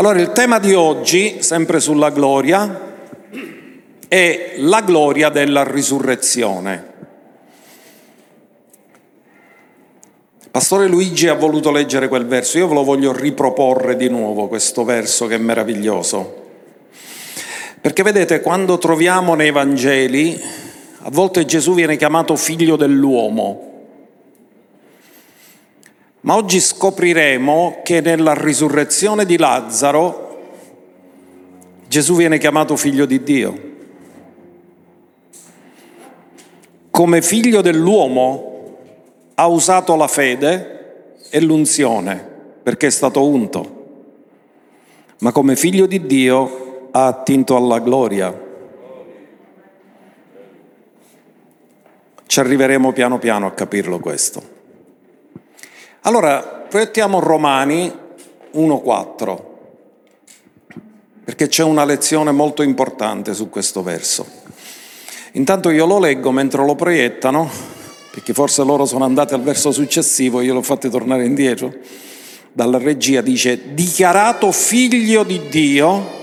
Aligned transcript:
Allora 0.00 0.18
il 0.18 0.32
tema 0.32 0.58
di 0.58 0.72
oggi, 0.72 1.42
sempre 1.42 1.78
sulla 1.78 2.08
gloria, 2.08 2.96
è 4.08 4.54
la 4.56 4.80
gloria 4.80 5.28
della 5.28 5.62
risurrezione. 5.62 6.92
Pastore 10.50 10.86
Luigi 10.86 11.28
ha 11.28 11.34
voluto 11.34 11.70
leggere 11.70 12.08
quel 12.08 12.24
verso, 12.24 12.56
io 12.56 12.68
ve 12.68 12.72
lo 12.72 12.82
voglio 12.82 13.12
riproporre 13.12 13.94
di 13.96 14.08
nuovo, 14.08 14.48
questo 14.48 14.84
verso 14.84 15.26
che 15.26 15.34
è 15.34 15.38
meraviglioso. 15.38 16.46
Perché 17.78 18.02
vedete, 18.02 18.40
quando 18.40 18.78
troviamo 18.78 19.34
nei 19.34 19.50
Vangeli, 19.50 20.40
a 21.02 21.10
volte 21.10 21.44
Gesù 21.44 21.74
viene 21.74 21.98
chiamato 21.98 22.36
figlio 22.36 22.76
dell'uomo, 22.76 23.69
ma 26.22 26.34
oggi 26.36 26.60
scopriremo 26.60 27.80
che 27.82 28.00
nella 28.00 28.34
risurrezione 28.34 29.24
di 29.24 29.38
Lazzaro 29.38 30.30
Gesù 31.90 32.14
viene 32.14 32.38
chiamato 32.38 32.76
figlio 32.76 33.04
di 33.04 33.20
Dio. 33.24 33.68
Come 36.88 37.20
figlio 37.20 37.62
dell'uomo 37.62 38.76
ha 39.34 39.48
usato 39.48 39.96
la 39.96 40.06
fede 40.06 41.16
e 41.28 41.40
l'unzione 41.40 42.24
perché 42.62 42.86
è 42.86 42.90
stato 42.90 43.26
unto, 43.26 43.86
ma 45.18 45.32
come 45.32 45.56
figlio 45.56 45.86
di 45.86 46.06
Dio 46.06 46.90
ha 46.92 47.06
attinto 47.06 47.56
alla 47.56 47.80
gloria. 47.80 48.48
Ci 52.24 52.38
arriveremo 52.38 52.92
piano 52.92 53.18
piano 53.18 53.46
a 53.46 53.52
capirlo 53.52 53.98
questo. 53.98 54.59
Allora, 56.04 56.40
proiettiamo 56.40 57.20
Romani 57.20 57.92
1.4, 58.54 59.38
perché 61.22 61.46
c'è 61.48 61.62
una 61.62 61.84
lezione 61.84 62.30
molto 62.30 62.62
importante 62.62 63.34
su 63.34 63.50
questo 63.50 63.82
verso. 63.82 64.26
Intanto 65.32 65.68
io 65.68 65.84
lo 65.84 65.98
leggo 65.98 66.30
mentre 66.30 66.64
lo 66.64 66.74
proiettano, 66.74 67.50
perché 68.12 68.32
forse 68.32 68.64
loro 68.64 68.86
sono 68.86 69.04
andati 69.04 69.34
al 69.34 69.42
verso 69.42 69.72
successivo, 69.72 70.40
io 70.40 70.54
l'ho 70.54 70.62
fatto 70.62 70.88
tornare 70.88 71.26
indietro. 71.26 71.70
Dalla 72.50 72.78
regia 72.78 73.20
dice, 73.20 73.74
dichiarato 73.74 74.50
figlio 74.52 75.22
di 75.22 75.48
Dio, 75.50 76.19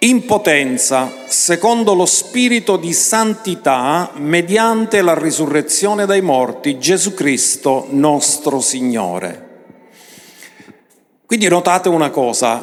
in 0.00 0.26
potenza, 0.26 1.10
secondo 1.26 1.94
lo 1.94 2.04
spirito 2.04 2.76
di 2.76 2.92
santità, 2.92 4.10
mediante 4.16 5.00
la 5.00 5.18
risurrezione 5.18 6.04
dai 6.04 6.20
morti, 6.20 6.78
Gesù 6.78 7.14
Cristo 7.14 7.86
nostro 7.90 8.60
Signore. 8.60 9.44
Quindi 11.24 11.48
notate 11.48 11.88
una 11.88 12.10
cosa, 12.10 12.62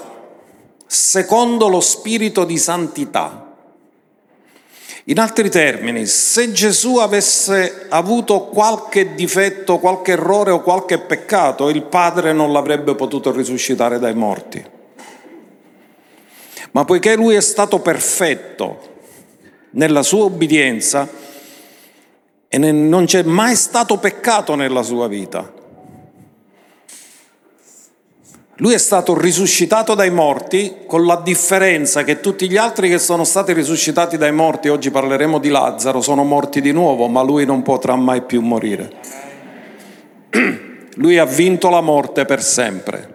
secondo 0.86 1.68
lo 1.68 1.80
spirito 1.80 2.46
di 2.46 2.58
santità. 2.60 3.56
In 5.06 5.20
altri 5.20 5.50
termini, 5.50 6.06
se 6.06 6.52
Gesù 6.52 6.98
avesse 6.98 7.88
avuto 7.90 8.44
qualche 8.46 9.16
difetto, 9.16 9.80
qualche 9.80 10.12
errore 10.14 10.52
o 10.52 10.62
qualche 10.62 11.00
peccato, 11.00 11.70
il 11.70 11.82
Padre 11.82 12.32
non 12.32 12.54
l'avrebbe 12.54 12.96
potuto 12.96 13.32
risuscitare 13.32 13.98
dai 13.98 14.14
morti. 14.14 14.82
Ma 16.74 16.86
poiché 16.86 17.16
lui 17.16 17.34
è 17.36 17.42
stato 17.42 17.80
perfetto 17.80 18.92
nella 19.72 20.04
sua 20.04 20.26
obbedienza 20.26 21.08
e 22.48 22.58
non 22.58 23.06
c'è 23.06 23.24
mai 23.24 23.56
stato 23.56 23.98
peccato 23.98 24.56
nella 24.56 24.84
sua 24.84 25.08
vita, 25.08 25.52
lui 28.58 28.74
è 28.74 28.78
stato 28.78 29.20
risuscitato 29.20 29.96
dai 29.96 30.12
morti 30.12 30.82
con 30.86 31.06
la 31.06 31.20
differenza 31.24 32.04
che 32.04 32.20
tutti 32.20 32.48
gli 32.48 32.56
altri 32.56 32.88
che 32.88 33.00
sono 33.00 33.24
stati 33.24 33.52
risuscitati 33.52 34.16
dai 34.16 34.32
morti, 34.32 34.70
oggi 34.70 34.92
parleremo 34.92 35.40
di 35.40 35.50
Lazzaro, 35.50 36.02
sono 36.02 36.24
morti 36.24 36.62
di 36.62 36.72
nuovo, 36.72 37.08
ma 37.08 37.24
lui 37.24 37.46
non 37.46 37.64
potrà 37.64 37.96
mai 37.96 38.22
più 38.22 38.42
morire. 38.42 38.92
Lui 40.98 41.18
ha 41.18 41.26
vinto 41.26 41.72
la 41.72 41.82
morte 41.82 42.26
per 42.26 42.44
sempre. 42.44 43.13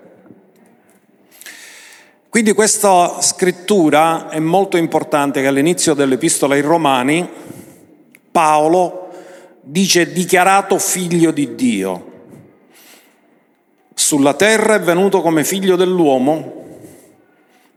Quindi 2.31 2.53
questa 2.53 3.23
scrittura 3.23 4.29
è 4.29 4.39
molto 4.39 4.77
importante 4.77 5.41
che 5.41 5.47
all'inizio 5.47 5.95
dell'epistola 5.95 6.55
ai 6.55 6.61
Romani 6.61 7.27
Paolo 8.31 9.09
dice 9.63 10.13
dichiarato 10.13 10.79
figlio 10.79 11.31
di 11.31 11.55
Dio. 11.55 12.07
Sulla 13.95 14.35
terra 14.35 14.75
è 14.75 14.81
venuto 14.81 15.23
come 15.23 15.43
figlio 15.43 15.75
dell'uomo, 15.75 16.67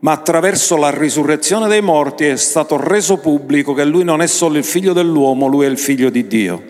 ma 0.00 0.12
attraverso 0.12 0.76
la 0.76 0.90
risurrezione 0.90 1.66
dei 1.66 1.80
morti 1.80 2.26
è 2.26 2.36
stato 2.36 2.76
reso 2.76 3.16
pubblico 3.16 3.72
che 3.72 3.84
lui 3.84 4.04
non 4.04 4.20
è 4.20 4.26
solo 4.26 4.58
il 4.58 4.64
figlio 4.64 4.92
dell'uomo, 4.92 5.46
lui 5.46 5.64
è 5.64 5.68
il 5.68 5.78
figlio 5.78 6.10
di 6.10 6.26
Dio. 6.26 6.62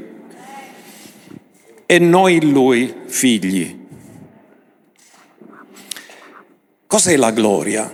E 1.84 1.98
noi 1.98 2.36
in 2.36 2.52
lui 2.52 2.94
figli. 3.06 3.81
Cos'è 6.92 7.16
la 7.16 7.30
gloria? 7.30 7.90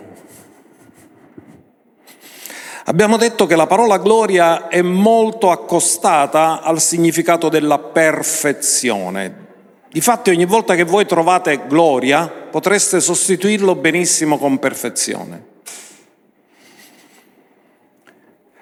Abbiamo 2.87 3.17
detto 3.17 3.47
che 3.47 3.55
la 3.55 3.69
parola 3.69 3.99
gloria 3.99 4.67
è 4.67 4.83
molto 4.83 5.53
accostata 5.53 6.63
al 6.63 6.81
significato 6.81 7.49
della 7.49 7.79
perfezione. 7.79 9.47
Difatti 9.89 10.31
ogni 10.31 10.47
volta 10.47 10.75
che 10.75 10.83
voi 10.83 11.07
trovate 11.07 11.69
gloria 11.69 12.27
potreste 12.27 12.99
sostituirlo 12.99 13.77
benissimo 13.77 14.37
con 14.37 14.59
perfezione. 14.59 15.45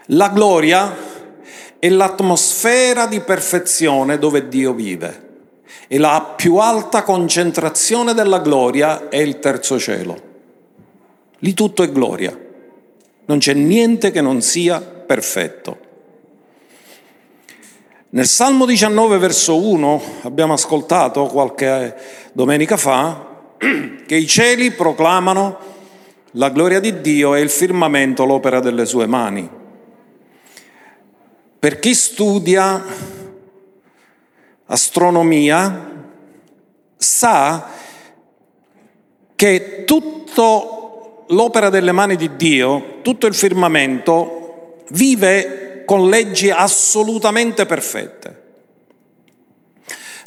La 0.08 0.28
gloria 0.28 0.94
è 1.78 1.88
l'atmosfera 1.88 3.06
di 3.06 3.20
perfezione 3.20 4.18
dove 4.18 4.48
Dio 4.48 4.74
vive 4.74 5.25
e 5.88 5.98
la 5.98 6.34
più 6.36 6.56
alta 6.56 7.02
concentrazione 7.02 8.12
della 8.14 8.40
gloria 8.40 9.08
è 9.08 9.18
il 9.18 9.38
terzo 9.38 9.78
cielo. 9.78 10.34
Lì 11.38 11.54
tutto 11.54 11.82
è 11.82 11.90
gloria, 11.90 12.36
non 13.26 13.38
c'è 13.38 13.54
niente 13.54 14.10
che 14.10 14.20
non 14.20 14.40
sia 14.42 14.80
perfetto. 14.80 15.84
Nel 18.08 18.26
Salmo 18.26 18.64
19, 18.64 19.18
verso 19.18 19.60
1, 19.60 20.02
abbiamo 20.22 20.54
ascoltato 20.54 21.26
qualche 21.26 21.94
domenica 22.32 22.76
fa 22.76 23.34
che 24.06 24.16
i 24.16 24.26
cieli 24.26 24.70
proclamano 24.70 25.58
la 26.32 26.50
gloria 26.50 26.80
di 26.80 27.00
Dio 27.00 27.34
e 27.34 27.40
il 27.40 27.50
firmamento 27.50 28.24
l'opera 28.24 28.60
delle 28.60 28.86
sue 28.86 29.06
mani. 29.06 29.48
Per 31.58 31.78
chi 31.78 31.94
studia 31.94 32.82
astronomia 34.66 35.94
sa 36.96 37.68
che 39.34 39.84
tutto 39.84 41.24
l'opera 41.28 41.68
delle 41.68 41.92
mani 41.92 42.16
di 42.16 42.36
Dio, 42.36 42.98
tutto 43.02 43.26
il 43.26 43.34
firmamento, 43.34 44.84
vive 44.90 45.82
con 45.84 46.08
leggi 46.08 46.50
assolutamente 46.50 47.66
perfette. 47.66 48.44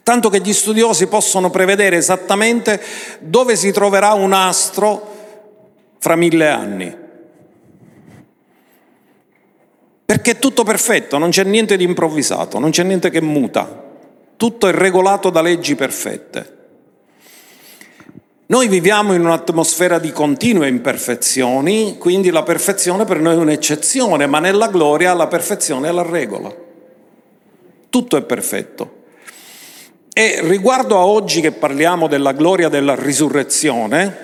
Tanto 0.04 0.30
che 0.30 0.40
gli 0.40 0.54
studiosi 0.54 1.08
possono 1.08 1.50
prevedere 1.50 1.98
esattamente 1.98 2.82
dove 3.20 3.56
si 3.56 3.72
troverà 3.72 4.14
un 4.14 4.34
astro 4.34 5.18
fra 6.00 6.16
mille 6.16 6.48
anni. 6.48 6.98
Perché 10.06 10.32
è 10.32 10.40
tutto 10.40 10.64
perfetto, 10.64 11.20
non 11.20 11.30
c'è 11.30 11.44
niente 11.44 11.78
di 11.78 11.84
improvvisato, 11.84 12.58
non 12.58 12.72
c'è 12.72 12.82
niente 12.84 13.12
che 13.12 13.22
muta, 13.22 13.89
tutto 14.40 14.70
è 14.70 14.72
regolato 14.72 15.30
da 15.30 15.42
leggi 15.42 15.76
perfette. 15.76 16.58
Noi 18.46 18.70
viviamo 18.70 19.14
in 19.14 19.20
un'atmosfera 19.20 20.00
di 20.00 20.14
continue 20.14 20.70
imperfezioni, 20.70 21.98
quindi 21.98 22.30
la 22.30 22.44
perfezione 22.44 23.04
per 23.04 23.20
noi 23.20 23.34
è 23.34 23.38
un'eccezione, 23.38 24.28
ma 24.28 24.40
nella 24.40 24.70
gloria 24.70 25.14
la 25.14 25.28
perfezione 25.28 25.90
è 25.90 25.92
la 25.92 26.04
regola. 26.04 26.56
Tutto 27.90 28.16
è 28.16 28.22
perfetto. 28.22 29.02
E 30.14 30.40
riguardo 30.44 30.98
a 30.98 31.06
oggi 31.06 31.42
che 31.42 31.52
parliamo 31.52 32.08
della 32.08 32.32
gloria 32.32 32.70
della 32.70 32.96
risurrezione, 32.96 34.18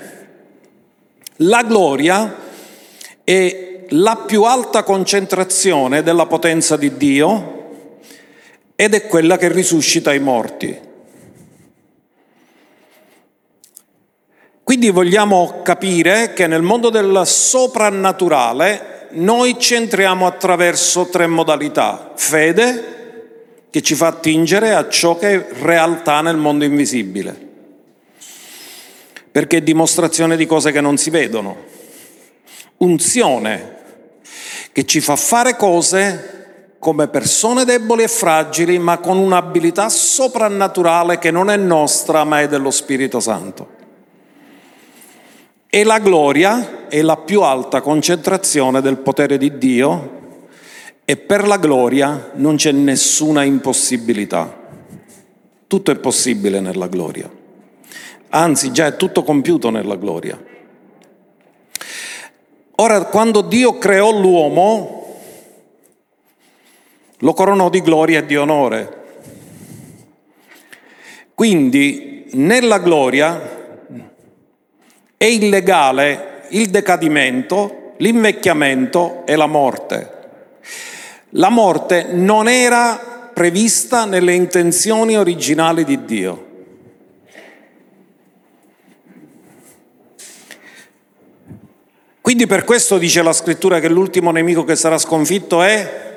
la 1.39 1.61
gloria 1.63 2.37
è 3.21 3.85
la 3.89 4.23
più 4.25 4.43
alta 4.43 4.83
concentrazione 4.83 6.03
della 6.03 6.25
potenza 6.25 6.77
di 6.77 6.95
Dio 6.95 7.54
ed 8.75 8.93
è 8.93 9.07
quella 9.07 9.37
che 9.37 9.51
risuscita 9.51 10.13
i 10.13 10.19
morti. 10.19 10.79
Quindi 14.63 14.89
vogliamo 14.89 15.61
capire 15.63 16.33
che 16.33 16.47
nel 16.47 16.63
mondo 16.63 16.89
del 16.89 17.21
soprannaturale 17.25 19.09
noi 19.11 19.59
ci 19.59 19.75
entriamo 19.75 20.25
attraverso 20.25 21.07
tre 21.07 21.27
modalità. 21.27 22.13
Fede, 22.15 22.93
che 23.69 23.81
ci 23.81 23.93
fa 23.93 24.07
attingere 24.07 24.73
a 24.73 24.89
ciò 24.89 25.17
che 25.17 25.33
è 25.33 25.47
realtà 25.61 26.21
nel 26.21 26.37
mondo 26.37 26.65
invisibile. 26.65 27.43
perché 29.35 29.57
è 29.57 29.61
dimostrazione 29.61 30.37
di 30.37 30.45
cose 30.45 30.71
che 30.71 30.79
non 30.79 30.95
si 30.95 31.09
vedono. 31.09 31.57
Unzione 32.77 33.75
che 34.71 34.85
ci 34.85 35.01
fa 35.01 35.17
fare 35.17 35.57
cose 35.57 36.34
come 36.85 37.07
persone 37.07 37.65
deboli 37.65 38.03
e 38.03 38.07
fragili, 38.07 38.77
ma 38.77 38.99
con 38.99 39.17
un'abilità 39.17 39.89
soprannaturale 39.89 41.17
che 41.17 41.31
non 41.31 41.49
è 41.49 41.57
nostra, 41.57 42.23
ma 42.25 42.41
è 42.41 42.47
dello 42.47 42.69
Spirito 42.69 43.19
Santo. 43.19 43.69
E 45.67 45.83
la 45.83 45.97
gloria 45.97 46.87
è 46.87 47.01
la 47.01 47.17
più 47.17 47.41
alta 47.41 47.81
concentrazione 47.81 48.81
del 48.81 48.97
potere 48.97 49.39
di 49.39 49.57
Dio 49.57 50.11
e 51.03 51.17
per 51.17 51.47
la 51.47 51.57
gloria 51.57 52.29
non 52.35 52.55
c'è 52.55 52.71
nessuna 52.71 53.41
impossibilità. 53.41 54.55
Tutto 55.65 55.89
è 55.89 55.95
possibile 55.95 56.59
nella 56.59 56.85
gloria. 56.85 57.27
Anzi, 58.29 58.71
già 58.71 58.85
è 58.85 58.95
tutto 58.95 59.23
compiuto 59.23 59.71
nella 59.71 59.95
gloria. 59.95 60.39
Ora, 62.75 63.05
quando 63.05 63.41
Dio 63.41 63.79
creò 63.79 64.11
l'uomo, 64.11 65.04
lo 67.19 67.33
coronò 67.33 67.69
di 67.69 67.81
gloria 67.81 68.19
e 68.19 68.25
di 68.25 68.35
onore. 68.35 69.03
Quindi, 71.33 72.29
nella 72.33 72.79
gloria 72.79 73.53
è 75.17 75.25
illegale 75.25 76.43
il 76.49 76.69
decadimento, 76.69 77.93
l'invecchiamento 77.97 79.25
e 79.25 79.35
la 79.35 79.47
morte. 79.47 80.11
La 81.31 81.49
morte 81.49 82.07
non 82.11 82.47
era 82.47 83.29
prevista 83.33 84.05
nelle 84.05 84.33
intenzioni 84.33 85.17
originali 85.17 85.83
di 85.83 86.05
Dio. 86.05 86.45
Quindi 92.21 92.47
per 92.47 92.63
questo 92.63 92.97
dice 92.97 93.21
la 93.21 93.33
scrittura 93.33 93.79
che 93.79 93.89
l'ultimo 93.89 94.31
nemico 94.31 94.63
che 94.63 94.75
sarà 94.75 94.97
sconfitto 94.97 95.61
è 95.61 96.14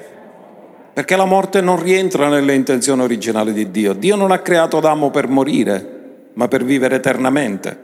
perché 0.99 1.15
la 1.15 1.27
morte 1.27 1.61
non 1.61 1.81
rientra 1.81 2.29
nelle 2.29 2.57
intenzioni 2.57 3.03
originali 3.03 3.53
di 3.53 3.71
Dio. 3.71 3.93
Dio 3.93 4.17
non 4.17 4.33
ha 4.33 4.41
creato 4.41 4.79
Adamo 4.79 5.11
per 5.11 5.29
morire, 5.29 6.31
ma 6.33 6.49
per 6.49 6.65
vivere 6.65 6.97
eternamente. 6.97 7.79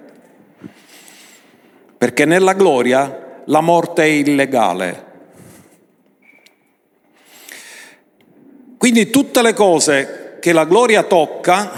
Perché 1.96 2.24
nella 2.24 2.54
gloria 2.54 3.42
la 3.44 3.60
morte 3.60 4.02
è 4.02 4.06
illegale, 4.06 5.04
Quindi 8.76 9.08
tutte 9.10 9.42
le 9.42 9.52
cose 9.54 10.38
che 10.40 10.52
la 10.52 10.64
gloria 10.64 11.04
tocca 11.04 11.70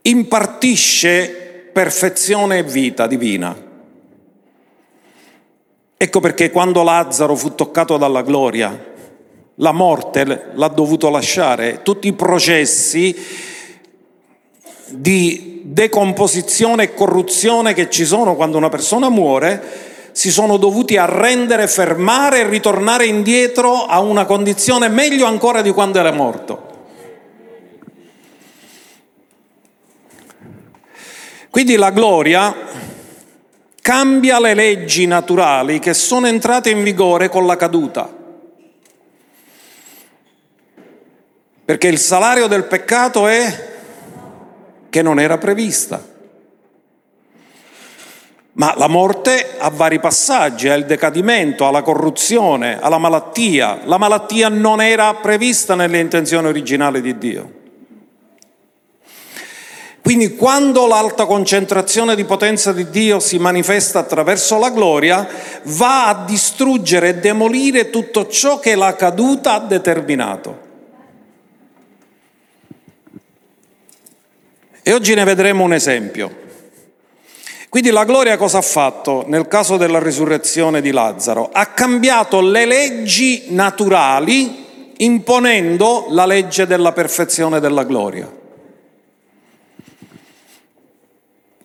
impartisce 0.00 1.68
perfezione 1.74 2.58
e 2.58 2.62
vita 2.62 3.06
divina. 3.06 3.67
Ecco 6.00 6.20
perché 6.20 6.52
quando 6.52 6.84
Lazzaro 6.84 7.34
fu 7.34 7.56
toccato 7.56 7.96
dalla 7.96 8.22
gloria, 8.22 8.94
la 9.56 9.72
morte 9.72 10.52
l'ha 10.54 10.68
dovuto 10.68 11.10
lasciare, 11.10 11.80
tutti 11.82 12.06
i 12.06 12.12
processi 12.12 13.16
di 14.90 15.62
decomposizione 15.64 16.84
e 16.84 16.94
corruzione 16.94 17.74
che 17.74 17.90
ci 17.90 18.04
sono 18.04 18.36
quando 18.36 18.56
una 18.56 18.68
persona 18.68 19.08
muore, 19.08 19.60
si 20.12 20.30
sono 20.30 20.56
dovuti 20.56 20.96
arrendere, 20.96 21.66
fermare 21.66 22.42
e 22.42 22.48
ritornare 22.48 23.06
indietro 23.06 23.84
a 23.84 23.98
una 23.98 24.24
condizione 24.24 24.86
meglio 24.86 25.26
ancora 25.26 25.62
di 25.62 25.72
quando 25.72 25.98
era 25.98 26.12
morto. 26.12 26.66
Quindi 31.50 31.74
la 31.74 31.90
gloria 31.90 32.54
cambia 33.88 34.38
le 34.38 34.52
leggi 34.52 35.06
naturali 35.06 35.78
che 35.78 35.94
sono 35.94 36.26
entrate 36.26 36.68
in 36.68 36.82
vigore 36.82 37.30
con 37.30 37.46
la 37.46 37.56
caduta. 37.56 38.06
Perché 41.64 41.88
il 41.88 41.96
salario 41.96 42.48
del 42.48 42.64
peccato 42.64 43.26
è 43.26 43.76
che 44.90 45.00
non 45.00 45.18
era 45.18 45.38
prevista. 45.38 46.04
Ma 48.52 48.74
la 48.76 48.88
morte 48.88 49.56
ha 49.56 49.70
vari 49.70 49.98
passaggi, 50.00 50.68
ha 50.68 50.74
il 50.74 50.84
decadimento, 50.84 51.66
ha 51.66 51.70
la 51.70 51.80
corruzione, 51.80 52.78
ha 52.78 52.90
la 52.90 52.98
malattia. 52.98 53.80
La 53.84 53.96
malattia 53.96 54.50
non 54.50 54.82
era 54.82 55.14
prevista 55.14 55.74
nelle 55.74 55.98
intenzioni 55.98 56.46
originali 56.46 57.00
di 57.00 57.16
Dio. 57.16 57.57
Quindi 60.08 60.36
quando 60.36 60.86
l'alta 60.86 61.26
concentrazione 61.26 62.16
di 62.16 62.24
potenza 62.24 62.72
di 62.72 62.88
Dio 62.88 63.20
si 63.20 63.38
manifesta 63.38 63.98
attraverso 63.98 64.58
la 64.58 64.70
gloria, 64.70 65.28
va 65.64 66.06
a 66.06 66.24
distruggere 66.24 67.10
e 67.10 67.14
demolire 67.16 67.90
tutto 67.90 68.26
ciò 68.26 68.58
che 68.58 68.74
la 68.74 68.96
caduta 68.96 69.52
ha 69.52 69.58
determinato. 69.58 70.58
E 74.82 74.94
oggi 74.94 75.12
ne 75.12 75.24
vedremo 75.24 75.62
un 75.62 75.74
esempio. 75.74 76.34
Quindi 77.68 77.90
la 77.90 78.04
gloria 78.04 78.38
cosa 78.38 78.56
ha 78.56 78.62
fatto 78.62 79.24
nel 79.26 79.46
caso 79.46 79.76
della 79.76 80.02
risurrezione 80.02 80.80
di 80.80 80.90
Lazzaro? 80.90 81.50
Ha 81.52 81.66
cambiato 81.66 82.40
le 82.40 82.64
leggi 82.64 83.48
naturali 83.48 84.94
imponendo 84.96 86.06
la 86.08 86.24
legge 86.24 86.66
della 86.66 86.92
perfezione 86.92 87.60
della 87.60 87.84
gloria. 87.84 88.37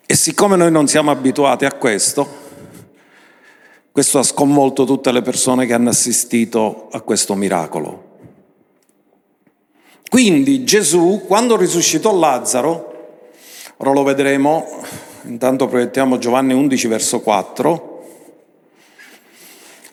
E 0.05 0.15
siccome 0.15 0.55
noi 0.55 0.71
non 0.71 0.88
siamo 0.88 1.11
abituati 1.11 1.65
a 1.65 1.73
questo, 1.73 2.41
questo 3.91 4.19
ha 4.19 4.23
sconvolto 4.23 4.85
tutte 4.85 5.11
le 5.11 5.21
persone 5.21 5.65
che 5.65 5.73
hanno 5.73 5.89
assistito 5.89 6.89
a 6.91 7.01
questo 7.01 7.35
miracolo. 7.35 8.11
Quindi 10.09 10.63
Gesù, 10.63 11.23
quando 11.25 11.57
risuscitò 11.57 12.15
Lazzaro, 12.15 12.91
ora 13.77 13.91
lo 13.91 14.03
vedremo 14.03 14.81
intanto 15.23 15.67
proiettiamo 15.67 16.17
Giovanni 16.17 16.53
11 16.53 16.88
verso 16.88 17.19
4, 17.21 18.06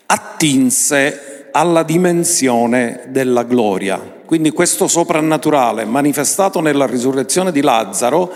attinse 0.07 1.49
alla 1.53 1.83
dimensione 1.83 3.05
della 3.09 3.45
gloria. 3.45 4.19
Quindi 4.25 4.51
questo 4.51 4.89
soprannaturale 4.89 5.85
manifestato 5.85 6.61
nella 6.61 6.87
risurrezione 6.87 7.53
di 7.53 7.61
Lazzaro 7.61 8.33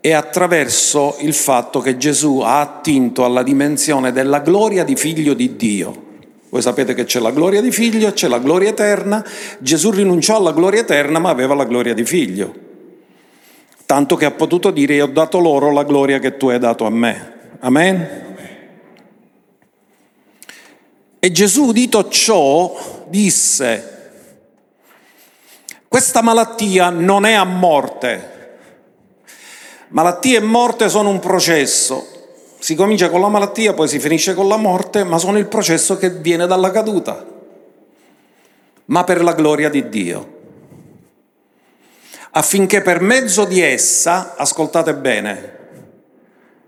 è 0.00 0.12
attraverso 0.12 1.16
il 1.20 1.34
fatto 1.34 1.80
che 1.80 1.96
Gesù 1.96 2.40
ha 2.40 2.60
attinto 2.60 3.24
alla 3.24 3.42
dimensione 3.42 4.12
della 4.12 4.40
gloria 4.40 4.84
di 4.84 4.96
figlio 4.96 5.34
di 5.34 5.56
Dio. 5.56 6.06
Voi 6.48 6.62
sapete 6.62 6.94
che 6.94 7.04
c'è 7.04 7.20
la 7.20 7.30
gloria 7.30 7.60
di 7.60 7.70
figlio, 7.70 8.12
c'è 8.12 8.28
la 8.28 8.38
gloria 8.38 8.70
eterna. 8.70 9.24
Gesù 9.58 9.90
rinunciò 9.90 10.36
alla 10.36 10.52
gloria 10.52 10.80
eterna 10.80 11.18
ma 11.18 11.30
aveva 11.30 11.54
la 11.54 11.64
gloria 11.64 11.94
di 11.94 12.04
figlio 12.04 12.66
tanto 13.88 14.16
che 14.16 14.26
ha 14.26 14.32
potuto 14.32 14.70
dire 14.70 14.96
io 14.96 15.04
ho 15.04 15.08
dato 15.08 15.38
loro 15.38 15.72
la 15.72 15.82
gloria 15.82 16.18
che 16.18 16.36
tu 16.36 16.48
hai 16.50 16.58
dato 16.58 16.84
a 16.84 16.90
me. 16.90 17.36
Amen? 17.60 18.26
E 21.18 21.32
Gesù, 21.32 21.68
udito 21.68 22.10
ciò, 22.10 23.06
disse, 23.08 24.10
questa 25.88 26.20
malattia 26.20 26.90
non 26.90 27.24
è 27.24 27.32
a 27.32 27.44
morte. 27.44 28.37
Malattia 29.88 30.38
e 30.38 30.42
morte 30.42 30.88
sono 30.88 31.08
un 31.08 31.18
processo. 31.18 32.06
Si 32.58 32.74
comincia 32.74 33.08
con 33.08 33.20
la 33.20 33.28
malattia, 33.28 33.72
poi 33.72 33.88
si 33.88 33.98
finisce 33.98 34.34
con 34.34 34.48
la 34.48 34.56
morte, 34.56 35.04
ma 35.04 35.18
sono 35.18 35.38
il 35.38 35.46
processo 35.46 35.96
che 35.96 36.10
viene 36.10 36.46
dalla 36.46 36.70
caduta, 36.70 37.24
ma 38.86 39.04
per 39.04 39.22
la 39.22 39.32
gloria 39.32 39.68
di 39.68 39.88
Dio 39.88 40.36
affinché 42.38 42.82
per 42.82 43.00
mezzo 43.00 43.44
di 43.44 43.60
essa, 43.60 44.36
ascoltate 44.36 44.94
bene, 44.94 45.56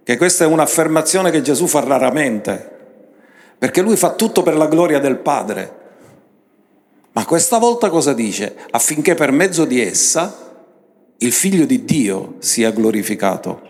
che 0.02 0.16
questa 0.16 0.44
è 0.44 0.46
un'affermazione 0.46 1.30
che 1.30 1.42
Gesù 1.42 1.66
fa 1.66 1.80
raramente, 1.80 2.78
perché 3.56 3.80
lui 3.80 3.96
fa 3.96 4.14
tutto 4.14 4.42
per 4.42 4.56
la 4.56 4.66
gloria 4.66 4.98
del 4.98 5.18
Padre. 5.18 5.78
Ma 7.12 7.24
questa 7.24 7.58
volta 7.58 7.88
cosa 7.88 8.12
dice? 8.12 8.56
Affinché 8.70 9.14
per 9.14 9.30
mezzo 9.30 9.64
di 9.64 9.80
essa 9.80 10.49
il 11.22 11.32
figlio 11.32 11.66
di 11.66 11.84
Dio 11.84 12.36
sia 12.38 12.70
glorificato. 12.70 13.68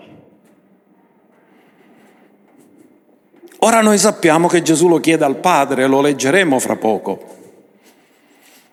Ora 3.63 3.81
noi 3.81 3.99
sappiamo 3.99 4.47
che 4.49 4.63
Gesù 4.63 4.89
lo 4.89 5.01
chiede 5.01 5.25
al 5.25 5.37
Padre, 5.37 5.87
lo 5.87 6.01
leggeremo 6.01 6.59
fra 6.59 6.77
poco. 6.77 7.39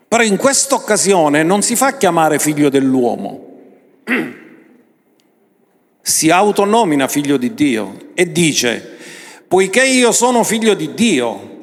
Però 0.06 0.22
in 0.22 0.36
questa 0.36 0.76
occasione 0.76 1.42
non 1.42 1.62
si 1.62 1.76
fa 1.76 1.96
chiamare 1.96 2.38
figlio 2.38 2.70
dell'uomo, 2.70 3.46
si 6.00 6.30
autonomina 6.30 7.08
figlio 7.08 7.36
di 7.36 7.52
Dio 7.52 8.10
e 8.14 8.30
dice, 8.30 8.96
poiché 9.46 9.84
io 9.84 10.12
sono 10.12 10.44
figlio 10.44 10.74
di 10.74 10.94
Dio, 10.94 11.57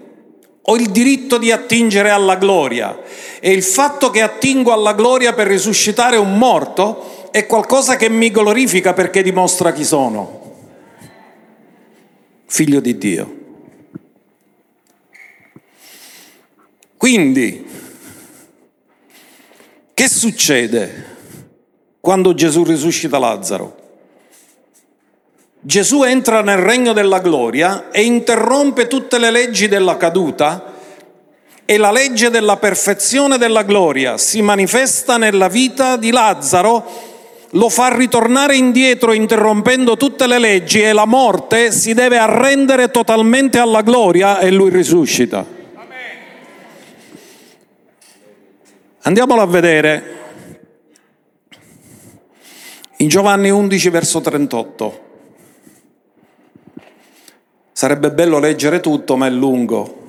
ho 0.68 0.76
il 0.78 0.90
diritto 0.90 1.38
di 1.38 1.52
attingere 1.52 2.10
alla 2.10 2.36
gloria 2.36 3.00
e 3.40 3.52
il 3.52 3.64
fatto 3.64 4.10
che 4.10 4.22
attingo 4.22 4.74
alla 4.74 4.94
gloria 4.94 5.34
per 5.34 5.48
risuscitare 5.48 6.18
un 6.18 6.38
morto 6.38 7.30
è 7.30 7.46
qualcosa 7.46 7.96
che 7.98 8.10
mi 8.10 8.32
glorifica 8.32 8.94
perché 8.94 9.22
dimostra 9.22 9.72
chi 9.74 9.84
sono. 9.84 10.42
Figlio 12.46 12.80
di 12.80 12.98
Dio. 12.98 13.44
Quindi, 16.98 17.66
che 19.94 20.10
succede 20.10 21.14
quando 22.00 22.34
Gesù 22.34 22.64
risuscita 22.64 23.20
Lazzaro? 23.20 23.85
Gesù 25.68 26.04
entra 26.04 26.42
nel 26.42 26.60
regno 26.60 26.94
della 26.94 27.18
gloria 27.18 27.90
e 27.90 28.04
interrompe 28.04 28.86
tutte 28.86 29.18
le 29.18 29.32
leggi 29.32 29.68
della 29.68 29.98
caduta 29.98 30.74
e 31.66 31.78
la 31.78 31.92
legge 31.92 32.30
della 32.30 32.58
perfezione 32.58 33.40
della 33.40 33.64
gloria 33.64 34.20
si 34.20 34.44
manifesta 34.44 35.18
nella 35.18 35.48
vita 35.48 35.98
di 35.98 36.12
Lazzaro, 36.12 36.86
lo 37.50 37.70
fa 37.70 37.96
ritornare 37.96 38.56
indietro 38.56 39.12
interrompendo 39.12 39.98
tutte 39.98 40.28
le 40.28 40.38
leggi 40.38 40.84
e 40.84 40.94
la 40.94 41.06
morte 41.06 41.72
si 41.72 41.96
deve 41.96 42.20
arrendere 42.20 42.92
totalmente 42.92 43.58
alla 43.58 43.82
gloria 43.82 44.38
e 44.38 44.52
lui 44.52 44.70
risuscita. 44.70 45.44
Andiamolo 49.02 49.42
a 49.42 49.48
vedere 49.48 50.14
in 52.98 53.08
Giovanni 53.08 53.50
11 53.50 53.90
verso 53.90 54.22
38. 54.22 55.05
Sarebbe 57.78 58.10
bello 58.10 58.40
leggere 58.40 58.80
tutto, 58.80 59.18
ma 59.18 59.28
è 59.28 59.30
lungo. 59.30 60.04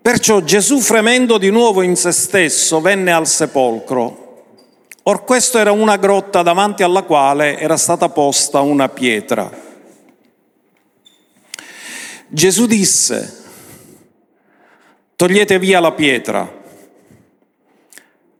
Perciò 0.00 0.40
Gesù, 0.40 0.80
fremendo 0.80 1.36
di 1.36 1.50
nuovo 1.50 1.82
in 1.82 1.96
se 1.96 2.12
stesso, 2.12 2.80
venne 2.80 3.12
al 3.12 3.26
sepolcro. 3.26 4.44
Or 5.02 5.24
questo 5.24 5.58
era 5.58 5.70
una 5.70 5.96
grotta 5.96 6.40
davanti 6.40 6.82
alla 6.82 7.02
quale 7.02 7.58
era 7.58 7.76
stata 7.76 8.08
posta 8.08 8.62
una 8.62 8.88
pietra. 8.88 9.50
Gesù 12.28 12.64
disse, 12.64 13.44
togliete 15.14 15.58
via 15.58 15.78
la 15.78 15.92
pietra. 15.92 16.50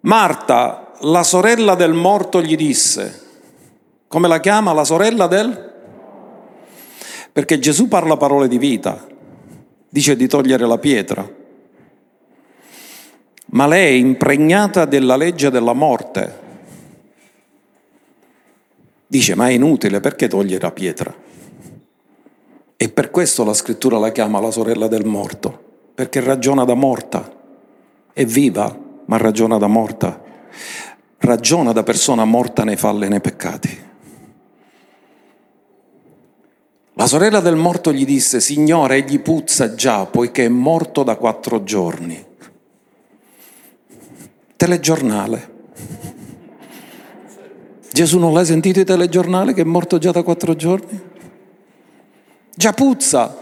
Marta, 0.00 0.94
la 1.00 1.22
sorella 1.22 1.74
del 1.74 1.92
morto, 1.92 2.40
gli 2.40 2.56
disse, 2.56 3.24
come 4.08 4.26
la 4.26 4.40
chiama 4.40 4.72
la 4.72 4.84
sorella 4.84 5.26
del? 5.26 5.74
Perché 7.36 7.58
Gesù 7.58 7.86
parla 7.86 8.16
parole 8.16 8.48
di 8.48 8.56
vita, 8.56 9.06
dice 9.90 10.16
di 10.16 10.26
togliere 10.26 10.66
la 10.66 10.78
pietra 10.78 11.44
ma 13.48 13.66
lei 13.66 13.94
è 13.94 13.98
impregnata 13.98 14.84
della 14.84 15.16
legge 15.16 15.50
della 15.50 15.72
morte. 15.72 16.44
Dice, 19.06 19.34
ma 19.34 19.48
è 19.48 19.52
inutile, 19.52 20.00
perché 20.00 20.26
togliere 20.26 20.62
la 20.62 20.72
pietra? 20.72 21.14
E 22.76 22.88
per 22.88 23.10
questo 23.10 23.44
la 23.44 23.54
scrittura 23.54 23.98
la 23.98 24.10
chiama 24.10 24.40
la 24.40 24.50
sorella 24.50 24.88
del 24.88 25.06
morto, 25.06 25.58
perché 25.94 26.20
ragiona 26.20 26.64
da 26.64 26.74
morta. 26.74 27.32
È 28.12 28.24
viva, 28.24 28.76
ma 29.06 29.16
ragiona 29.16 29.58
da 29.58 29.68
morta. 29.68 30.22
Ragiona 31.18 31.72
da 31.72 31.82
persona 31.82 32.24
morta 32.24 32.64
nei 32.64 32.76
falli 32.76 33.06
e 33.06 33.08
nei 33.08 33.20
peccati. 33.20 33.84
La 36.98 37.06
sorella 37.06 37.40
del 37.40 37.56
morto 37.56 37.92
gli 37.92 38.06
disse, 38.06 38.40
Signore, 38.40 38.96
egli 38.96 39.20
puzza 39.20 39.74
già, 39.74 40.06
poiché 40.06 40.46
è 40.46 40.48
morto 40.48 41.02
da 41.02 41.16
quattro 41.16 41.62
giorni. 41.62 42.24
Telegiornale. 44.56 45.54
Gesù 47.92 48.18
non 48.18 48.32
l'hai 48.32 48.46
sentito 48.46 48.78
il 48.78 48.86
telegiornale 48.86 49.52
che 49.52 49.60
è 49.60 49.64
morto 49.64 49.98
già 49.98 50.10
da 50.10 50.22
quattro 50.22 50.56
giorni? 50.56 50.98
Già 52.54 52.72
puzza, 52.72 53.36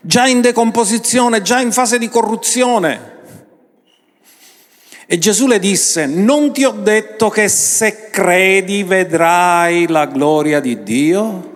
già 0.00 0.26
in 0.26 0.40
decomposizione, 0.40 1.42
già 1.42 1.60
in 1.60 1.72
fase 1.72 1.98
di 1.98 2.08
corruzione. 2.08 3.11
E 5.12 5.18
Gesù 5.18 5.46
le 5.46 5.58
disse, 5.58 6.06
non 6.06 6.54
ti 6.54 6.64
ho 6.64 6.70
detto 6.70 7.28
che 7.28 7.46
se 7.46 8.08
credi 8.08 8.82
vedrai 8.82 9.86
la 9.86 10.06
gloria 10.06 10.58
di 10.58 10.82
Dio? 10.82 11.50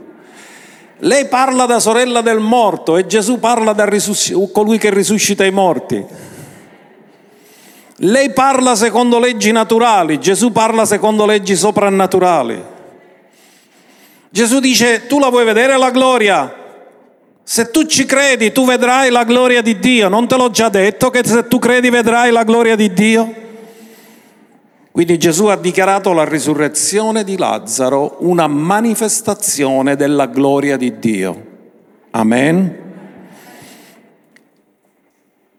Lei 0.98 1.24
parla 1.24 1.64
da 1.64 1.80
sorella 1.80 2.20
del 2.20 2.38
morto 2.38 2.98
e 2.98 3.06
Gesù 3.06 3.40
parla 3.40 3.72
da 3.72 3.86
risusc- 3.86 4.52
colui 4.52 4.76
che 4.76 4.90
risuscita 4.90 5.42
i 5.46 5.52
morti. 5.52 6.04
Lei 7.96 8.30
parla 8.34 8.74
secondo 8.74 9.18
leggi 9.18 9.52
naturali, 9.52 10.20
Gesù 10.20 10.52
parla 10.52 10.84
secondo 10.84 11.24
leggi 11.24 11.56
soprannaturali. 11.56 12.62
Gesù 14.28 14.60
dice, 14.60 15.06
tu 15.06 15.18
la 15.18 15.30
vuoi 15.30 15.46
vedere 15.46 15.78
la 15.78 15.90
gloria? 15.90 16.54
Se 17.42 17.70
tu 17.70 17.86
ci 17.86 18.04
credi, 18.04 18.52
tu 18.52 18.66
vedrai 18.66 19.08
la 19.08 19.24
gloria 19.24 19.62
di 19.62 19.78
Dio. 19.78 20.10
Non 20.10 20.28
te 20.28 20.36
l'ho 20.36 20.50
già 20.50 20.68
detto 20.68 21.08
che 21.08 21.22
se 21.24 21.48
tu 21.48 21.58
credi 21.58 21.88
vedrai 21.88 22.30
la 22.30 22.44
gloria 22.44 22.76
di 22.76 22.92
Dio? 22.92 23.44
Quindi 24.96 25.18
Gesù 25.18 25.48
ha 25.48 25.58
dichiarato 25.58 26.14
la 26.14 26.24
risurrezione 26.24 27.22
di 27.22 27.36
Lazzaro 27.36 28.16
una 28.20 28.46
manifestazione 28.46 29.94
della 29.94 30.24
gloria 30.24 30.78
di 30.78 30.98
Dio. 30.98 31.46
Amen. 32.12 32.78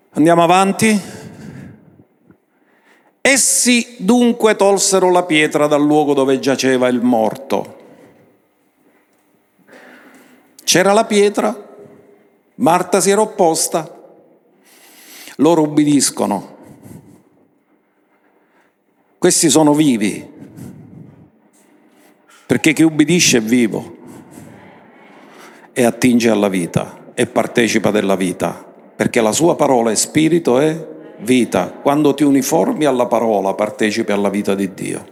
Andiamo 0.09 0.41
avanti. 0.41 0.99
Essi 3.21 3.97
dunque 3.99 4.55
tolsero 4.55 5.11
la 5.11 5.21
pietra 5.21 5.67
dal 5.67 5.83
luogo 5.83 6.15
dove 6.15 6.39
giaceva 6.39 6.87
il 6.87 7.03
morto. 7.03 7.77
C'era 10.63 10.93
la 10.93 11.05
pietra, 11.05 11.55
Marta 12.55 12.99
si 12.99 13.11
era 13.11 13.21
opposta, 13.21 13.87
loro 15.35 15.61
ubbidiscono. 15.61 16.56
Questi 19.17 19.49
sono 19.49 19.73
vivi, 19.73 20.25
perché 22.45 22.73
chi 22.73 22.83
ubbidisce 22.83 23.39
è 23.39 23.41
vivo 23.41 23.95
e 25.73 25.83
attinge 25.83 26.29
alla 26.29 26.49
vita 26.49 27.11
e 27.15 27.25
partecipa 27.25 27.89
della 27.89 28.15
vita, 28.15 28.63
perché 28.95 29.19
la 29.19 29.31
sua 29.31 29.55
parola 29.55 29.89
è 29.89 29.95
spirito 29.95 30.59
e 30.59 30.87
vita. 31.19 31.71
Quando 31.81 32.13
ti 32.13 32.23
uniformi 32.23 32.85
alla 32.85 33.07
parola 33.07 33.55
partecipi 33.55 34.11
alla 34.11 34.29
vita 34.29 34.53
di 34.53 34.73
Dio. 34.73 35.05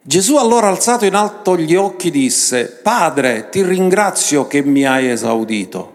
Gesù 0.00 0.36
allora 0.36 0.68
alzato 0.68 1.04
in 1.04 1.14
alto 1.14 1.56
gli 1.56 1.74
occhi 1.74 2.10
disse, 2.10 2.80
Padre, 2.82 3.48
ti 3.50 3.62
ringrazio 3.62 4.46
che 4.46 4.62
mi 4.62 4.86
hai 4.86 5.08
esaudito. 5.08 5.93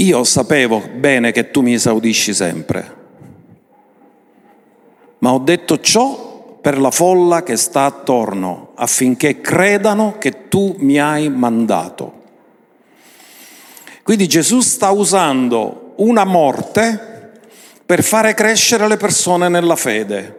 Io 0.00 0.24
sapevo 0.24 0.82
bene 0.94 1.30
che 1.30 1.50
tu 1.50 1.60
mi 1.60 1.74
esaudisci 1.74 2.32
sempre, 2.32 2.96
ma 5.18 5.34
ho 5.34 5.38
detto 5.38 5.78
ciò 5.78 6.58
per 6.58 6.78
la 6.78 6.90
folla 6.90 7.42
che 7.42 7.56
sta 7.56 7.84
attorno, 7.84 8.72
affinché 8.76 9.42
credano 9.42 10.16
che 10.18 10.48
tu 10.48 10.74
mi 10.78 10.98
hai 10.98 11.28
mandato. 11.28 12.18
Quindi 14.02 14.26
Gesù 14.26 14.60
sta 14.60 14.88
usando 14.88 15.92
una 15.96 16.24
morte 16.24 17.32
per 17.84 18.02
fare 18.02 18.32
crescere 18.32 18.88
le 18.88 18.96
persone 18.96 19.50
nella 19.50 19.76
fede. 19.76 20.36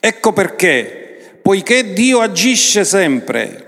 Ecco 0.00 0.32
perché, 0.32 1.38
poiché 1.40 1.92
Dio 1.92 2.18
agisce 2.18 2.84
sempre 2.84 3.67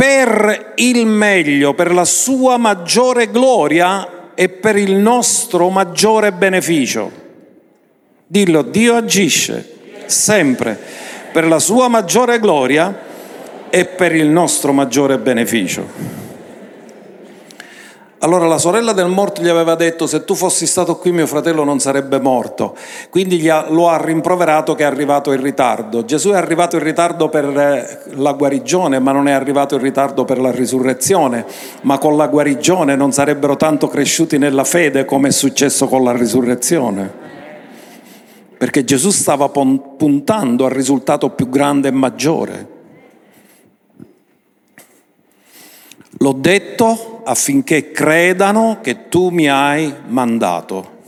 per 0.00 0.72
il 0.76 1.04
meglio, 1.04 1.74
per 1.74 1.92
la 1.92 2.06
sua 2.06 2.56
maggiore 2.56 3.30
gloria 3.30 4.30
e 4.34 4.48
per 4.48 4.76
il 4.76 4.92
nostro 4.92 5.68
maggiore 5.68 6.32
beneficio. 6.32 7.10
Dillo, 8.26 8.62
Dio 8.62 8.94
agisce 8.94 10.06
sempre 10.06 10.78
per 11.30 11.46
la 11.46 11.58
sua 11.58 11.88
maggiore 11.88 12.38
gloria 12.38 12.98
e 13.68 13.84
per 13.84 14.14
il 14.14 14.28
nostro 14.28 14.72
maggiore 14.72 15.18
beneficio. 15.18 16.19
Allora 18.22 18.46
la 18.46 18.58
sorella 18.58 18.92
del 18.92 19.08
morto 19.08 19.40
gli 19.40 19.48
aveva 19.48 19.74
detto 19.74 20.06
se 20.06 20.24
tu 20.24 20.34
fossi 20.34 20.66
stato 20.66 20.96
qui 20.98 21.10
mio 21.10 21.26
fratello 21.26 21.64
non 21.64 21.78
sarebbe 21.78 22.20
morto, 22.20 22.76
quindi 23.08 23.48
ha, 23.48 23.70
lo 23.70 23.88
ha 23.88 23.96
rimproverato 23.96 24.74
che 24.74 24.82
è 24.82 24.86
arrivato 24.86 25.32
in 25.32 25.40
ritardo. 25.40 26.04
Gesù 26.04 26.28
è 26.28 26.36
arrivato 26.36 26.76
in 26.76 26.82
ritardo 26.82 27.30
per 27.30 27.44
eh, 27.46 28.02
la 28.16 28.32
guarigione, 28.34 28.98
ma 28.98 29.12
non 29.12 29.26
è 29.26 29.32
arrivato 29.32 29.76
in 29.76 29.80
ritardo 29.80 30.26
per 30.26 30.38
la 30.38 30.50
risurrezione, 30.50 31.46
ma 31.82 31.96
con 31.96 32.18
la 32.18 32.26
guarigione 32.26 32.94
non 32.94 33.10
sarebbero 33.10 33.56
tanto 33.56 33.88
cresciuti 33.88 34.36
nella 34.36 34.64
fede 34.64 35.06
come 35.06 35.28
è 35.28 35.32
successo 35.32 35.88
con 35.88 36.04
la 36.04 36.12
risurrezione. 36.12 37.10
Perché 38.58 38.84
Gesù 38.84 39.08
stava 39.08 39.48
puntando 39.48 40.66
al 40.66 40.72
risultato 40.72 41.30
più 41.30 41.48
grande 41.48 41.88
e 41.88 41.92
maggiore. 41.92 42.68
L'ho 46.18 46.32
detto 46.32 47.09
affinché 47.30 47.92
credano 47.92 48.78
che 48.82 49.08
tu 49.08 49.28
mi 49.28 49.48
hai 49.48 49.94
mandato. 50.08 50.98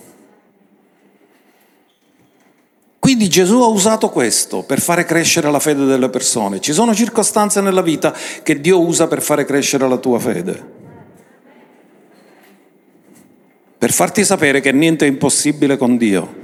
Quindi 3.01 3.29
Gesù 3.29 3.61
ha 3.61 3.67
usato 3.67 4.09
questo 4.11 4.63
per 4.63 4.81
fare 4.81 5.05
crescere 5.05 5.51
la 5.51 5.59
fede 5.59 5.85
delle 5.85 6.09
persone. 6.09 6.61
Ci 6.61 6.73
sono 6.73 6.95
circostanze 6.95 7.61
nella 7.61 7.83
vita 7.83 8.15
che 8.45 8.61
Dio 8.61 8.81
usa 8.81 9.09
per 9.09 9.21
fare 9.21 9.45
crescere 9.45 9.89
la 9.89 9.97
tua 9.97 10.21
fede. 10.21 10.81
Per 13.77 13.91
farti 13.91 14.25
sapere 14.25 14.61
che 14.61 14.71
niente 14.71 15.05
è 15.05 15.09
impossibile 15.09 15.77
con 15.77 15.97
Dio. 15.97 16.41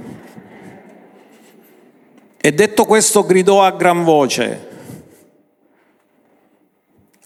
E 2.41 2.51
detto 2.51 2.83
questo 2.83 3.25
gridò 3.25 3.63
a 3.63 3.71
gran 3.71 4.03
voce, 4.03 4.67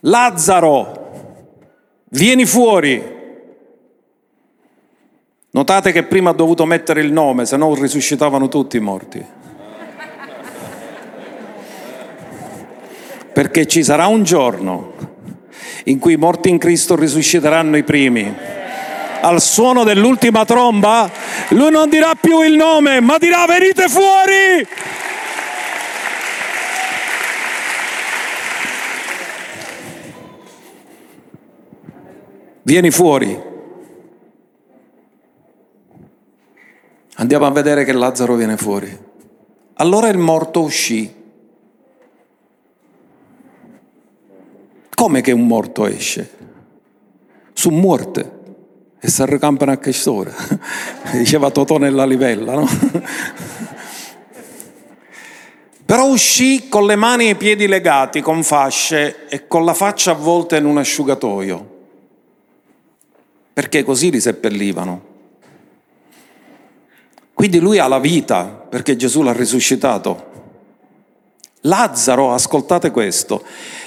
Lazzaro, 0.01 1.02
vieni 2.13 2.45
fuori. 2.45 3.11
Notate 5.51 5.91
che 5.91 6.03
prima 6.03 6.31
ha 6.31 6.33
dovuto 6.33 6.65
mettere 6.65 7.01
il 7.01 7.11
nome, 7.11 7.45
se 7.45 7.57
no 7.57 7.75
risuscitavano 7.75 8.47
tutti 8.47 8.77
i 8.77 8.79
morti. 8.79 9.23
Perché 13.33 13.65
ci 13.67 13.83
sarà 13.83 14.07
un 14.07 14.23
giorno 14.23 14.93
in 15.85 15.99
cui 15.99 16.13
i 16.13 16.17
morti 16.17 16.49
in 16.49 16.57
Cristo 16.57 16.95
risusciteranno 16.95 17.77
i 17.77 17.83
primi. 17.83 18.33
Al 19.21 19.41
suono 19.41 19.83
dell'ultima 19.83 20.43
tromba, 20.43 21.09
lui 21.49 21.71
non 21.71 21.89
dirà 21.89 22.13
più 22.19 22.41
il 22.41 22.55
nome, 22.55 22.99
ma 22.99 23.17
dirà 23.17 23.45
venite 23.45 23.87
fuori! 23.87 24.67
Vieni 32.63 32.91
fuori. 32.91 33.51
Andiamo 37.15 37.45
a 37.45 37.51
vedere 37.51 37.83
che 37.83 37.91
Lazzaro 37.91 38.35
viene 38.35 38.57
fuori. 38.57 38.97
Allora 39.75 40.07
il 40.07 40.17
morto 40.17 40.61
uscì. 40.61 41.21
Come 44.93 45.21
che 45.21 45.31
un 45.33 45.45
morto 45.45 45.85
esce? 45.85 46.29
Su 47.51 47.69
morte. 47.69 48.41
E 48.99 49.09
si 49.09 49.21
arrecampano 49.21 49.71
a 49.71 49.77
quest'ora. 49.77 50.31
Diceva 51.11 51.51
Totò 51.51 51.77
nella 51.77 52.05
livella, 52.05 52.53
no? 52.53 52.67
Però 55.85 56.07
uscì 56.07 56.69
con 56.69 56.85
le 56.85 56.95
mani 56.95 57.25
e 57.25 57.31
i 57.31 57.35
piedi 57.35 57.67
legati 57.67 58.21
con 58.21 58.41
fasce 58.41 59.27
e 59.27 59.47
con 59.47 59.65
la 59.65 59.73
faccia 59.73 60.11
avvolta 60.11 60.55
in 60.55 60.65
un 60.65 60.77
asciugatoio, 60.77 61.72
perché 63.53 63.83
così 63.83 64.09
li 64.09 64.19
seppellivano. 64.19 65.11
Quindi 67.33 67.59
lui 67.59 67.77
ha 67.77 67.87
la 67.87 67.99
vita 67.99 68.45
perché 68.45 68.95
Gesù 68.95 69.21
l'ha 69.21 69.33
risuscitato. 69.33 70.31
Lazzaro, 71.61 72.33
ascoltate 72.33 72.91
questo, 72.91 73.43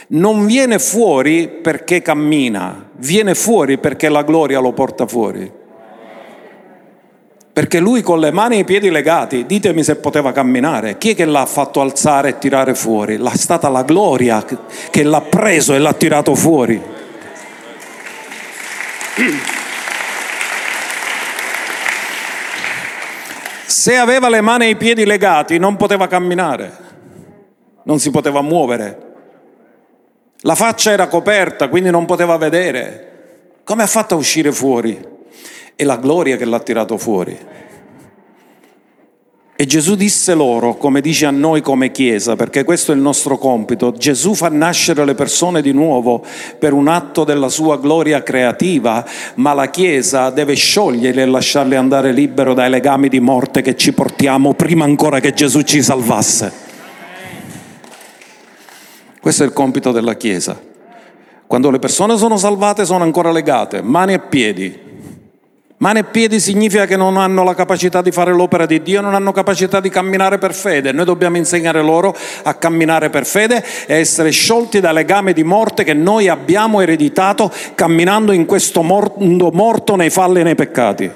non 0.09 0.47
viene 0.47 0.79
fuori 0.79 1.49
perché 1.49 2.01
cammina, 2.01 2.91
viene 2.97 3.35
fuori 3.35 3.79
perché 3.79 4.09
la 4.09 4.23
gloria 4.23 4.61
lo 4.61 4.73
porta 4.73 5.07
fuori. 5.07 5.51
Perché 7.53 7.81
lui 7.81 8.03
con 8.03 8.21
le 8.21 8.31
mani 8.33 8.57
e 8.57 8.59
i 8.61 8.65
piedi 8.65 8.91
legati, 8.91 9.47
ditemi 9.47 9.83
se 9.83 9.97
poteva 9.97 10.33
camminare, 10.33 10.99
chi 10.99 11.11
è 11.11 11.15
che 11.15 11.25
l'ha 11.25 11.47
fatto 11.47 11.81
alzare 11.81 12.29
e 12.29 12.39
tirare 12.39 12.75
fuori? 12.75 13.17
L'ha 13.17 13.35
stata 13.35 13.71
la 13.71 13.83
gloria 13.83 14.45
che 14.91 15.03
l'ha 15.03 15.23
preso 15.23 15.73
e 15.73 15.79
l'ha 15.79 15.95
tirato 15.95 16.35
fuori. 16.35 16.79
Se 23.67 23.97
aveva 23.97 24.29
le 24.29 24.41
mani 24.41 24.67
e 24.67 24.71
i 24.71 24.77
piedi 24.77 25.05
legati 25.05 25.59
non 25.59 25.77
poteva 25.77 26.07
camminare, 26.07 26.73
non 27.83 27.99
si 27.99 28.11
poteva 28.11 28.41
muovere. 28.41 29.03
La 30.43 30.55
faccia 30.55 30.93
era 30.93 31.09
coperta, 31.09 31.69
quindi 31.69 31.91
non 31.91 32.05
poteva 32.05 32.37
vedere. 32.37 33.59
Come 33.65 33.83
ha 33.83 33.87
fatto 33.89 34.15
a 34.15 34.19
uscire 34.19 34.53
fuori? 34.53 35.05
È 35.75 35.83
la 35.83 35.97
gloria 35.97 36.37
che 36.37 36.45
l'ha 36.45 36.61
tirato 36.61 36.97
fuori. 36.97 37.37
E 39.59 39.65
Gesù 39.65 39.95
disse 39.95 40.35
loro, 40.35 40.77
come 40.77 41.01
dice 41.01 41.25
a 41.25 41.31
noi 41.31 41.63
come 41.63 41.91
Chiesa, 41.91 42.37
perché 42.37 42.63
questo 42.63 42.93
è 42.93 42.95
il 42.95 43.01
nostro 43.01 43.39
compito, 43.39 43.91
Gesù 43.91 44.35
fa 44.35 44.51
nascere 44.51 45.03
le 45.07 45.15
persone 45.15 45.63
di 45.63 45.73
nuovo 45.73 46.23
per 46.59 46.75
un 46.75 46.89
atto 46.89 47.25
della 47.25 47.49
sua 47.49 47.79
gloria 47.79 48.23
creativa, 48.23 49.03
ma 49.37 49.55
la 49.55 49.71
Chiesa 49.71 50.29
deve 50.29 50.53
scioglierle 50.53 51.23
e 51.23 51.27
lasciarle 51.27 51.75
andare 51.75 52.13
libero 52.13 52.53
dai 52.53 52.69
legami 52.69 53.09
di 53.09 53.19
morte 53.19 53.63
che 53.63 53.77
ci 53.77 53.95
portiamo 53.95 54.53
prima 54.53 54.85
ancora 54.85 55.21
che 55.21 55.33
Gesù 55.33 55.63
ci 55.63 55.83
salvasse. 55.83 56.53
Questo 59.19 59.43
è 59.43 59.47
il 59.47 59.55
compito 59.55 59.91
della 59.91 60.17
Chiesa. 60.17 60.61
Quando 61.47 61.71
le 61.71 61.79
persone 61.79 62.19
sono 62.19 62.37
salvate 62.37 62.85
sono 62.85 63.05
ancora 63.05 63.33
legate, 63.33 63.81
mani 63.81 64.13
e 64.13 64.19
piedi, 64.19 64.86
Mani 65.79 65.99
e 65.99 66.05
piedi 66.05 66.41
significa 66.41 66.87
che 66.87 66.97
non 66.97 67.19
hanno 67.19 67.45
la 67.45 67.55
capacità 67.55 68.01
di 68.01 68.11
fare 68.11 68.33
l'opera 68.33 68.65
di 68.65 68.81
Dio, 68.81 69.03
non 69.03 69.15
hanno 69.15 69.33
capacità 69.33 69.79
di 69.79 69.91
camminare 69.91 70.39
per 70.39 70.55
fede. 70.55 70.91
Noi 70.91 71.05
dobbiamo 71.05 71.37
insegnare 71.37 71.83
loro 71.83 72.17
a 72.45 72.55
camminare 72.55 73.11
per 73.11 73.27
fede 73.27 73.63
e 73.87 73.97
essere 73.97 74.31
sciolti 74.31 74.81
dal 74.81 74.95
legame 74.95 75.35
di 75.35 75.45
morte 75.45 75.85
che 75.85 75.93
noi 75.93 76.29
abbiamo 76.29 76.81
ereditato 76.81 77.53
camminando 77.75 78.33
in 78.33 78.47
questo 78.47 78.83
mondo 78.83 79.51
morto 79.51 79.97
nei 79.97 80.09
falli 80.09 80.41
e 80.41 80.43
nei 80.45 80.55
peccati. 80.55 81.11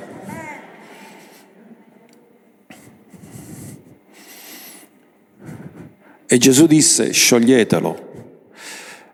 E 6.27 6.39
Gesù 6.39 6.67
disse, 6.67 7.13
scioglietelo. 7.13 8.09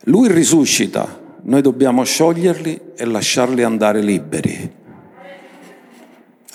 Lui 0.06 0.28
risuscita, 0.28 1.20
noi 1.42 1.62
dobbiamo 1.62 2.02
scioglierli 2.02 2.80
e 2.96 3.04
lasciarli 3.04 3.62
andare 3.62 4.02
liberi. 4.02 4.84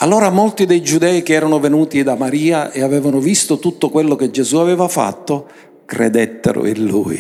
Allora 0.02 0.32
molti 0.32 0.66
dei 0.66 0.82
giudei 0.82 1.22
che 1.22 1.34
erano 1.34 1.60
venuti 1.60 2.02
da 2.02 2.16
Maria 2.16 2.72
e 2.72 2.82
avevano 2.82 3.20
visto 3.20 3.60
tutto 3.60 3.90
quello 3.90 4.16
che 4.16 4.32
Gesù 4.32 4.58
aveva 4.58 4.88
fatto, 4.88 5.48
credettero 5.86 6.66
in 6.66 6.86
lui. 6.86 7.20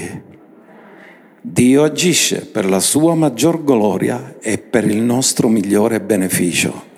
Dio 1.39 1.83
agisce 1.83 2.43
per 2.47 2.67
la 2.67 2.79
sua 2.79 3.13
maggior 3.13 3.63
gloria 3.63 4.37
e 4.41 4.57
per 4.57 4.85
il 4.85 4.97
nostro 4.97 5.47
migliore 5.47 6.01
beneficio. 6.01 6.89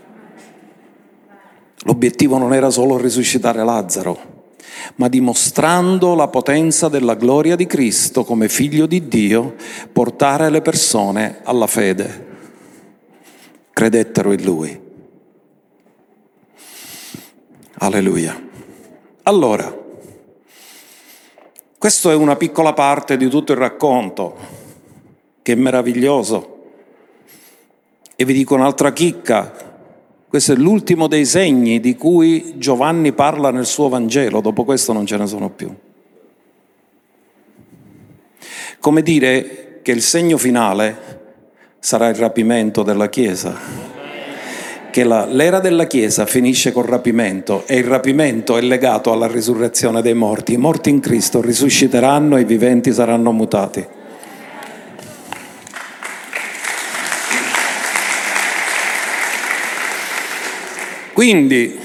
L'obiettivo 1.79 2.37
non 2.37 2.53
era 2.53 2.69
solo 2.69 2.97
risuscitare 2.97 3.61
Lazzaro, 3.61 4.19
ma 4.95 5.09
dimostrando 5.09 6.15
la 6.15 6.29
potenza 6.29 6.87
della 6.87 7.15
gloria 7.15 7.57
di 7.57 7.65
Cristo 7.65 8.23
come 8.23 8.47
figlio 8.47 8.85
di 8.85 9.09
Dio, 9.09 9.55
portare 9.91 10.49
le 10.49 10.61
persone 10.61 11.39
alla 11.43 11.67
fede. 11.67 12.27
Credettero 13.73 14.31
in 14.31 14.43
Lui. 14.45 14.91
Alleluia. 17.83 18.41
Allora, 19.23 19.77
questa 21.77 22.11
è 22.11 22.15
una 22.15 22.37
piccola 22.37 22.71
parte 22.71 23.17
di 23.17 23.27
tutto 23.27 23.51
il 23.51 23.57
racconto, 23.57 24.37
che 25.41 25.51
è 25.51 25.55
meraviglioso. 25.55 26.61
E 28.15 28.23
vi 28.23 28.31
dico 28.31 28.55
un'altra 28.55 28.93
chicca, 28.93 29.51
questo 30.29 30.53
è 30.53 30.55
l'ultimo 30.55 31.07
dei 31.07 31.25
segni 31.25 31.81
di 31.81 31.97
cui 31.97 32.57
Giovanni 32.57 33.11
parla 33.11 33.51
nel 33.51 33.65
suo 33.65 33.89
Vangelo, 33.89 34.39
dopo 34.39 34.63
questo 34.63 34.93
non 34.93 35.05
ce 35.05 35.17
ne 35.17 35.27
sono 35.27 35.49
più. 35.49 35.75
Come 38.79 39.01
dire 39.01 39.79
che 39.81 39.91
il 39.91 40.01
segno 40.01 40.37
finale 40.37 41.21
sarà 41.79 42.07
il 42.07 42.15
rapimento 42.15 42.81
della 42.81 43.09
Chiesa 43.09 43.92
che 44.93 45.03
la, 45.03 45.25
l'era 45.25 45.59
della 45.59 45.87
Chiesa 45.87 46.27
finisce 46.27 46.71
col 46.71 46.85
rapimento 46.85 47.63
e 47.65 47.77
il 47.77 47.83
rapimento 47.83 48.57
è 48.57 48.61
legato 48.61 49.11
alla 49.11 49.25
risurrezione 49.25 50.03
dei 50.03 50.13
morti. 50.13 50.53
I 50.53 50.57
morti 50.57 50.91
in 50.91 50.99
Cristo 50.99 51.41
risusciteranno 51.41 52.37
e 52.37 52.41
i 52.41 52.45
viventi 52.45 52.93
saranno 52.93 53.31
mutati. 53.31 53.83
Quindi, 61.11 61.79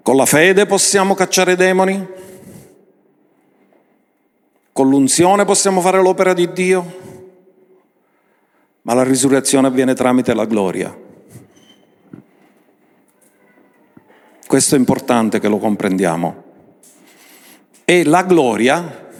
con 0.00 0.14
la 0.14 0.26
fede 0.26 0.66
possiamo 0.66 1.14
cacciare 1.14 1.52
i 1.52 1.56
demoni? 1.56 2.06
Con 4.72 4.88
l'unzione 4.88 5.44
possiamo 5.44 5.80
fare 5.80 6.00
l'opera 6.00 6.34
di 6.34 6.52
Dio? 6.52 7.07
Ma 8.88 8.94
la 8.94 9.02
risurrezione 9.02 9.66
avviene 9.66 9.92
tramite 9.92 10.32
la 10.32 10.46
gloria. 10.46 10.96
Questo 14.46 14.74
è 14.76 14.78
importante 14.78 15.40
che 15.40 15.48
lo 15.48 15.58
comprendiamo. 15.58 16.44
E 17.84 18.04
la 18.04 18.22
gloria 18.22 19.10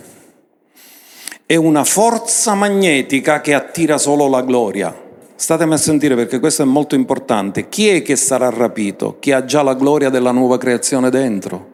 è 1.44 1.54
una 1.56 1.84
forza 1.84 2.54
magnetica 2.54 3.42
che 3.42 3.52
attira 3.52 3.98
solo 3.98 4.26
la 4.26 4.40
gloria. 4.40 5.02
Statemi 5.34 5.74
a 5.74 5.76
sentire 5.76 6.14
perché 6.14 6.40
questo 6.40 6.62
è 6.62 6.64
molto 6.64 6.94
importante. 6.94 7.68
Chi 7.68 7.88
è 7.88 8.00
che 8.00 8.16
sarà 8.16 8.48
rapito? 8.48 9.18
Chi 9.18 9.32
ha 9.32 9.44
già 9.44 9.62
la 9.62 9.74
gloria 9.74 10.08
della 10.08 10.32
nuova 10.32 10.56
creazione 10.56 11.10
dentro? 11.10 11.67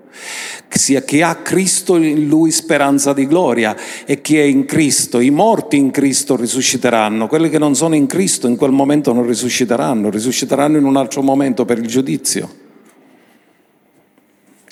Chi 0.69 1.23
ha 1.23 1.37
Cristo 1.37 1.97
in 1.97 2.27
lui 2.27 2.51
speranza 2.51 3.13
di 3.13 3.27
gloria 3.27 3.77
e 4.05 4.21
chi 4.21 4.39
è 4.39 4.43
in 4.43 4.65
Cristo. 4.65 5.21
I 5.21 5.31
morti 5.31 5.77
in 5.77 5.91
Cristo 5.91 6.37
risusciteranno, 6.37 7.27
quelli 7.29 7.49
che 7.49 7.59
non 7.59 7.75
sono 7.75 7.95
in 7.95 8.07
Cristo 8.07 8.47
in 8.49 8.57
quel 8.57 8.73
momento 8.73 9.13
non 9.13 9.27
risusciteranno, 9.27 10.11
risusciteranno 10.11 10.77
in 10.77 10.85
un 10.85 10.97
altro 10.97 11.23
momento 11.23 11.65
per 11.65 11.79
il 11.79 11.87
giudizio. 11.87 12.63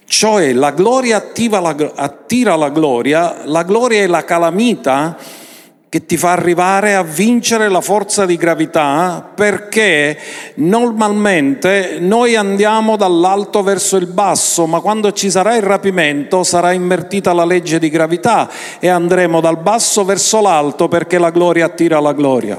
Cioè 0.05 0.53
la 0.53 0.73
gloria 0.73 1.17
la, 1.61 1.93
attira 1.95 2.55
la 2.57 2.69
gloria, 2.69 3.47
la 3.47 3.63
gloria 3.63 4.03
è 4.03 4.07
la 4.07 4.25
calamita 4.25 5.17
che 5.93 6.07
ti 6.07 6.17
fa 6.17 6.33
arrivare 6.33 6.95
a 6.95 7.03
vincere 7.03 7.69
la 7.69 7.83
forza 7.83 8.25
di 8.25 8.39
gravità 8.39 9.29
perché 9.35 10.19
normalmente 10.55 11.99
noi 12.01 12.35
andiamo 12.35 12.97
dall'alto 12.97 13.63
verso 13.63 13.99
il 13.99 14.07
basso, 14.07 14.65
ma 14.65 14.81
quando 14.81 15.13
ci 15.13 15.31
sarà 15.31 15.55
il 15.55 15.61
rapimento 15.61 16.45
sarà 16.45 16.73
invertita 16.73 17.35
la 17.35 17.45
legge 17.45 17.79
di 17.79 17.91
gravità 17.91 18.49
e 18.81 18.89
andremo 18.89 19.43
dal 19.43 19.59
basso 19.59 20.03
verso 20.03 20.41
l'alto 20.41 20.89
perché 20.89 21.19
la 21.19 21.29
gloria 21.29 21.67
attira 21.67 22.01
la 22.01 22.15
gloria. 22.15 22.57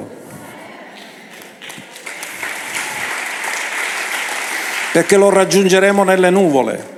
Perché 4.91 5.17
lo 5.17 5.32
raggiungeremo 5.32 6.04
nelle 6.04 6.30
nuvole 6.30 6.91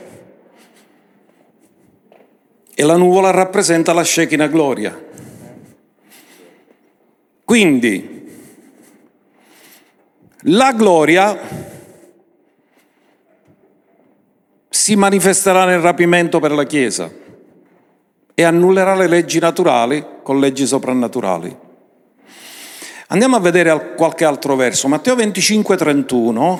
e 2.76 2.84
la 2.84 2.98
nuvola 2.98 3.32
rappresenta 3.32 3.93
la 3.93 4.04
Shekinah 4.04 4.48
gloria. 4.48 5.05
Quindi 7.46 8.28
la 10.48 10.74
gloria 10.74 11.40
si 14.68 14.96
manifesterà 14.96 15.66
nel 15.66 15.80
rapimento 15.80 16.40
per 16.40 16.52
la 16.52 16.66
Chiesa 16.66 17.12
e 18.34 18.44
annullerà 18.44 18.96
le 18.96 19.08
leggi 19.08 19.38
naturali 19.38 20.04
con 20.24 20.40
leggi 20.40 20.66
soprannaturali. 20.66 21.56
Andiamo 23.10 23.36
a 23.36 23.40
vedere 23.40 23.94
qualche 23.94 24.26
altro 24.26 24.56
verso. 24.56 24.88
Matteo 24.88 25.14
25, 25.14 25.78
31. 25.78 26.60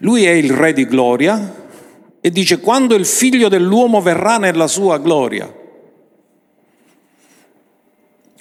Lui 0.00 0.24
è 0.24 0.32
il 0.32 0.50
Re 0.50 0.74
di 0.74 0.86
gloria, 0.86 1.64
e 2.20 2.30
dice 2.30 2.60
quando 2.60 2.94
il 2.94 3.06
figlio 3.06 3.48
dell'uomo 3.48 4.02
verrà 4.02 4.36
nella 4.36 4.66
sua 4.66 4.98
gloria 4.98 5.62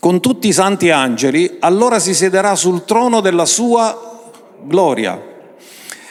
con 0.04 0.20
tutti 0.20 0.50
i 0.50 0.52
santi 0.52 0.90
angeli, 0.90 1.60
allora 1.62 1.98
si 1.98 2.14
siederà 2.14 2.56
sul 2.56 2.84
trono 2.84 3.22
della 3.22 3.46
sua 3.46 4.20
gloria. 4.62 5.18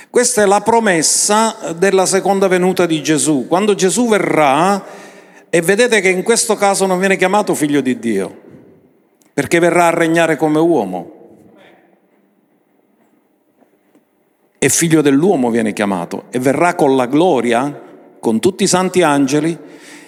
Questa 0.09 0.41
è 0.41 0.47
la 0.47 0.63
promessa 0.63 1.75
della 1.77 2.07
seconda 2.07 2.49
venuta 2.49 2.87
di 2.87 3.03
Gesù. 3.03 3.45
Quando 3.47 3.75
Gesù 3.75 4.09
verrà, 4.09 4.83
e 5.51 5.61
vedete 5.61 6.01
che 6.01 6.09
in 6.09 6.23
questo 6.23 6.57
caso 6.57 6.87
non 6.87 6.99
viene 6.99 7.19
chiamato 7.19 7.55
figlio 7.55 7.83
di 7.83 7.99
Dio, 7.99 8.35
perché 9.35 9.59
verrà 9.59 9.89
a 9.89 9.91
regnare 9.91 10.39
come 10.39 10.59
uomo. 10.59 11.21
e 14.59 14.69
figlio 14.69 15.03
dell'uomo 15.03 15.51
viene 15.51 15.73
chiamato 15.75 16.27
e 16.31 16.39
verrà 16.39 16.77
con 16.77 16.97
la 16.97 17.07
gloria, 17.07 17.83
con 18.21 18.39
tutti 18.39 18.63
i 18.63 18.69
santi 18.69 19.03
angeli 19.03 19.59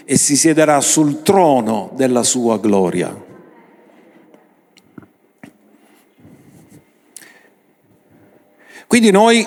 e 0.05 0.17
si 0.17 0.37
siederà 0.37 0.81
sul 0.81 1.23
trono 1.23 1.91
della 1.95 2.23
sua 2.23 2.57
gloria. 2.59 3.24
Quindi 8.87 9.11
noi, 9.11 9.47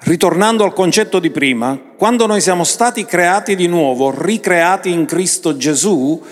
ritornando 0.00 0.64
al 0.64 0.72
concetto 0.72 1.18
di 1.18 1.30
prima, 1.30 1.78
quando 1.96 2.26
noi 2.26 2.40
siamo 2.40 2.64
stati 2.64 3.04
creati 3.04 3.54
di 3.54 3.66
nuovo, 3.66 4.14
ricreati 4.16 4.90
in 4.90 5.04
Cristo 5.06 5.56
Gesù, 5.56 6.22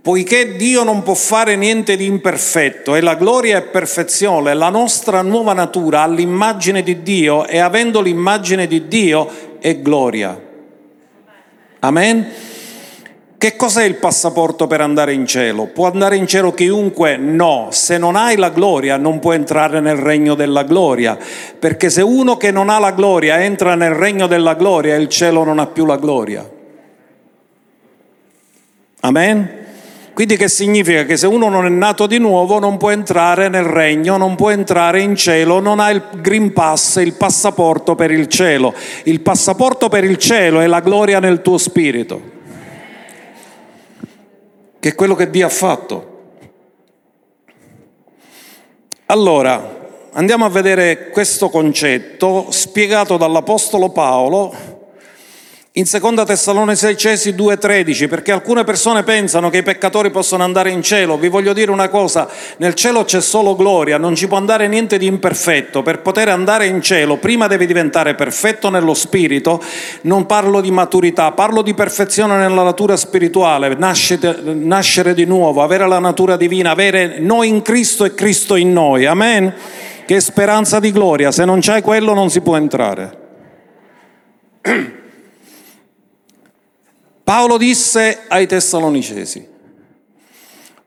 poiché 0.00 0.56
Dio 0.56 0.84
non 0.84 1.02
può 1.02 1.14
fare 1.14 1.56
niente 1.56 1.96
di 1.96 2.06
imperfetto 2.06 2.94
e 2.94 3.00
la 3.00 3.14
gloria 3.14 3.58
è 3.58 3.62
perfezione, 3.62 4.54
la 4.54 4.70
nostra 4.70 5.22
nuova 5.22 5.52
natura 5.52 6.02
ha 6.02 6.06
l'immagine 6.06 6.82
di 6.82 7.02
Dio 7.02 7.46
e 7.46 7.58
avendo 7.58 8.00
l'immagine 8.00 8.66
di 8.66 8.88
Dio 8.88 9.58
è 9.58 9.78
gloria. 9.80 10.40
Amen? 11.80 12.26
Che 13.38 13.54
cos'è 13.54 13.84
il 13.84 13.94
passaporto 13.94 14.66
per 14.66 14.80
andare 14.80 15.12
in 15.12 15.24
cielo? 15.24 15.66
Può 15.66 15.86
andare 15.86 16.16
in 16.16 16.26
cielo 16.26 16.52
chiunque? 16.52 17.16
No, 17.16 17.68
se 17.70 17.96
non 17.96 18.16
hai 18.16 18.36
la 18.36 18.50
gloria 18.50 18.96
non 18.96 19.20
può 19.20 19.32
entrare 19.32 19.78
nel 19.78 19.94
regno 19.94 20.34
della 20.34 20.64
gloria, 20.64 21.16
perché 21.56 21.88
se 21.88 22.02
uno 22.02 22.36
che 22.36 22.50
non 22.50 22.68
ha 22.68 22.80
la 22.80 22.90
gloria 22.90 23.40
entra 23.44 23.76
nel 23.76 23.92
regno 23.92 24.26
della 24.26 24.54
gloria, 24.54 24.96
il 24.96 25.06
cielo 25.06 25.44
non 25.44 25.60
ha 25.60 25.66
più 25.66 25.86
la 25.86 25.98
gloria. 25.98 26.50
Amen? 29.02 29.66
Quindi 30.12 30.36
che 30.36 30.48
significa? 30.48 31.04
Che 31.04 31.16
se 31.16 31.28
uno 31.28 31.48
non 31.48 31.64
è 31.64 31.68
nato 31.68 32.08
di 32.08 32.18
nuovo 32.18 32.58
non 32.58 32.76
può 32.76 32.90
entrare 32.90 33.48
nel 33.48 33.62
regno, 33.62 34.16
non 34.16 34.34
può 34.34 34.50
entrare 34.50 35.00
in 35.00 35.14
cielo, 35.14 35.60
non 35.60 35.78
ha 35.78 35.90
il 35.90 36.02
Green 36.20 36.52
Pass, 36.52 36.96
il 36.96 37.12
passaporto 37.12 37.94
per 37.94 38.10
il 38.10 38.26
cielo. 38.26 38.74
Il 39.04 39.20
passaporto 39.20 39.88
per 39.88 40.02
il 40.02 40.18
cielo 40.18 40.58
è 40.58 40.66
la 40.66 40.80
gloria 40.80 41.20
nel 41.20 41.40
tuo 41.40 41.56
spirito, 41.56 42.20
che 44.80 44.94
quello 44.94 45.14
che 45.14 45.30
Dio 45.30 45.46
ha 45.46 45.50
fatto. 45.50 46.16
Allora, 49.06 49.76
andiamo 50.12 50.44
a 50.44 50.50
vedere 50.50 51.08
questo 51.08 51.48
concetto 51.48 52.46
spiegato 52.50 53.16
dall'Apostolo 53.16 53.90
Paolo 53.90 54.77
in 55.78 55.86
seconda 55.86 56.24
Tessalonicesi 56.24 57.30
2,13, 57.30 58.08
perché 58.08 58.32
alcune 58.32 58.64
persone 58.64 59.04
pensano 59.04 59.48
che 59.48 59.58
i 59.58 59.62
peccatori 59.62 60.10
possono 60.10 60.42
andare 60.42 60.70
in 60.70 60.82
cielo. 60.82 61.16
Vi 61.16 61.28
voglio 61.28 61.52
dire 61.52 61.70
una 61.70 61.88
cosa, 61.88 62.28
nel 62.56 62.74
cielo 62.74 63.04
c'è 63.04 63.20
solo 63.20 63.54
gloria, 63.54 63.96
non 63.96 64.16
ci 64.16 64.26
può 64.26 64.36
andare 64.36 64.66
niente 64.66 64.98
di 64.98 65.06
imperfetto. 65.06 65.82
Per 65.82 66.00
poter 66.00 66.30
andare 66.30 66.66
in 66.66 66.82
cielo 66.82 67.18
prima 67.18 67.46
devi 67.46 67.64
diventare 67.64 68.16
perfetto 68.16 68.70
nello 68.70 68.92
spirito, 68.92 69.62
non 70.02 70.26
parlo 70.26 70.60
di 70.60 70.72
maturità, 70.72 71.30
parlo 71.30 71.62
di 71.62 71.74
perfezione 71.74 72.36
nella 72.38 72.64
natura 72.64 72.96
spirituale, 72.96 73.72
nascere, 73.76 74.36
nascere 74.42 75.14
di 75.14 75.26
nuovo, 75.26 75.62
avere 75.62 75.86
la 75.86 76.00
natura 76.00 76.36
divina, 76.36 76.72
avere 76.72 77.20
noi 77.20 77.46
in 77.48 77.62
Cristo 77.62 78.04
e 78.04 78.14
Cristo 78.14 78.56
in 78.56 78.72
noi. 78.72 79.06
Amen? 79.06 79.54
Che 80.04 80.20
speranza 80.20 80.80
di 80.80 80.90
gloria, 80.90 81.30
se 81.30 81.44
non 81.44 81.60
c'è 81.60 81.82
quello 81.82 82.14
non 82.14 82.30
si 82.30 82.40
può 82.40 82.56
entrare. 82.56 83.26
Paolo 87.28 87.58
disse 87.58 88.20
ai 88.26 88.46
Tessalonicesi, 88.46 89.46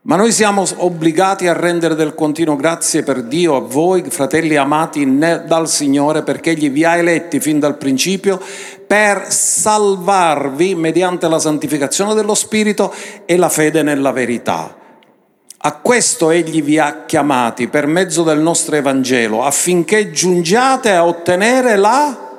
ma 0.01 0.15
noi 0.15 0.31
siamo 0.31 0.65
obbligati 0.77 1.45
a 1.47 1.53
rendere 1.53 1.93
del 1.93 2.15
continuo 2.15 2.55
grazie 2.55 3.03
per 3.03 3.21
Dio 3.21 3.55
a 3.55 3.59
voi, 3.59 4.03
fratelli 4.09 4.55
amati 4.55 5.19
dal 5.19 5.69
Signore, 5.69 6.23
perché 6.23 6.49
Egli 6.49 6.71
vi 6.71 6.83
ha 6.83 6.97
eletti 6.97 7.39
fin 7.39 7.59
dal 7.59 7.77
principio 7.77 8.41
per 8.87 9.31
salvarvi 9.31 10.73
mediante 10.73 11.27
la 11.27 11.37
santificazione 11.37 12.15
dello 12.15 12.33
Spirito 12.33 12.91
e 13.25 13.37
la 13.37 13.49
fede 13.49 13.83
nella 13.83 14.11
verità. 14.11 14.75
A 15.59 15.73
questo 15.75 16.31
Egli 16.31 16.63
vi 16.63 16.79
ha 16.79 17.03
chiamati 17.05 17.67
per 17.67 17.85
mezzo 17.85 18.23
del 18.23 18.39
nostro 18.39 18.75
Evangelo, 18.75 19.43
affinché 19.43 20.09
giungiate 20.09 20.89
a 20.89 21.05
ottenere 21.05 21.75
la 21.75 22.29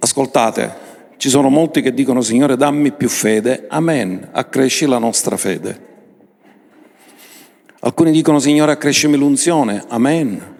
Ascoltate, 0.00 0.86
ci 1.16 1.28
sono 1.28 1.48
molti 1.48 1.82
che 1.82 1.92
dicono 1.92 2.20
Signore 2.20 2.56
dammi 2.56 2.92
più 2.92 3.08
fede, 3.08 3.66
amen, 3.68 4.28
accresci 4.30 4.86
la 4.86 4.98
nostra 4.98 5.36
fede. 5.36 5.86
Alcuni 7.80 8.12
dicono 8.12 8.38
Signore 8.38 8.72
accrescimi 8.72 9.16
l'unzione, 9.16 9.84
amen. 9.88 10.56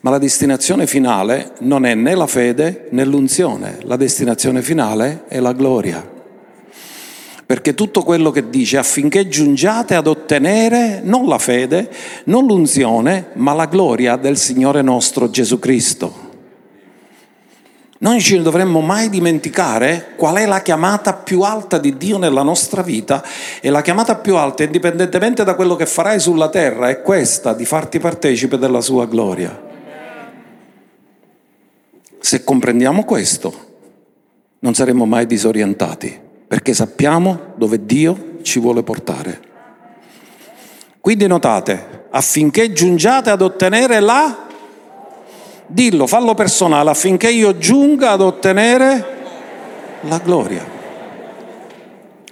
Ma 0.00 0.10
la 0.10 0.18
destinazione 0.18 0.86
finale 0.86 1.52
non 1.60 1.84
è 1.84 1.94
né 1.94 2.14
la 2.14 2.26
fede 2.26 2.88
né 2.90 3.04
l'unzione, 3.04 3.80
la 3.82 3.96
destinazione 3.96 4.62
finale 4.62 5.24
è 5.28 5.40
la 5.40 5.52
gloria. 5.52 6.16
Perché 7.44 7.74
tutto 7.74 8.02
quello 8.02 8.30
che 8.30 8.48
dice 8.48 8.78
affinché 8.78 9.28
giungiate 9.28 9.94
ad 9.94 10.06
ottenere 10.06 11.00
non 11.02 11.26
la 11.26 11.38
fede, 11.38 11.90
non 12.24 12.46
l'unzione, 12.46 13.28
ma 13.34 13.52
la 13.52 13.66
gloria 13.66 14.16
del 14.16 14.38
Signore 14.38 14.80
nostro 14.80 15.28
Gesù 15.28 15.58
Cristo. 15.58 16.27
Noi 18.00 18.20
ci 18.20 18.40
dovremmo 18.40 18.80
mai 18.80 19.08
dimenticare 19.08 20.12
qual 20.16 20.36
è 20.36 20.46
la 20.46 20.62
chiamata 20.62 21.14
più 21.14 21.40
alta 21.40 21.78
di 21.78 21.96
Dio 21.96 22.16
nella 22.16 22.42
nostra 22.42 22.82
vita 22.82 23.24
e 23.60 23.70
la 23.70 23.82
chiamata 23.82 24.14
più 24.14 24.36
alta, 24.36 24.62
indipendentemente 24.62 25.42
da 25.42 25.56
quello 25.56 25.74
che 25.74 25.84
farai 25.84 26.20
sulla 26.20 26.48
terra, 26.48 26.90
è 26.90 27.02
questa, 27.02 27.54
di 27.54 27.64
farti 27.64 27.98
partecipe 27.98 28.56
della 28.56 28.80
sua 28.80 29.06
gloria. 29.06 29.66
Se 32.20 32.44
comprendiamo 32.44 33.04
questo, 33.04 33.66
non 34.60 34.74
saremo 34.74 35.04
mai 35.04 35.26
disorientati, 35.26 36.20
perché 36.46 36.74
sappiamo 36.74 37.54
dove 37.56 37.84
Dio 37.84 38.38
ci 38.42 38.60
vuole 38.60 38.84
portare. 38.84 39.40
Quindi 41.00 41.26
notate, 41.26 42.06
affinché 42.10 42.72
giungiate 42.72 43.30
ad 43.30 43.42
ottenere 43.42 43.98
la... 43.98 44.46
Dillo, 45.70 46.06
fallo 46.06 46.32
personale, 46.32 46.88
affinché 46.88 47.30
io 47.30 47.58
giunga 47.58 48.12
ad 48.12 48.22
ottenere 48.22 49.16
la 50.00 50.16
gloria. 50.16 50.64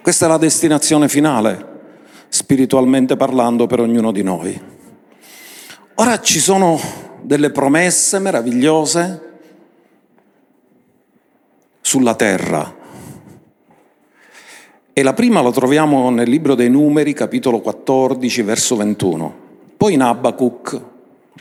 Questa 0.01 0.25
è 0.25 0.29
la 0.29 0.38
destinazione 0.38 1.07
finale, 1.07 1.66
spiritualmente 2.29 3.14
parlando, 3.16 3.66
per 3.66 3.81
ognuno 3.81 4.11
di 4.11 4.22
noi. 4.22 4.59
Ora 5.96 6.18
ci 6.20 6.40
sono 6.40 6.81
delle 7.20 7.51
promesse 7.51 8.18
meravigliose 8.20 9.38
sulla 11.83 12.14
terra. 12.14 12.75
E 14.94 15.03
la 15.03 15.12
prima 15.12 15.42
la 15.42 15.53
troviamo 15.53 16.09
nel 16.09 16.31
libro 16.31 16.55
dei 16.55 16.70
Numeri, 16.70 17.12
capitolo 17.12 17.61
14, 17.61 18.40
verso 18.40 18.77
21. 18.77 19.35
Poi 19.77 19.92
in 19.92 20.01
Abacuc 20.01 20.81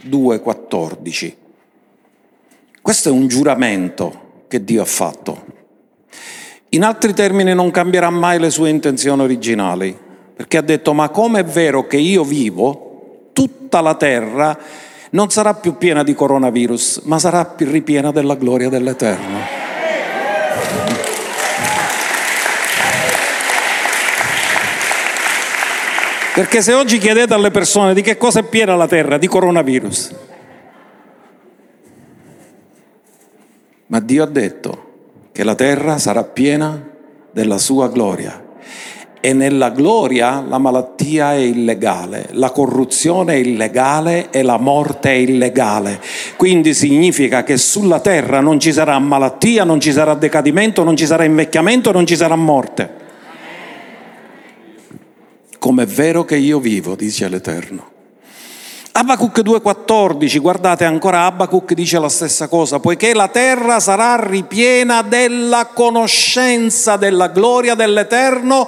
2,14. 0.09 1.43
Questo 2.85 3.09
è 3.09 3.11
un 3.11 3.27
giuramento 3.27 4.43
che 4.47 4.63
Dio 4.63 4.83
ha 4.83 4.85
fatto. 4.85 5.43
In 6.69 6.83
altri 6.83 7.15
termini 7.15 7.51
non 7.55 7.71
cambierà 7.71 8.11
mai 8.11 8.37
le 8.37 8.51
sue 8.51 8.69
intenzioni 8.69 9.23
originali, 9.23 9.97
perché 10.35 10.57
ha 10.57 10.61
detto 10.61 10.93
ma 10.93 11.09
come 11.09 11.39
è 11.39 11.43
vero 11.43 11.87
che 11.87 11.97
io 11.97 12.23
vivo, 12.23 13.29
tutta 13.33 13.81
la 13.81 13.95
terra 13.95 14.55
non 15.09 15.31
sarà 15.31 15.55
più 15.55 15.77
piena 15.77 16.03
di 16.03 16.13
coronavirus, 16.13 17.01
ma 17.05 17.17
sarà 17.17 17.55
ripiena 17.57 18.11
della 18.11 18.35
gloria 18.35 18.69
dell'Eterno. 18.69 19.39
Perché 26.35 26.61
se 26.61 26.73
oggi 26.73 26.99
chiedete 26.99 27.33
alle 27.33 27.49
persone 27.49 27.95
di 27.95 28.03
che 28.03 28.15
cosa 28.15 28.41
è 28.41 28.43
piena 28.43 28.75
la 28.75 28.87
terra, 28.87 29.17
di 29.17 29.25
coronavirus. 29.25 30.33
Ma 33.87 33.99
Dio 33.99 34.23
ha 34.23 34.27
detto 34.27 34.83
che 35.31 35.43
la 35.43 35.55
terra 35.55 35.97
sarà 35.97 36.23
piena 36.23 36.89
della 37.31 37.57
sua 37.57 37.89
gloria. 37.89 38.43
E 39.19 39.33
nella 39.33 39.71
gloria 39.71 40.43
la 40.47 40.59
malattia 40.59 41.33
è 41.33 41.37
illegale, 41.37 42.27
la 42.31 42.51
corruzione 42.51 43.33
è 43.33 43.37
illegale 43.37 44.29
e 44.29 44.43
la 44.43 44.57
morte 44.57 45.09
è 45.09 45.15
illegale. 45.15 45.99
Quindi 46.35 46.73
significa 46.75 47.43
che 47.43 47.57
sulla 47.57 47.99
terra 47.99 48.39
non 48.39 48.59
ci 48.59 48.71
sarà 48.71 48.99
malattia, 48.99 49.63
non 49.63 49.79
ci 49.79 49.91
sarà 49.91 50.13
decadimento, 50.13 50.83
non 50.83 50.95
ci 50.95 51.07
sarà 51.07 51.23
invecchiamento, 51.23 51.91
non 51.91 52.05
ci 52.05 52.15
sarà 52.15 52.35
morte 52.35 53.03
come 55.65 55.81
è 55.81 55.87
vero 55.87 56.23
che 56.25 56.37
io 56.37 56.59
vivo, 56.59 56.93
dice 56.93 57.27
l'Eterno. 57.27 57.94
Abacuc 58.97 59.41
2,14, 59.41 60.39
guardate 60.39 60.85
ancora 60.85 61.25
Abacuc 61.25 61.73
dice 61.73 61.99
la 61.99 62.07
stessa 62.07 62.47
cosa, 62.47 62.79
poiché 62.79 63.13
la 63.13 63.27
terra 63.27 63.81
sarà 63.81 64.15
ripiena 64.15 65.01
della 65.01 65.65
conoscenza 65.73 66.95
della 66.95 67.27
gloria 67.27 67.75
dell'Eterno 67.75 68.65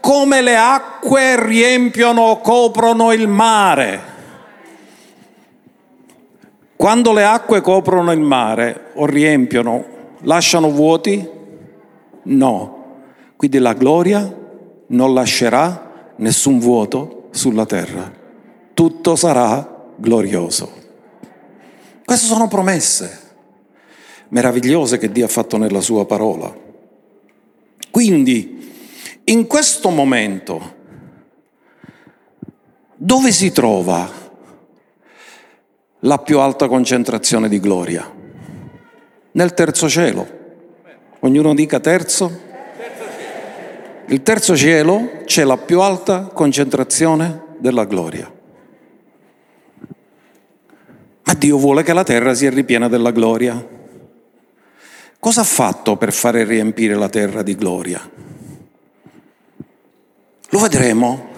come 0.00 0.42
le 0.42 0.56
acque 0.56 1.40
riempiono 1.40 2.22
o 2.22 2.40
coprono 2.40 3.12
il 3.12 3.28
mare. 3.28 4.02
Quando 6.74 7.12
le 7.12 7.24
acque 7.24 7.60
coprono 7.60 8.10
il 8.10 8.20
mare 8.20 8.90
o 8.94 9.06
riempiono, 9.06 9.84
lasciano 10.22 10.72
vuoti? 10.72 11.24
No. 12.24 12.84
Quindi 13.36 13.58
la 13.58 13.74
gloria 13.74 14.28
non 14.88 15.14
lascerà 15.14 16.10
nessun 16.16 16.58
vuoto 16.58 17.28
sulla 17.30 17.64
terra, 17.64 18.17
tutto 18.78 19.16
sarà 19.16 19.90
glorioso. 19.96 20.72
Queste 22.04 22.26
sono 22.26 22.46
promesse 22.46 23.22
meravigliose 24.28 24.98
che 24.98 25.10
Dio 25.10 25.24
ha 25.24 25.28
fatto 25.28 25.56
nella 25.56 25.80
sua 25.80 26.06
parola. 26.06 26.56
Quindi, 27.90 28.72
in 29.24 29.48
questo 29.48 29.90
momento, 29.90 30.76
dove 32.94 33.32
si 33.32 33.50
trova 33.50 34.08
la 35.98 36.18
più 36.18 36.38
alta 36.38 36.68
concentrazione 36.68 37.48
di 37.48 37.58
gloria? 37.58 38.08
Nel 39.32 39.54
terzo 39.54 39.88
cielo. 39.88 40.28
Ognuno 41.18 41.52
dica 41.52 41.80
terzo. 41.80 42.30
Il 44.06 44.22
terzo 44.22 44.56
cielo 44.56 45.22
c'è 45.24 45.42
la 45.42 45.56
più 45.56 45.80
alta 45.80 46.30
concentrazione 46.32 47.56
della 47.58 47.84
gloria. 47.84 48.36
Ma 51.28 51.34
Dio 51.34 51.58
vuole 51.58 51.82
che 51.82 51.92
la 51.92 52.04
terra 52.04 52.32
sia 52.32 52.48
ripiena 52.48 52.88
della 52.88 53.10
gloria. 53.10 53.62
Cosa 55.20 55.42
ha 55.42 55.44
fatto 55.44 55.98
per 55.98 56.10
fare 56.10 56.42
riempire 56.44 56.94
la 56.94 57.10
terra 57.10 57.42
di 57.42 57.54
gloria? 57.54 58.00
Lo 60.48 60.58
vedremo, 60.58 61.28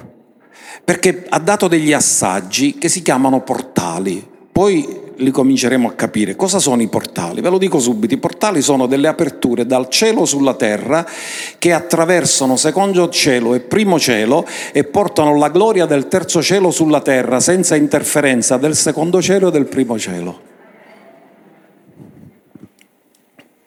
perché 0.85 1.27
ha 1.29 1.41
dato 1.41 1.67
degli 1.67 1.93
assaggi 1.93 2.79
che 2.79 2.89
si 2.89 3.03
chiamano 3.03 3.43
portali. 3.43 4.25
Poi 4.53 5.10
li 5.21 5.31
cominceremo 5.31 5.89
a 5.89 5.93
capire. 5.93 6.37
Cosa 6.37 6.59
sono 6.59 6.83
i 6.83 6.89
portali? 6.89 7.41
Ve 7.41 7.51
lo 7.51 7.59
dico 7.59 7.79
subito, 7.79 8.15
i 8.15 8.19
portali 8.19 8.63
sono 8.63 8.87
delle 8.87 9.09
aperture 9.09 9.67
dal 9.67 9.89
cielo 9.89 10.25
sulla 10.25 10.55
terra 10.55 11.07
che 11.59 11.73
attraversano 11.73 12.57
secondo 12.57 13.09
cielo 13.09 13.55
e 13.55 13.61
primo 13.61 13.99
cielo 13.99 14.47
e 14.73 14.85
portano 14.85 15.37
la 15.37 15.49
gloria 15.49 15.87
del 15.87 16.09
terzo 16.09 16.43
cielo 16.43 16.71
sulla 16.71 17.01
terra 17.01 17.41
senza 17.41 17.77
interferenza 17.77 18.57
del 18.57 18.75
secondo 18.75 19.21
cielo 19.23 19.49
e 19.49 19.51
del 19.51 19.67
primo 19.67 19.99
cielo. 19.99 20.49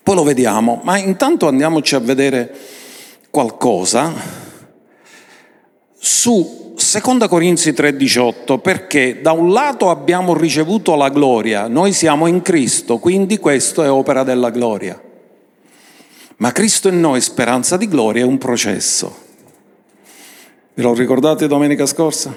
Poi 0.03 0.15
lo 0.15 0.23
vediamo, 0.23 0.81
ma 0.83 0.97
intanto 0.97 1.47
andiamoci 1.47 1.95
a 1.95 1.99
vedere 1.99 2.53
qualcosa 3.29 4.13
su 5.97 6.62
Seconda 6.75 7.27
Corinzi 7.27 7.71
3:18, 7.71 8.57
perché 8.57 9.21
da 9.21 9.31
un 9.31 9.51
lato 9.51 9.89
abbiamo 9.89 10.33
ricevuto 10.35 10.95
la 10.95 11.09
gloria, 11.09 11.67
noi 11.67 11.93
siamo 11.93 12.27
in 12.27 12.41
Cristo, 12.41 12.97
quindi 12.97 13.37
questo 13.37 13.83
è 13.83 13.91
opera 13.91 14.23
della 14.23 14.49
gloria. 14.49 14.99
Ma 16.37 16.51
Cristo 16.51 16.87
in 16.87 16.99
noi, 16.99 17.21
speranza 17.21 17.77
di 17.77 17.87
gloria, 17.87 18.23
è 18.23 18.25
un 18.25 18.37
processo. 18.37 19.15
Ve 20.73 20.81
lo 20.81 20.93
ricordate 20.93 21.47
domenica 21.47 21.85
scorsa? 21.85 22.35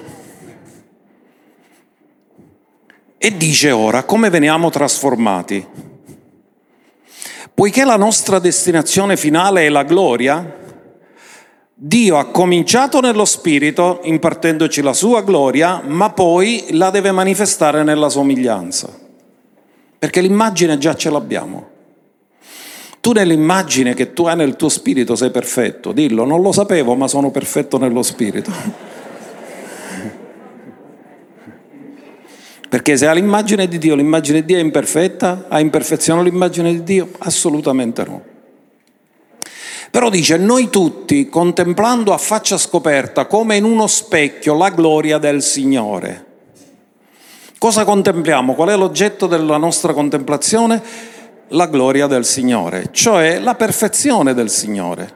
E 3.18 3.36
dice 3.36 3.70
ora 3.70 4.04
come 4.04 4.28
veniamo 4.28 4.68
trasformati. 4.68 5.66
Poiché 7.54 7.84
la 7.84 7.96
nostra 7.96 8.38
destinazione 8.38 9.16
finale 9.16 9.64
è 9.64 9.70
la 9.70 9.82
gloria, 9.82 10.64
Dio 11.78 12.16
ha 12.16 12.24
cominciato 12.30 13.00
nello 13.00 13.26
Spirito 13.26 14.00
impartendoci 14.04 14.80
la 14.80 14.94
sua 14.94 15.20
gloria, 15.20 15.82
ma 15.84 16.08
poi 16.08 16.68
la 16.70 16.88
deve 16.88 17.12
manifestare 17.12 17.82
nella 17.82 18.08
somiglianza, 18.08 18.88
perché 19.98 20.22
l'immagine 20.22 20.78
già 20.78 20.94
ce 20.94 21.10
l'abbiamo. 21.10 21.68
Tu 22.98 23.12
nell'immagine 23.12 23.92
che 23.92 24.14
tu 24.14 24.24
hai 24.24 24.36
nel 24.36 24.56
tuo 24.56 24.70
spirito 24.70 25.14
sei 25.16 25.30
perfetto, 25.30 25.92
dillo, 25.92 26.24
non 26.24 26.40
lo 26.40 26.50
sapevo, 26.50 26.94
ma 26.94 27.08
sono 27.08 27.30
perfetto 27.30 27.76
nello 27.76 28.02
spirito. 28.02 28.50
Perché 32.70 32.96
se 32.96 33.06
hai 33.06 33.16
l'immagine 33.16 33.68
di 33.68 33.76
Dio, 33.76 33.94
l'immagine 33.94 34.40
di 34.40 34.46
Dio 34.46 34.56
è 34.56 34.60
imperfetta, 34.60 35.44
ha 35.48 35.60
imperfezione 35.60 36.22
l'immagine 36.22 36.72
di 36.72 36.82
Dio? 36.82 37.10
Assolutamente 37.18 38.02
no. 38.04 38.34
Però 39.96 40.10
dice, 40.10 40.36
noi 40.36 40.68
tutti, 40.68 41.30
contemplando 41.30 42.12
a 42.12 42.18
faccia 42.18 42.58
scoperta, 42.58 43.24
come 43.24 43.56
in 43.56 43.64
uno 43.64 43.86
specchio, 43.86 44.54
la 44.54 44.68
gloria 44.68 45.16
del 45.16 45.42
Signore. 45.42 46.26
Cosa 47.56 47.86
contempliamo? 47.86 48.52
Qual 48.52 48.68
è 48.68 48.76
l'oggetto 48.76 49.26
della 49.26 49.56
nostra 49.56 49.94
contemplazione? 49.94 50.82
La 51.48 51.66
gloria 51.66 52.06
del 52.08 52.26
Signore, 52.26 52.90
cioè 52.90 53.38
la 53.38 53.54
perfezione 53.54 54.34
del 54.34 54.50
Signore. 54.50 55.14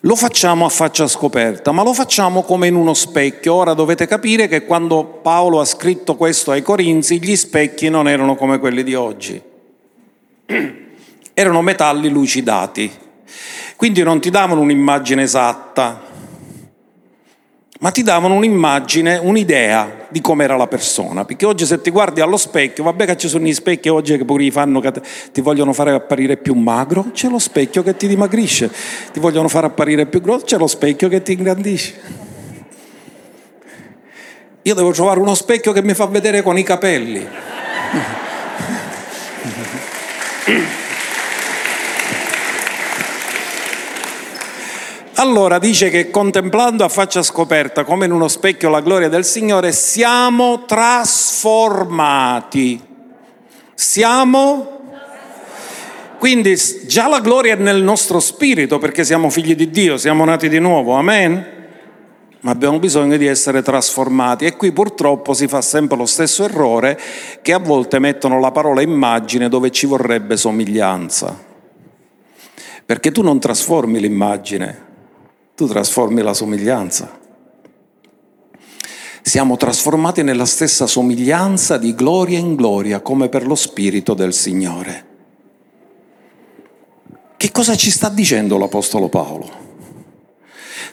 Lo 0.00 0.16
facciamo 0.16 0.66
a 0.66 0.68
faccia 0.68 1.06
scoperta, 1.06 1.70
ma 1.70 1.84
lo 1.84 1.92
facciamo 1.92 2.42
come 2.42 2.66
in 2.66 2.74
uno 2.74 2.92
specchio. 2.92 3.54
Ora 3.54 3.74
dovete 3.74 4.08
capire 4.08 4.48
che 4.48 4.64
quando 4.64 5.20
Paolo 5.22 5.60
ha 5.60 5.64
scritto 5.64 6.16
questo 6.16 6.50
ai 6.50 6.62
Corinzi, 6.62 7.22
gli 7.22 7.36
specchi 7.36 7.88
non 7.88 8.08
erano 8.08 8.34
come 8.34 8.58
quelli 8.58 8.82
di 8.82 8.96
oggi 8.96 9.40
erano 11.38 11.60
metalli 11.60 12.08
lucidati, 12.08 12.90
quindi 13.76 14.02
non 14.02 14.22
ti 14.22 14.30
davano 14.30 14.62
un'immagine 14.62 15.20
esatta. 15.22 16.00
ma 17.80 17.90
ti 17.90 18.02
davano 18.02 18.32
un'immagine, 18.32 19.18
un'idea 19.18 20.06
di 20.08 20.22
com'era 20.22 20.56
la 20.56 20.66
persona. 20.66 21.26
Perché 21.26 21.44
oggi 21.44 21.66
se 21.66 21.82
ti 21.82 21.90
guardi 21.90 22.22
allo 22.22 22.38
specchio, 22.38 22.84
vabbè 22.84 23.04
che 23.04 23.18
ci 23.18 23.28
sono 23.28 23.44
gli 23.44 23.52
specchi 23.52 23.90
oggi 23.90 24.16
che 24.16 24.24
pure 24.24 24.50
fanno, 24.50 24.80
che 24.80 24.94
ti 25.30 25.42
vogliono 25.42 25.74
fare 25.74 25.92
apparire 25.92 26.38
più 26.38 26.54
magro, 26.54 27.10
c'è 27.12 27.28
lo 27.28 27.38
specchio 27.38 27.82
che 27.82 27.94
ti 27.96 28.08
dimagrisce, 28.08 28.72
ti 29.12 29.20
vogliono 29.20 29.48
fare 29.48 29.66
apparire 29.66 30.06
più 30.06 30.22
grosso, 30.22 30.46
c'è 30.46 30.56
lo 30.56 30.66
specchio 30.66 31.10
che 31.10 31.20
ti 31.20 31.32
ingrandisce. 31.32 31.94
Io 34.62 34.74
devo 34.74 34.90
trovare 34.92 35.20
uno 35.20 35.34
specchio 35.34 35.72
che 35.72 35.82
mi 35.82 35.92
fa 35.92 36.06
vedere 36.06 36.40
con 36.40 36.56
i 36.56 36.62
capelli. 36.62 37.28
Allora 45.18 45.58
dice 45.58 45.88
che 45.88 46.10
contemplando 46.10 46.84
a 46.84 46.88
faccia 46.88 47.22
scoperta 47.22 47.84
come 47.84 48.04
in 48.04 48.12
uno 48.12 48.28
specchio 48.28 48.68
la 48.68 48.80
gloria 48.80 49.08
del 49.08 49.24
Signore 49.24 49.72
siamo 49.72 50.66
trasformati. 50.66 52.78
Siamo 53.74 54.76
quindi 56.18 56.56
già 56.86 57.08
la 57.08 57.20
gloria 57.20 57.54
è 57.54 57.56
nel 57.56 57.82
nostro 57.82 58.20
spirito 58.20 58.78
perché 58.78 59.04
siamo 59.04 59.30
figli 59.30 59.54
di 59.54 59.70
Dio, 59.70 59.96
siamo 59.96 60.24
nati 60.24 60.48
di 60.48 60.58
nuovo, 60.58 60.94
amen? 60.94 61.54
Ma 62.40 62.50
abbiamo 62.50 62.78
bisogno 62.78 63.16
di 63.16 63.26
essere 63.26 63.62
trasformati 63.62 64.46
e 64.46 64.56
qui 64.56 64.72
purtroppo 64.72 65.34
si 65.34 65.46
fa 65.46 65.60
sempre 65.60 65.96
lo 65.96 66.06
stesso 66.06 66.44
errore 66.44 66.98
che 67.42 67.52
a 67.52 67.58
volte 67.58 67.98
mettono 67.98 68.40
la 68.40 68.50
parola 68.50 68.82
immagine 68.82 69.48
dove 69.48 69.70
ci 69.70 69.86
vorrebbe 69.86 70.36
somiglianza. 70.36 71.44
Perché 72.84 73.12
tu 73.12 73.22
non 73.22 73.40
trasformi 73.40 74.00
l'immagine, 74.00 74.84
tu 75.56 75.66
trasformi 75.66 76.20
la 76.20 76.34
somiglianza. 76.34 77.18
Siamo 79.22 79.56
trasformati 79.56 80.22
nella 80.22 80.44
stessa 80.44 80.86
somiglianza 80.86 81.78
di 81.78 81.94
gloria 81.94 82.38
in 82.38 82.54
gloria, 82.54 83.00
come 83.00 83.30
per 83.30 83.46
lo 83.46 83.54
Spirito 83.54 84.12
del 84.12 84.34
Signore. 84.34 85.04
Che 87.38 87.50
cosa 87.50 87.74
ci 87.74 87.90
sta 87.90 88.10
dicendo 88.10 88.58
l'Apostolo 88.58 89.08
Paolo? 89.08 89.50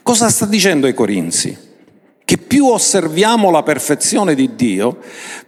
Cosa 0.01 0.29
sta 0.29 0.45
dicendo 0.45 0.87
ai 0.87 0.93
Corinzi? 0.93 1.55
Che 2.23 2.37
più 2.37 2.67
osserviamo 2.67 3.51
la 3.51 3.63
perfezione 3.63 4.33
di 4.33 4.55
Dio, 4.55 4.97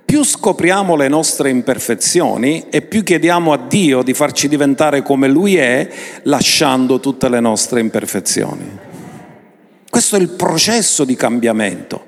più 0.04 0.26
scopriamo 0.26 0.98
le 0.98 1.08
nostre 1.08 1.50
imperfezioni 1.50 2.66
e 2.70 2.82
più 2.82 3.02
chiediamo 3.02 3.54
a 3.54 3.58
Dio 3.58 4.04
di 4.04 4.14
farci 4.14 4.50
diventare 4.50 5.02
come 5.04 5.30
Lui 5.30 5.56
è, 5.56 5.90
lasciando 6.24 7.00
tutte 7.00 7.30
le 7.30 7.40
nostre 7.40 7.80
imperfezioni. 7.80 8.94
Questo 9.96 10.18
è 10.18 10.20
il 10.20 10.28
processo 10.28 11.06
di 11.06 11.16
cambiamento. 11.16 12.06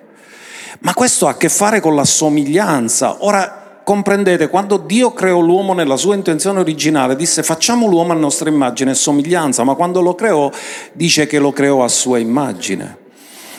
Ma 0.80 0.94
questo 0.94 1.26
ha 1.26 1.30
a 1.30 1.38
che 1.38 1.48
fare 1.48 1.80
con 1.80 1.96
la 1.96 2.04
somiglianza. 2.04 3.24
Ora 3.24 3.80
comprendete, 3.82 4.50
quando 4.50 4.76
Dio 4.76 5.14
creò 5.14 5.40
l'uomo 5.40 5.72
nella 5.72 5.96
sua 5.96 6.14
intenzione 6.14 6.60
originale, 6.60 7.16
disse 7.16 7.44
facciamo 7.44 7.88
l'uomo 7.88 8.12
a 8.12 8.16
nostra 8.16 8.50
immagine 8.50 8.92
e 8.92 8.94
somiglianza, 8.94 9.64
ma 9.64 9.76
quando 9.76 10.02
lo 10.02 10.16
creò 10.16 10.52
dice 10.92 11.28
che 11.28 11.40
lo 11.40 11.54
creò 11.54 11.82
a 11.82 11.88
sua 11.88 12.18
immagine. 12.18 12.98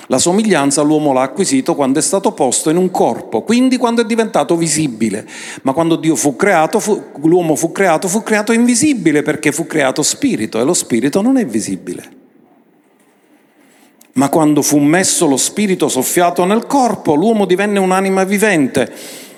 La 0.09 0.19
somiglianza 0.19 0.83
l'uomo 0.83 1.15
l'ha 1.15 1.23
acquisito 1.23 1.75
quando 1.75 1.99
è 1.99 2.03
stato 2.03 2.33
posto 2.33 2.69
in 2.69 2.77
un 2.77 2.91
corpo, 2.91 3.41
quindi 3.45 3.79
quando 3.79 4.03
è 4.03 4.05
diventato 4.05 4.57
visibile. 4.57 5.27
Ma 5.63 5.73
quando 5.73 5.97
Dio 5.97 6.17
fu 6.17 6.37
creato, 6.37 6.81
fu, 6.81 7.03
l'uomo 7.23 7.57
fu 7.57 7.73
creato, 7.73 8.09
fu 8.09 8.23
creato 8.23 8.53
invisibile 8.53 9.23
perché 9.23 9.53
fu 9.53 9.67
creato 9.67 10.03
spirito 10.03 10.61
e 10.61 10.65
lo 10.65 10.75
spirito 10.75 11.23
non 11.23 11.39
è 11.39 11.47
visibile 11.47 12.17
ma 14.19 14.29
quando 14.29 14.63
fu 14.63 14.79
messo 14.79 15.27
lo 15.27 15.37
spirito 15.37 15.89
soffiato 15.89 16.45
nel 16.45 16.67
corpo, 16.67 17.15
l'uomo 17.15 17.45
divenne 17.45 17.79
un'anima 17.79 18.25
vivente, 18.25 18.93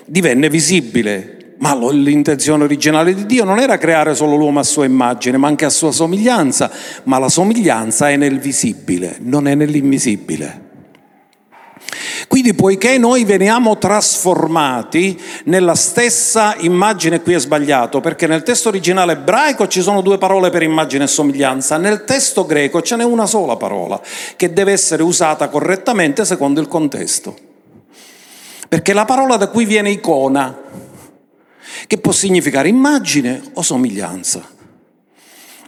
divenne 0.05 0.49
visibile. 0.49 1.37
Ma 1.59 1.75
l'intenzione 1.75 2.63
originale 2.63 3.13
di 3.13 3.27
Dio 3.27 3.43
non 3.43 3.59
era 3.59 3.77
creare 3.77 4.15
solo 4.15 4.35
l'uomo 4.35 4.59
a 4.59 4.63
sua 4.63 4.85
immagine, 4.85 5.37
ma 5.37 5.47
anche 5.47 5.65
a 5.65 5.69
sua 5.69 5.91
somiglianza, 5.91 6.71
ma 7.03 7.19
la 7.19 7.29
somiglianza 7.29 8.09
è 8.09 8.17
nel 8.17 8.39
visibile, 8.39 9.17
non 9.19 9.47
è 9.47 9.53
nell'invisibile. 9.53 10.69
Quindi 12.41 12.59
poiché 12.59 12.97
noi 12.97 13.23
veniamo 13.23 13.77
trasformati 13.77 15.15
nella 15.43 15.75
stessa 15.75 16.55
immagine, 16.57 17.21
qui 17.21 17.35
è 17.35 17.39
sbagliato, 17.39 17.99
perché 17.99 18.25
nel 18.25 18.41
testo 18.41 18.69
originale 18.69 19.11
ebraico 19.11 19.67
ci 19.67 19.83
sono 19.83 20.01
due 20.01 20.17
parole 20.17 20.49
per 20.49 20.63
immagine 20.63 21.03
e 21.03 21.07
somiglianza, 21.07 21.77
nel 21.77 22.03
testo 22.03 22.47
greco 22.47 22.81
ce 22.81 22.95
n'è 22.95 23.03
una 23.03 23.27
sola 23.27 23.57
parola 23.57 24.01
che 24.35 24.53
deve 24.53 24.71
essere 24.71 25.03
usata 25.03 25.49
correttamente 25.49 26.25
secondo 26.25 26.59
il 26.59 26.67
contesto. 26.67 27.37
Perché 28.67 28.93
la 28.93 29.05
parola 29.05 29.37
da 29.37 29.49
cui 29.49 29.65
viene 29.65 29.91
icona, 29.91 30.63
che 31.85 31.97
può 31.99 32.11
significare 32.11 32.69
immagine 32.69 33.39
o 33.53 33.61
somiglianza. 33.61 34.43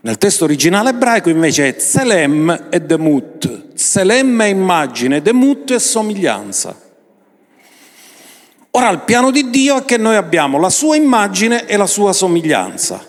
Nel 0.06 0.18
testo 0.18 0.44
originale 0.44 0.89
ebraico 0.89 1.30
invece 1.30 1.70
è 1.70 1.76
Tselem 1.78 2.68
e 2.70 2.82
Demut. 2.82 3.74
Tselem 3.74 4.42
è 4.42 4.48
immagine, 4.48 5.22
Demut 5.22 5.72
è 5.72 5.80
somiglianza. 5.80 6.78
Ora 8.72 8.89
il 8.89 9.00
piano 9.00 9.32
di 9.32 9.50
Dio 9.50 9.78
è 9.78 9.86
che 9.86 9.96
noi 9.96 10.18
abbiamo 10.18 10.60
la 10.60 10.70
sua 10.70 10.98
immagine 10.98 11.66
e 11.68 11.78
la 11.78 11.86
sua 11.86 12.12
somiglianza. 12.12 13.02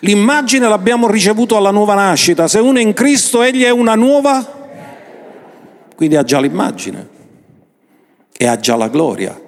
L'immagine 0.00 0.66
l'abbiamo 0.68 1.06
ricevuto 1.06 1.58
alla 1.58 1.70
nuova 1.70 1.92
nascita. 1.94 2.48
Se 2.48 2.58
uno 2.60 2.78
è 2.78 2.82
in 2.82 2.94
Cristo, 2.94 3.42
egli 3.42 3.64
è 3.64 3.70
una 3.70 3.94
nuova, 3.94 4.70
quindi 5.94 6.16
ha 6.16 6.22
già 6.22 6.40
l'immagine 6.40 7.08
e 8.34 8.46
ha 8.46 8.56
già 8.56 8.76
la 8.76 8.88
gloria, 8.88 9.38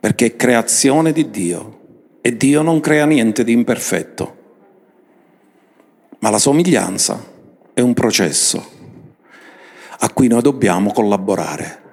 perché 0.00 0.26
è 0.26 0.36
creazione 0.36 1.12
di 1.12 1.30
Dio 1.30 1.78
e 2.20 2.36
Dio 2.36 2.62
non 2.62 2.80
crea 2.80 3.04
niente 3.04 3.44
di 3.44 3.52
imperfetto. 3.52 4.37
Ma 6.20 6.30
la 6.30 6.38
somiglianza 6.38 7.22
è 7.72 7.80
un 7.80 7.94
processo 7.94 8.76
a 10.00 10.10
cui 10.10 10.26
noi 10.26 10.42
dobbiamo 10.42 10.92
collaborare. 10.92 11.86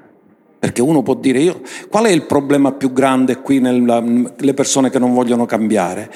Perché 0.57 0.81
uno 0.81 1.03
può 1.03 1.13
dire, 1.13 1.39
io, 1.39 1.61
qual 1.89 2.05
è 2.05 2.09
il 2.09 2.25
problema 2.25 2.71
più 2.71 2.91
grande 2.91 3.41
qui 3.41 3.59
nelle 3.59 4.53
persone 4.55 4.89
che 4.89 4.97
non 4.97 5.13
vogliono 5.13 5.45
cambiare? 5.45 6.11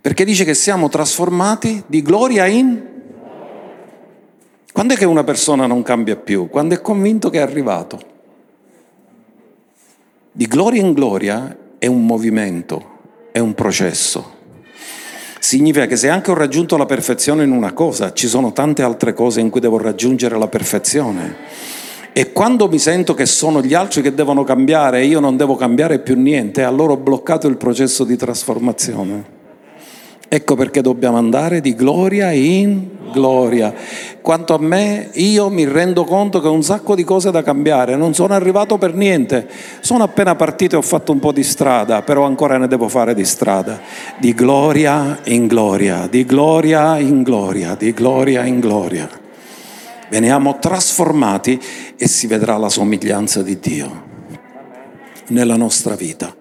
Perché 0.00 0.24
dice 0.24 0.44
che 0.44 0.54
siamo 0.54 0.88
trasformati 0.88 1.82
di 1.86 2.02
gloria 2.02 2.46
in... 2.46 2.90
Quando 4.72 4.94
è 4.94 4.96
che 4.96 5.04
una 5.04 5.24
persona 5.24 5.66
non 5.66 5.82
cambia 5.82 6.16
più? 6.16 6.48
Quando 6.48 6.74
è 6.74 6.80
convinto 6.80 7.30
che 7.30 7.38
è 7.38 7.42
arrivato. 7.42 8.00
Di 10.30 10.46
gloria 10.46 10.80
in 10.80 10.92
gloria 10.92 11.56
è 11.78 11.86
un 11.86 12.06
movimento, 12.06 12.98
è 13.32 13.38
un 13.38 13.54
processo 13.54 14.40
significa 15.42 15.86
che 15.86 15.96
se 15.96 16.08
anche 16.08 16.30
ho 16.30 16.34
raggiunto 16.34 16.76
la 16.76 16.86
perfezione 16.86 17.42
in 17.42 17.50
una 17.50 17.72
cosa, 17.72 18.12
ci 18.12 18.28
sono 18.28 18.52
tante 18.52 18.82
altre 18.82 19.12
cose 19.12 19.40
in 19.40 19.50
cui 19.50 19.60
devo 19.60 19.76
raggiungere 19.76 20.38
la 20.38 20.46
perfezione. 20.46 21.34
E 22.12 22.30
quando 22.30 22.68
mi 22.68 22.78
sento 22.78 23.12
che 23.14 23.26
sono 23.26 23.60
gli 23.60 23.74
altri 23.74 24.02
che 24.02 24.14
devono 24.14 24.44
cambiare 24.44 25.00
e 25.00 25.06
io 25.06 25.18
non 25.18 25.36
devo 25.36 25.56
cambiare 25.56 25.98
più 25.98 26.14
niente, 26.14 26.62
allora 26.62 26.92
ho 26.92 26.96
bloccato 26.96 27.48
il 27.48 27.56
processo 27.56 28.04
di 28.04 28.16
trasformazione. 28.16 29.40
Ecco 30.34 30.54
perché 30.54 30.80
dobbiamo 30.80 31.18
andare 31.18 31.60
di 31.60 31.74
gloria 31.74 32.30
in 32.30 33.10
gloria. 33.12 33.74
Quanto 34.22 34.54
a 34.54 34.58
me, 34.58 35.10
io 35.12 35.50
mi 35.50 35.66
rendo 35.66 36.04
conto 36.04 36.40
che 36.40 36.48
ho 36.48 36.54
un 36.54 36.62
sacco 36.62 36.94
di 36.94 37.04
cose 37.04 37.30
da 37.30 37.42
cambiare, 37.42 37.96
non 37.96 38.14
sono 38.14 38.32
arrivato 38.32 38.78
per 38.78 38.94
niente. 38.94 39.46
Sono 39.80 40.04
appena 40.04 40.34
partito 40.34 40.74
e 40.74 40.78
ho 40.78 40.82
fatto 40.82 41.12
un 41.12 41.18
po' 41.18 41.32
di 41.32 41.42
strada, 41.42 42.00
però 42.00 42.24
ancora 42.24 42.56
ne 42.56 42.66
devo 42.66 42.88
fare 42.88 43.12
di 43.12 43.26
strada. 43.26 43.78
Di 44.16 44.32
gloria 44.32 45.18
in 45.24 45.48
gloria, 45.48 46.06
di 46.06 46.24
gloria 46.24 46.96
in 46.96 47.22
gloria, 47.22 47.74
di 47.74 47.92
gloria 47.92 48.46
in 48.46 48.58
gloria. 48.58 49.10
Veniamo 50.08 50.58
trasformati 50.58 51.60
e 51.94 52.08
si 52.08 52.26
vedrà 52.26 52.56
la 52.56 52.70
somiglianza 52.70 53.42
di 53.42 53.58
Dio 53.60 54.02
nella 55.26 55.56
nostra 55.56 55.94
vita. 55.94 56.34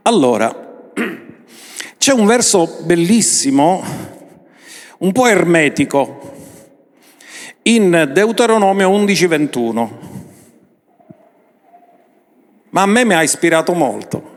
Allora, 0.00 0.67
c'è 2.08 2.14
un 2.14 2.24
verso 2.24 2.78
bellissimo, 2.84 3.84
un 5.00 5.12
po' 5.12 5.26
ermetico, 5.26 6.36
in 7.64 8.12
Deuteronomio 8.14 8.88
11:21, 8.88 9.90
ma 12.70 12.80
a 12.80 12.86
me 12.86 13.04
mi 13.04 13.12
ha 13.12 13.22
ispirato 13.22 13.74
molto, 13.74 14.36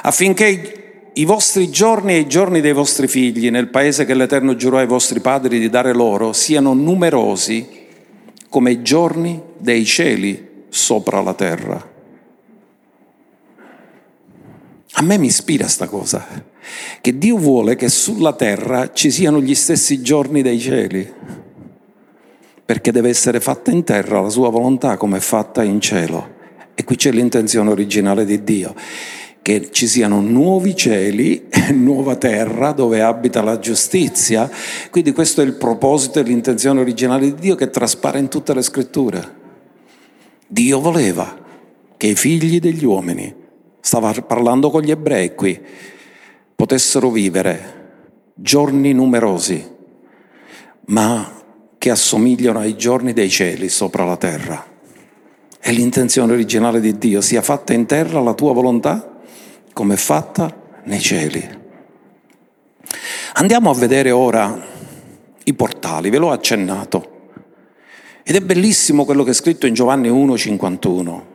affinché 0.00 1.10
i 1.12 1.24
vostri 1.26 1.68
giorni 1.68 2.14
e 2.14 2.20
i 2.20 2.26
giorni 2.26 2.62
dei 2.62 2.72
vostri 2.72 3.06
figli 3.06 3.50
nel 3.50 3.68
paese 3.68 4.06
che 4.06 4.14
l'Eterno 4.14 4.56
giurò 4.56 4.78
ai 4.78 4.86
vostri 4.86 5.20
padri 5.20 5.58
di 5.58 5.68
dare 5.68 5.92
loro 5.92 6.32
siano 6.32 6.72
numerosi 6.72 7.68
come 8.48 8.70
i 8.70 8.80
giorni 8.80 9.42
dei 9.58 9.84
cieli 9.84 10.64
sopra 10.70 11.20
la 11.20 11.34
terra. 11.34 11.95
A 14.98 15.02
me 15.02 15.18
mi 15.18 15.26
ispira 15.26 15.68
sta 15.68 15.88
cosa, 15.88 16.26
che 17.02 17.18
Dio 17.18 17.36
vuole 17.36 17.76
che 17.76 17.90
sulla 17.90 18.32
terra 18.32 18.92
ci 18.94 19.10
siano 19.10 19.42
gli 19.42 19.54
stessi 19.54 20.00
giorni 20.00 20.40
dei 20.40 20.58
cieli. 20.58 21.12
perché 22.66 22.90
deve 22.90 23.08
essere 23.08 23.38
fatta 23.38 23.70
in 23.70 23.84
terra 23.84 24.20
la 24.20 24.28
sua 24.28 24.50
volontà 24.50 24.96
come 24.96 25.18
è 25.18 25.20
fatta 25.20 25.62
in 25.62 25.80
cielo. 25.80 26.34
E 26.74 26.82
qui 26.82 26.96
c'è 26.96 27.12
l'intenzione 27.12 27.70
originale 27.70 28.24
di 28.24 28.42
Dio, 28.42 28.74
che 29.40 29.70
ci 29.70 29.86
siano 29.86 30.20
nuovi 30.20 30.74
cieli 30.74 31.46
e 31.48 31.70
nuova 31.70 32.16
terra 32.16 32.72
dove 32.72 33.00
abita 33.00 33.40
la 33.40 33.60
giustizia. 33.60 34.50
Quindi 34.90 35.12
questo 35.12 35.42
è 35.42 35.44
il 35.44 35.54
proposito 35.54 36.18
e 36.18 36.22
l'intenzione 36.24 36.80
originale 36.80 37.26
di 37.26 37.34
Dio 37.34 37.54
che 37.54 37.70
traspare 37.70 38.18
in 38.18 38.28
tutte 38.28 38.52
le 38.52 38.62
scritture. 38.62 39.44
Dio 40.48 40.80
voleva 40.80 41.44
che 41.96 42.08
i 42.08 42.16
figli 42.16 42.58
degli 42.58 42.84
uomini, 42.84 43.32
stava 43.86 44.12
parlando 44.14 44.68
con 44.68 44.82
gli 44.82 44.90
ebrei 44.90 45.32
qui, 45.36 45.62
potessero 46.56 47.08
vivere 47.08 47.74
giorni 48.34 48.92
numerosi, 48.92 49.64
ma 50.86 51.32
che 51.78 51.90
assomigliano 51.90 52.58
ai 52.58 52.76
giorni 52.76 53.12
dei 53.12 53.30
cieli 53.30 53.68
sopra 53.68 54.04
la 54.04 54.16
terra. 54.16 54.66
È 55.56 55.70
l'intenzione 55.70 56.32
originale 56.32 56.80
di 56.80 56.98
Dio, 56.98 57.20
sia 57.20 57.42
fatta 57.42 57.74
in 57.74 57.86
terra 57.86 58.18
la 58.18 58.34
tua 58.34 58.52
volontà 58.52 59.20
come 59.72 59.94
è 59.94 59.96
fatta 59.96 60.52
nei 60.82 61.00
cieli. 61.00 61.48
Andiamo 63.34 63.70
a 63.70 63.74
vedere 63.74 64.10
ora 64.10 64.66
i 65.44 65.54
portali, 65.54 66.10
ve 66.10 66.18
l'ho 66.18 66.32
accennato. 66.32 67.30
Ed 68.24 68.34
è 68.34 68.40
bellissimo 68.40 69.04
quello 69.04 69.22
che 69.22 69.30
è 69.30 69.34
scritto 69.34 69.68
in 69.68 69.74
Giovanni 69.74 70.10
1,51. 70.10 71.34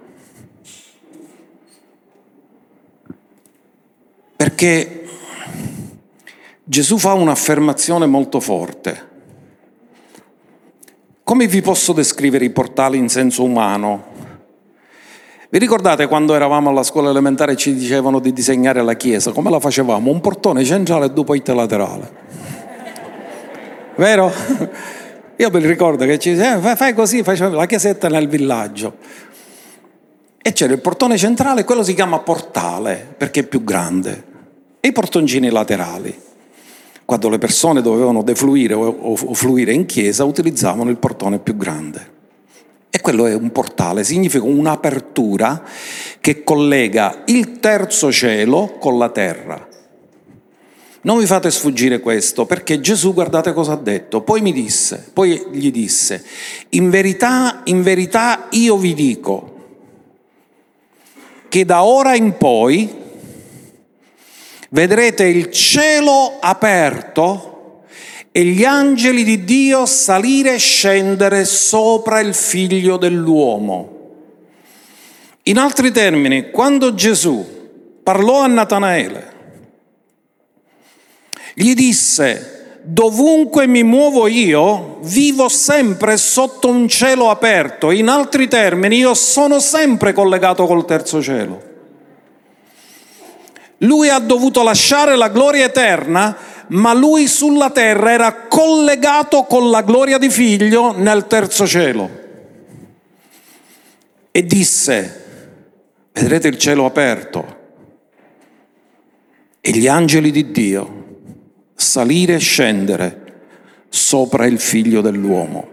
Perché 4.42 5.04
Gesù 6.64 6.98
fa 6.98 7.14
un'affermazione 7.14 8.08
molto 8.08 8.40
forte. 8.40 9.10
Come 11.24 11.46
vi 11.46 11.62
posso 11.62 11.94
descrivere 11.94 12.46
i 12.46 12.50
portali 12.50 12.98
in 12.98 13.08
senso 13.08 13.44
umano? 13.44 14.04
Vi 15.48 15.60
ricordate 15.60 16.08
quando 16.08 16.34
eravamo 16.34 16.70
alla 16.72 16.82
scuola 16.82 17.12
elementare 17.12 17.52
e 17.52 17.56
ci 17.56 17.76
dicevano 17.76 18.18
di 18.18 18.34
disegnare 18.34 18.82
la 18.82 18.96
chiesa? 18.96 19.32
Come 19.32 19.52
la 19.52 19.60
facevamo? 19.60 20.10
Un 20.10 20.22
portone 20.22 20.66
centrale 20.66 21.06
e 21.06 21.12
due 21.12 21.24
porte 21.24 21.54
laterali. 21.54 22.08
Vero? 23.94 24.34
Io 25.38 25.52
mi 25.52 25.60
ricordo 25.68 26.04
che 26.06 26.18
ci 26.18 26.32
dicevano, 26.34 26.76
fai 26.76 26.96
così, 26.96 27.22
faceva 27.22 27.56
la 27.56 27.68
chiesetta 27.68 28.10
nel 28.10 28.28
villaggio. 28.28 28.96
E 30.42 30.52
c'era 30.52 30.74
il 30.74 30.82
portone 30.82 31.16
centrale, 31.16 31.64
quello 31.64 31.84
si 31.84 31.94
chiama 31.94 32.18
portale 32.18 33.14
perché 33.16 33.42
è 33.42 33.44
più 33.44 33.64
grande, 33.64 34.30
e 34.82 34.90
i 34.90 34.92
portoncini 34.92 35.50
laterali 35.50 36.30
quando 37.12 37.28
le 37.28 37.40
persone 37.40 37.82
dovevano 37.82 38.24
defluire 38.24 38.74
o, 38.74 39.16
fluire 39.16 39.74
in 39.74 39.86
chiesa, 39.86 40.24
utilizzavano 40.24 40.90
il 40.90 40.96
portone 40.96 41.40
più 41.40 41.58
grande. 41.58 42.20
E 42.90 43.02
quello 43.02 43.26
è 43.26 43.34
un 43.34 43.52
portale, 43.52 44.06
significa 44.06 44.46
un'apertura 44.46 45.62
che 46.22 46.44
collega 46.46 47.24
il 47.26 47.60
terzo 47.60 48.14
cielo 48.14 48.78
con 48.80 48.98
la 48.98 49.10
terra. 49.10 49.68
Non 51.02 51.18
vi 51.18 51.26
fate 51.26 51.52
sfuggire 51.52 52.00
questo, 52.00 52.46
perché 52.46 52.80
Gesù, 52.80 53.14
guardate 53.14 53.52
cosa 53.52 53.74
ha 53.74 53.78
detto, 53.78 54.22
poi 54.22 54.40
mi 54.40 54.54
disse, 54.54 55.10
poi 55.12 55.48
gli 55.52 55.70
disse, 55.70 56.24
in 56.70 56.90
verità, 56.90 57.60
in 57.66 57.84
verità 57.84 58.48
io 58.52 58.78
vi 58.78 58.94
dico 58.94 59.56
che 61.50 61.66
da 61.66 61.84
ora 61.84 62.16
in 62.16 62.38
poi 62.38 63.01
vedrete 64.74 65.26
il 65.26 65.52
cielo 65.52 66.38
aperto 66.40 67.84
e 68.32 68.44
gli 68.44 68.64
angeli 68.64 69.24
di 69.24 69.44
Dio 69.44 69.86
salire 69.86 70.56
e 70.56 70.60
scendere 70.60 71.44
sopra 71.46 72.20
il 72.20 72.34
figlio 72.34 72.98
dell'uomo. 72.98 74.00
In 75.44 75.58
altri 75.58 75.92
termini, 75.92 76.52
quando 76.52 76.94
Gesù 76.94 77.46
parlò 78.04 78.42
a 78.42 78.48
Natanaele, 78.48 79.30
gli 81.54 81.74
disse, 81.74 82.80
dovunque 82.84 83.68
mi 83.68 83.84
muovo 83.84 84.28
io, 84.28 85.00
vivo 85.02 85.50
sempre 85.50 86.16
sotto 86.16 86.70
un 86.70 86.88
cielo 86.88 87.30
aperto. 87.30 87.92
In 87.92 88.08
altri 88.08 88.48
termini, 88.48 88.98
io 88.98 89.14
sono 89.14 89.60
sempre 89.60 90.14
collegato 90.14 90.66
col 90.66 90.86
terzo 90.86 91.22
cielo. 91.22 91.71
Lui 93.84 94.10
ha 94.10 94.20
dovuto 94.20 94.62
lasciare 94.62 95.16
la 95.16 95.30
gloria 95.30 95.66
eterna, 95.66 96.36
ma 96.68 96.94
lui 96.94 97.28
sulla 97.28 97.72
terra 97.72 98.12
era 98.12 98.48
collegato 98.48 99.44
con 99.44 99.70
la 99.70 99.82
gloria 99.82 100.18
di 100.18 100.30
figlio 100.30 100.92
nel 100.96 101.26
terzo 101.28 101.66
cielo. 101.66 102.10
E 104.32 104.46
disse, 104.46 105.26
vedrete 106.14 106.48
il 106.48 106.58
cielo 106.58 106.86
aperto 106.86 107.60
e 109.60 109.72
gli 109.72 109.88
angeli 109.88 110.32
di 110.32 110.52
Dio 110.52 111.00
salire 111.74 112.36
e 112.36 112.40
scendere 112.40 113.20
sopra 113.90 114.46
il 114.46 114.60
figlio 114.60 115.02
dell'uomo. 115.02 115.68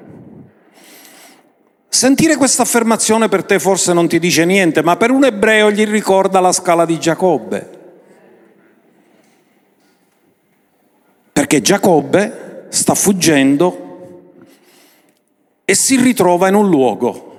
Sentire 1.90 2.36
questa 2.36 2.62
affermazione 2.62 3.28
per 3.28 3.44
te 3.44 3.58
forse 3.58 3.92
non 3.92 4.08
ti 4.08 4.18
dice 4.18 4.46
niente, 4.46 4.82
ma 4.82 4.96
per 4.96 5.10
un 5.10 5.24
ebreo 5.24 5.70
gli 5.70 5.84
ricorda 5.84 6.40
la 6.40 6.52
scala 6.52 6.86
di 6.86 6.98
Giacobbe. 6.98 7.76
Perché 11.38 11.62
Giacobbe 11.62 12.66
sta 12.68 12.96
fuggendo 12.96 14.32
e 15.64 15.72
si 15.72 15.94
ritrova 15.94 16.48
in 16.48 16.54
un 16.56 16.68
luogo. 16.68 17.36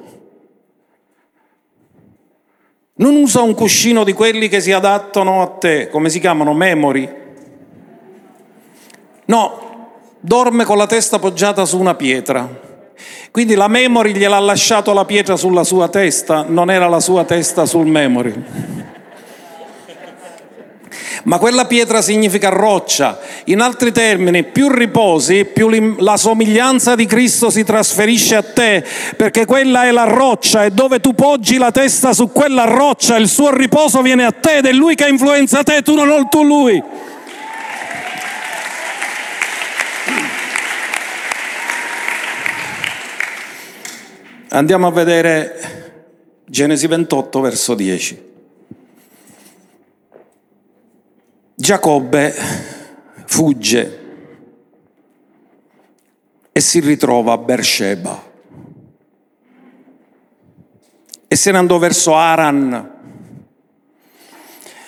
Non 2.93 3.15
usa 3.15 3.41
un 3.41 3.53
cuscino 3.53 4.05
di 4.05 4.13
quelli 4.13 4.47
che 4.47 4.61
si 4.61 4.71
adattano 4.71 5.41
a 5.41 5.47
te, 5.47 5.89
come 5.89 6.07
si 6.07 6.21
chiamano, 6.21 6.53
memory. 6.53 7.13
No, 9.25 9.89
dorme 10.21 10.63
con 10.63 10.77
la 10.77 10.87
testa 10.87 11.19
poggiata 11.19 11.65
su 11.65 11.77
una 11.77 11.95
pietra. 11.95 12.47
Quindi 13.31 13.55
la 13.55 13.67
memory 13.67 14.13
gliel'ha 14.13 14.39
lasciato 14.39 14.93
la 14.93 15.03
pietra 15.03 15.35
sulla 15.35 15.65
sua 15.65 15.89
testa, 15.89 16.45
non 16.47 16.71
era 16.71 16.87
la 16.87 17.01
sua 17.01 17.25
testa 17.25 17.65
sul 17.65 17.87
memory 17.87 18.98
ma 21.23 21.37
quella 21.37 21.65
pietra 21.65 22.01
significa 22.01 22.49
roccia. 22.49 23.19
In 23.45 23.61
altri 23.61 23.91
termini, 23.91 24.43
più 24.43 24.69
riposi, 24.69 25.45
più 25.45 25.69
la 25.97 26.17
somiglianza 26.17 26.95
di 26.95 27.05
Cristo 27.05 27.49
si 27.49 27.63
trasferisce 27.63 28.35
a 28.35 28.43
te, 28.43 28.83
perché 29.15 29.45
quella 29.45 29.85
è 29.85 29.91
la 29.91 30.05
roccia 30.05 30.65
e 30.65 30.71
dove 30.71 30.99
tu 30.99 31.13
poggi 31.13 31.57
la 31.57 31.71
testa 31.71 32.13
su 32.13 32.31
quella 32.31 32.65
roccia, 32.65 33.17
il 33.17 33.27
suo 33.27 33.53
riposo 33.55 34.01
viene 34.01 34.25
a 34.25 34.31
te 34.31 34.57
ed 34.57 34.65
è 34.65 34.71
lui 34.71 34.95
che 34.95 35.07
influenza 35.07 35.63
te, 35.63 35.81
tu 35.81 35.95
non 35.95 36.27
tu 36.29 36.43
lui. 36.43 36.83
Andiamo 44.51 44.87
a 44.87 44.91
vedere 44.91 45.79
Genesi 46.45 46.87
28 46.87 47.39
verso 47.39 47.75
10. 47.75 48.28
Giacobbe 51.61 52.33
fugge 53.25 53.99
e 56.53 56.59
si 56.61 56.79
ritrova 56.79 57.33
a 57.33 57.37
Beersheba 57.37 58.23
e 61.27 61.35
se 61.35 61.51
ne 61.51 61.57
andò 61.57 61.77
verso 61.77 62.15
Aran. 62.15 62.91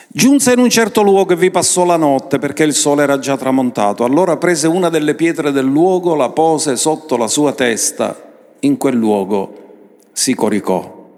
Giunse 0.08 0.54
in 0.54 0.60
un 0.60 0.70
certo 0.70 1.02
luogo 1.02 1.34
e 1.34 1.36
vi 1.36 1.52
passò 1.52 1.84
la 1.84 1.98
notte 1.98 2.40
perché 2.40 2.64
il 2.64 2.74
sole 2.74 3.04
era 3.04 3.20
già 3.20 3.36
tramontato. 3.36 4.06
Allora 4.06 4.38
prese 4.38 4.68
una 4.68 4.88
delle 4.88 5.16
pietre 5.16 5.52
del 5.52 5.66
luogo, 5.66 6.16
la 6.16 6.30
pose 6.30 6.78
sotto 6.78 7.18
la 7.18 7.28
sua 7.28 7.52
testa, 7.52 8.16
in 8.62 8.78
quel 8.78 8.96
luogo 8.96 9.98
si 10.14 10.34
coricò 10.34 11.10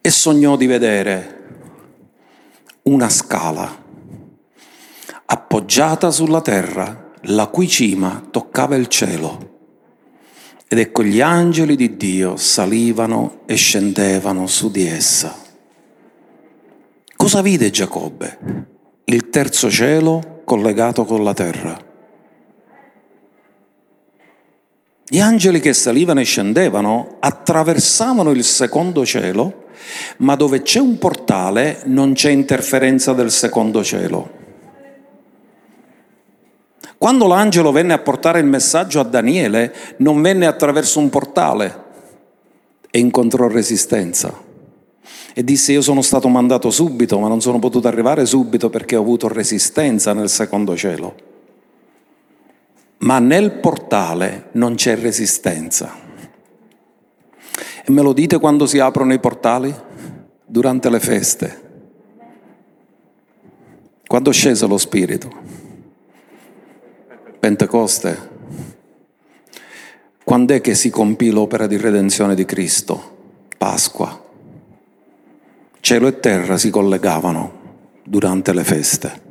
e 0.00 0.10
sognò 0.10 0.56
di 0.56 0.66
vedere 0.66 1.35
una 2.86 3.08
scala 3.08 3.84
appoggiata 5.28 6.12
sulla 6.12 6.40
terra, 6.40 7.10
la 7.22 7.46
cui 7.48 7.66
cima 7.66 8.24
toccava 8.30 8.76
il 8.76 8.86
cielo. 8.86 9.54
Ed 10.68 10.78
ecco 10.78 11.02
gli 11.02 11.20
angeli 11.20 11.74
di 11.74 11.96
Dio 11.96 12.36
salivano 12.36 13.40
e 13.46 13.56
scendevano 13.56 14.46
su 14.46 14.70
di 14.70 14.86
essa. 14.86 15.36
Cosa 17.16 17.42
vide 17.42 17.70
Giacobbe? 17.70 18.38
Il 19.04 19.30
terzo 19.30 19.68
cielo 19.68 20.42
collegato 20.44 21.04
con 21.04 21.24
la 21.24 21.34
terra. 21.34 21.84
Gli 25.08 25.18
angeli 25.18 25.60
che 25.60 25.72
salivano 25.72 26.20
e 26.20 26.24
scendevano 26.24 27.16
attraversavano 27.18 28.30
il 28.30 28.44
secondo 28.44 29.04
cielo 29.04 29.65
ma 30.18 30.34
dove 30.36 30.62
c'è 30.62 30.80
un 30.80 30.98
portale 30.98 31.82
non 31.84 32.12
c'è 32.12 32.30
interferenza 32.30 33.12
del 33.12 33.30
secondo 33.30 33.82
cielo. 33.82 34.44
Quando 36.98 37.26
l'angelo 37.26 37.72
venne 37.72 37.92
a 37.92 37.98
portare 37.98 38.40
il 38.40 38.46
messaggio 38.46 39.00
a 39.00 39.04
Daniele, 39.04 39.72
non 39.98 40.20
venne 40.22 40.46
attraverso 40.46 40.98
un 40.98 41.10
portale 41.10 41.84
e 42.90 42.98
incontrò 42.98 43.48
resistenza. 43.48 44.44
E 45.34 45.44
disse 45.44 45.72
io 45.72 45.82
sono 45.82 46.00
stato 46.00 46.28
mandato 46.28 46.70
subito, 46.70 47.18
ma 47.18 47.28
non 47.28 47.42
sono 47.42 47.58
potuto 47.58 47.86
arrivare 47.86 48.24
subito 48.24 48.70
perché 48.70 48.96
ho 48.96 49.02
avuto 49.02 49.28
resistenza 49.28 50.14
nel 50.14 50.30
secondo 50.30 50.74
cielo. 50.74 51.14
Ma 52.98 53.18
nel 53.18 53.52
portale 53.52 54.48
non 54.52 54.74
c'è 54.74 54.96
resistenza. 54.96 56.05
E 57.88 57.92
me 57.92 58.02
lo 58.02 58.12
dite 58.12 58.40
quando 58.40 58.66
si 58.66 58.80
aprono 58.80 59.12
i 59.12 59.20
portali? 59.20 59.72
Durante 60.44 60.90
le 60.90 60.98
feste. 60.98 61.62
Quando 64.04 64.32
scese 64.32 64.66
lo 64.66 64.76
Spirito? 64.76 65.30
Pentecoste, 67.38 68.28
quando 70.24 70.52
è 70.52 70.60
che 70.60 70.74
si 70.74 70.90
compì 70.90 71.30
l'opera 71.30 71.68
di 71.68 71.76
redenzione 71.76 72.34
di 72.34 72.44
Cristo? 72.44 73.44
Pasqua. 73.56 74.24
Cielo 75.78 76.08
e 76.08 76.18
terra 76.18 76.58
si 76.58 76.70
collegavano 76.70 77.52
durante 78.02 78.52
le 78.52 78.64
feste. 78.64 79.22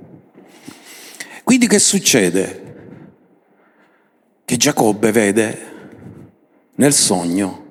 Quindi 1.44 1.68
che 1.68 1.80
succede? 1.80 2.64
Che 4.46 4.56
Giacobbe 4.56 5.12
vede 5.12 5.74
nel 6.76 6.94
sogno 6.94 7.65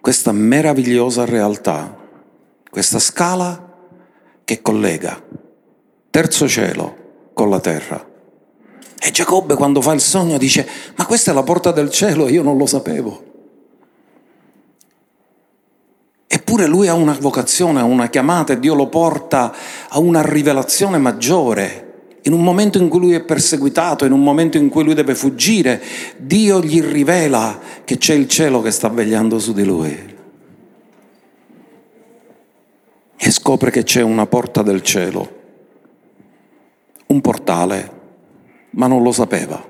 questa 0.00 0.32
meravigliosa 0.32 1.24
realtà, 1.24 1.96
questa 2.70 2.98
scala 2.98 3.68
che 4.44 4.62
collega 4.62 5.22
terzo 6.10 6.48
cielo 6.48 6.96
con 7.32 7.48
la 7.48 7.60
terra. 7.60 8.08
E 9.02 9.10
Giacobbe 9.10 9.54
quando 9.54 9.80
fa 9.80 9.92
il 9.92 10.00
sogno 10.00 10.36
dice, 10.36 10.68
ma 10.96 11.06
questa 11.06 11.30
è 11.30 11.34
la 11.34 11.42
porta 11.42 11.70
del 11.72 11.90
cielo 11.90 12.28
io 12.28 12.42
non 12.42 12.58
lo 12.58 12.66
sapevo. 12.66 13.28
Eppure 16.26 16.66
lui 16.66 16.86
ha 16.86 16.94
una 16.94 17.16
vocazione, 17.18 17.80
ha 17.80 17.84
una 17.84 18.08
chiamata 18.08 18.52
e 18.52 18.58
Dio 18.58 18.74
lo 18.74 18.88
porta 18.88 19.52
a 19.88 19.98
una 19.98 20.22
rivelazione 20.22 20.98
maggiore. 20.98 21.89
In 22.22 22.32
un 22.32 22.42
momento 22.42 22.78
in 22.78 22.88
cui 22.88 22.98
lui 22.98 23.12
è 23.12 23.22
perseguitato, 23.22 24.04
in 24.04 24.12
un 24.12 24.22
momento 24.22 24.58
in 24.58 24.68
cui 24.68 24.84
lui 24.84 24.94
deve 24.94 25.14
fuggire, 25.14 25.82
Dio 26.18 26.60
gli 26.60 26.82
rivela 26.82 27.58
che 27.84 27.96
c'è 27.96 28.14
il 28.14 28.28
cielo 28.28 28.60
che 28.60 28.70
sta 28.70 28.88
vegliando 28.88 29.38
su 29.38 29.52
di 29.52 29.64
lui. 29.64 30.18
E 33.16 33.30
scopre 33.30 33.70
che 33.70 33.84
c'è 33.84 34.02
una 34.02 34.26
porta 34.26 34.62
del 34.62 34.82
cielo, 34.82 35.38
un 37.06 37.20
portale 37.20 37.98
ma 38.70 38.86
non 38.86 39.02
lo 39.02 39.12
sapeva. 39.12 39.68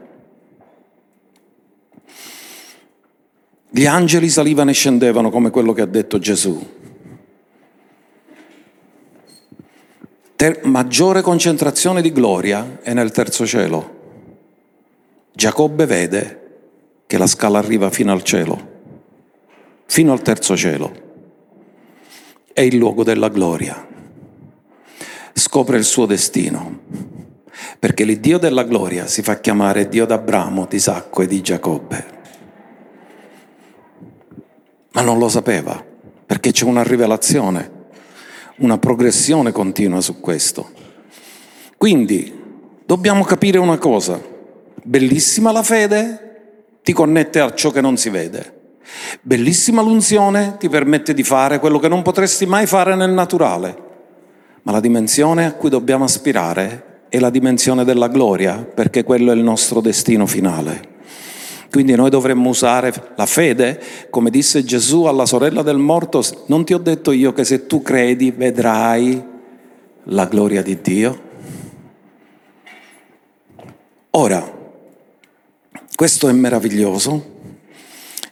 Gli 3.71 3.87
angeli 3.87 4.29
salivano 4.29 4.71
e 4.71 4.75
scendevano 4.75 5.31
come 5.31 5.51
quello 5.51 5.73
che 5.73 5.83
ha 5.83 5.87
detto 5.87 6.19
Gesù. 6.19 6.79
Ter- 10.41 10.65
maggiore 10.65 11.21
concentrazione 11.21 12.01
di 12.01 12.13
gloria 12.13 12.79
è 12.81 12.95
nel 12.95 13.11
terzo 13.11 13.47
cielo. 13.47 13.99
Giacobbe 15.35 15.85
vede 15.85 16.41
che 17.07 17.19
la 17.19 17.27
scala 17.27 17.59
arriva 17.59 17.91
fino 17.91 18.11
al 18.11 18.23
cielo, 18.23 18.69
fino 19.85 20.13
al 20.13 20.23
terzo 20.23 20.57
cielo. 20.57 20.93
È 22.55 22.63
il 22.63 22.79
luogo 22.79 23.05
della 23.05 23.29
gloria. 23.29 23.87
Scopre 25.35 25.77
il 25.77 25.85
suo 25.85 26.07
destino 26.07 26.79
perché 27.79 28.05
l'Iddio 28.05 28.39
della 28.39 28.65
gloria 28.65 29.07
si 29.09 29.21
fa 29.21 29.41
chiamare 29.41 29.91
Dio 29.91 30.07
d'Abramo, 30.07 30.65
di 30.65 30.77
Isacco 30.77 31.21
e 31.21 31.27
di 31.27 31.43
Giacobbe. 31.43 32.07
Ma 34.93 35.03
non 35.03 35.19
lo 35.19 35.29
sapeva, 35.29 35.85
perché 36.25 36.51
c'è 36.51 36.65
una 36.65 36.83
rivelazione, 36.83 37.80
una 38.61 38.79
progressione 38.79 39.53
continua 39.53 40.01
su 40.01 40.21
questo. 40.21 40.71
Quindi 41.77 42.33
dobbiamo 42.85 43.25
capire 43.25 43.59
una 43.59 43.79
cosa, 43.79 44.21
bellissima 44.83 45.53
la 45.53 45.63
fede, 45.63 46.79
ti 46.83 46.93
connette 46.93 47.41
a 47.41 47.55
ciò 47.55 47.71
che 47.71 47.81
non 47.81 47.97
si 47.97 48.11
vede. 48.11 48.59
Bellissima 49.23 49.83
l'unzione, 49.83 50.57
ti 50.59 50.69
permette 50.69 51.15
di 51.15 51.23
fare 51.23 51.59
quello 51.59 51.79
che 51.79 51.89
non 51.89 52.03
potresti 52.03 52.47
mai 52.47 52.67
fare 52.67 52.95
nel 52.95 53.13
naturale. 53.13 53.89
Ma 54.63 54.73
la 54.73 54.81
dimensione 54.81 55.47
a 55.47 55.53
cui 55.53 55.71
dobbiamo 55.71 56.05
aspirare 56.05 57.05
è 57.09 57.19
la 57.19 57.31
dimensione 57.31 57.85
della 57.85 58.09
gloria, 58.09 58.57
perché 58.57 59.05
quello 59.05 59.33
è 59.33 59.35
il 59.35 59.43
nostro 59.43 59.81
destino 59.81 60.27
finale. 60.27 60.99
Quindi 61.71 61.95
noi 61.95 62.11
dovremmo 62.11 62.49
usare 62.49 62.93
la 63.15 63.27
fede, 63.27 63.81
come 64.11 64.31
disse 64.31 64.65
Gesù 64.65 65.05
alla 65.05 65.25
sorella 65.25 65.63
del 65.63 65.79
morto, 65.79 66.23
non 66.47 66.65
ti 66.65 66.75
ho 66.75 66.79
detto 66.79 67.13
io 67.13 67.33
che 67.33 67.45
se 67.45 67.67
tu 67.67 67.81
credi 67.81 68.33
vedrai 68.33 69.23
la 70.05 70.27
gloria 70.27 70.63
di 70.63 70.81
Dio? 70.81 71.29
Ora, 74.11 74.59
questo 75.95 76.29
è 76.29 76.33
meraviglioso 76.33 77.39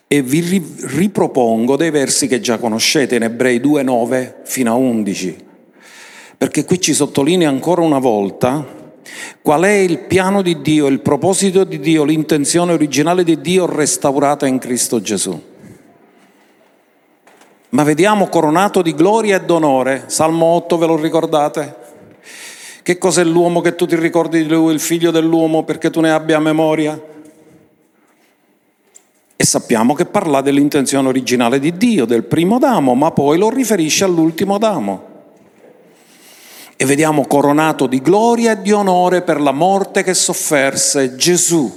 e 0.08 0.22
vi 0.22 0.60
ripropongo 0.80 1.76
dei 1.76 1.90
versi 1.90 2.26
che 2.26 2.40
già 2.40 2.58
conoscete 2.58 3.14
in 3.14 3.22
Ebrei 3.22 3.60
2, 3.60 3.82
9 3.82 4.40
fino 4.42 4.72
a 4.72 4.74
11 4.74 5.46
perché 6.38 6.64
qui 6.64 6.80
ci 6.80 6.94
sottolinea 6.94 7.48
ancora 7.48 7.82
una 7.82 7.98
volta 7.98 8.77
qual 9.42 9.62
è 9.62 9.70
il 9.70 9.98
piano 10.00 10.42
di 10.42 10.60
Dio, 10.60 10.86
il 10.86 11.00
proposito 11.00 11.64
di 11.64 11.78
Dio, 11.80 12.04
l'intenzione 12.04 12.72
originale 12.72 13.24
di 13.24 13.40
Dio 13.40 13.66
restaurata 13.66 14.46
in 14.46 14.58
Cristo 14.58 15.00
Gesù. 15.00 15.40
Ma 17.70 17.82
vediamo 17.82 18.28
coronato 18.28 18.82
di 18.82 18.94
gloria 18.94 19.36
e 19.36 19.44
d'onore, 19.44 20.04
Salmo 20.06 20.46
8 20.46 20.78
ve 20.78 20.86
lo 20.86 20.96
ricordate? 20.96 21.76
Che 22.82 22.96
cos'è 22.96 23.24
l'uomo 23.24 23.60
che 23.60 23.74
tu 23.74 23.86
ti 23.86 23.96
ricordi 23.96 24.42
di 24.42 24.48
lui, 24.48 24.72
il 24.72 24.80
figlio 24.80 25.10
dell'uomo 25.10 25.64
perché 25.64 25.90
tu 25.90 26.00
ne 26.00 26.10
abbia 26.10 26.38
memoria? 26.38 27.00
E 29.36 29.44
sappiamo 29.44 29.94
che 29.94 30.06
parla 30.06 30.40
dell'intenzione 30.40 31.08
originale 31.08 31.58
di 31.58 31.76
Dio, 31.76 32.06
del 32.06 32.24
primo 32.24 32.56
Adamo, 32.56 32.94
ma 32.94 33.10
poi 33.10 33.38
lo 33.38 33.50
riferisce 33.50 34.04
all'ultimo 34.04 34.54
Adamo 34.54 35.07
e 36.80 36.84
vediamo 36.84 37.26
coronato 37.26 37.88
di 37.88 38.00
gloria 38.00 38.52
e 38.52 38.62
di 38.62 38.70
onore 38.70 39.22
per 39.22 39.40
la 39.40 39.50
morte 39.50 40.04
che 40.04 40.14
sofferse 40.14 41.16
Gesù, 41.16 41.72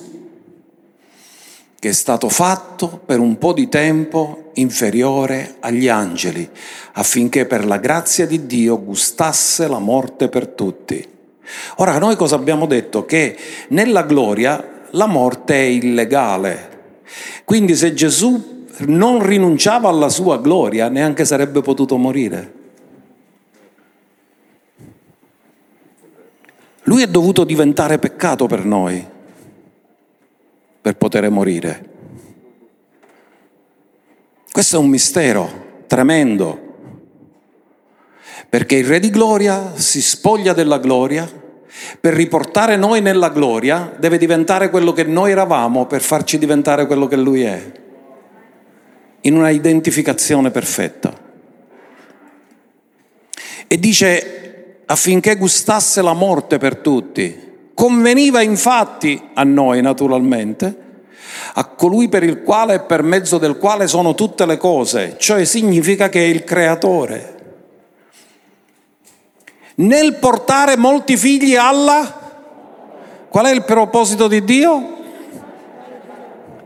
che 1.79 1.89
è 1.89 1.91
stato 1.91 2.29
fatto 2.29 3.01
per 3.03 3.17
un 3.17 3.39
po' 3.39 3.51
di 3.51 3.67
tempo 3.67 4.51
inferiore 4.53 5.55
agli 5.61 5.87
angeli, 5.87 6.47
affinché 6.91 7.47
per 7.47 7.65
la 7.65 7.77
grazia 7.77 8.27
di 8.27 8.45
Dio 8.45 8.79
gustasse 8.79 9.67
la 9.67 9.79
morte 9.79 10.29
per 10.29 10.49
tutti. 10.49 11.03
Ora, 11.77 11.97
noi 11.97 12.15
cosa 12.15 12.35
abbiamo 12.35 12.67
detto? 12.67 13.03
Che 13.03 13.35
nella 13.69 14.03
gloria 14.03 14.83
la 14.91 15.07
morte 15.07 15.55
è 15.55 15.65
illegale. 15.65 16.69
Quindi 17.43 17.75
se 17.75 17.95
Gesù 17.95 18.67
non 18.85 19.25
rinunciava 19.25 19.89
alla 19.89 20.09
sua 20.09 20.37
gloria, 20.37 20.89
neanche 20.89 21.25
sarebbe 21.25 21.61
potuto 21.61 21.97
morire. 21.97 22.59
Lui 26.83 27.03
è 27.03 27.07
dovuto 27.07 27.43
diventare 27.43 27.99
peccato 27.99 28.47
per 28.47 28.65
noi, 28.65 29.05
per 30.81 30.97
poter 30.97 31.29
morire. 31.29 31.89
Questo 34.51 34.75
è 34.75 34.79
un 34.79 34.89
mistero 34.89 35.83
tremendo, 35.87 36.69
perché 38.49 38.75
il 38.75 38.85
Re 38.85 38.99
di 38.99 39.09
Gloria 39.09 39.73
si 39.75 40.01
spoglia 40.01 40.53
della 40.53 40.79
gloria, 40.79 41.29
per 41.99 42.13
riportare 42.13 42.75
noi 42.75 43.01
nella 43.01 43.29
gloria 43.29 43.95
deve 43.97 44.17
diventare 44.17 44.69
quello 44.69 44.91
che 44.91 45.03
noi 45.03 45.31
eravamo 45.31 45.85
per 45.85 46.01
farci 46.01 46.37
diventare 46.37 46.85
quello 46.85 47.07
che 47.07 47.15
Lui 47.15 47.43
è, 47.43 47.71
in 49.21 49.35
una 49.35 49.49
identificazione 49.49 50.51
perfetta. 50.51 51.13
E 53.67 53.79
dice 53.79 54.50
affinché 54.91 55.37
gustasse 55.37 56.01
la 56.01 56.13
morte 56.13 56.57
per 56.57 56.77
tutti. 56.77 57.49
Conveniva 57.73 58.41
infatti 58.41 59.29
a 59.33 59.43
noi, 59.43 59.81
naturalmente, 59.81 60.89
a 61.53 61.65
colui 61.65 62.09
per 62.09 62.23
il 62.23 62.43
quale 62.43 62.75
e 62.75 62.79
per 62.81 63.01
mezzo 63.01 63.37
del 63.37 63.57
quale 63.57 63.87
sono 63.87 64.13
tutte 64.13 64.45
le 64.45 64.57
cose, 64.57 65.15
cioè 65.17 65.45
significa 65.45 66.09
che 66.09 66.19
è 66.19 66.27
il 66.27 66.43
creatore. 66.43 67.39
Nel 69.75 70.15
portare 70.15 70.75
molti 70.77 71.17
figli 71.17 71.55
alla... 71.55 72.19
Qual 73.29 73.45
è 73.45 73.51
il 73.51 73.63
proposito 73.63 74.27
di 74.27 74.43
Dio? 74.43 74.97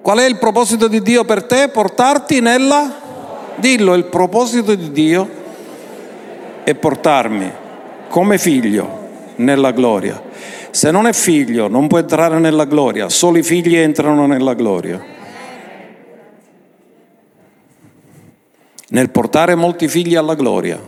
Qual 0.01 0.17
è 0.17 0.25
il 0.25 0.39
proposito 0.39 0.87
di 0.87 0.99
Dio 1.03 1.23
per 1.23 1.43
te? 1.43 1.69
Portarti 1.69 2.41
nella... 2.41 3.03
Dillo, 3.57 3.93
il 3.93 4.05
proposito 4.05 4.73
di 4.73 4.91
Dio 4.91 5.29
è 6.63 6.73
portarmi 6.73 7.63
come 8.15 8.37
figlio 8.37 9.33
nella 9.35 9.71
gloria. 9.71 10.23
Se 10.71 10.89
non 10.89 11.05
è 11.05 11.11
figlio 11.11 11.67
non 11.67 11.87
può 11.87 11.97
entrare 11.97 12.39
nella 12.39 12.63
gloria, 12.63 13.09
solo 13.09 13.39
i 13.39 13.43
figli 13.43 13.75
entrano 13.75 14.25
nella 14.25 14.53
gloria. 14.53 15.03
Nel 18.87 19.09
portare 19.09 19.55
molti 19.55 19.89
figli 19.89 20.15
alla 20.15 20.35
gloria, 20.35 20.79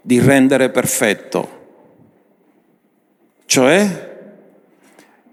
di 0.00 0.20
rendere 0.20 0.70
perfetto, 0.70 1.48
cioè 3.46 4.12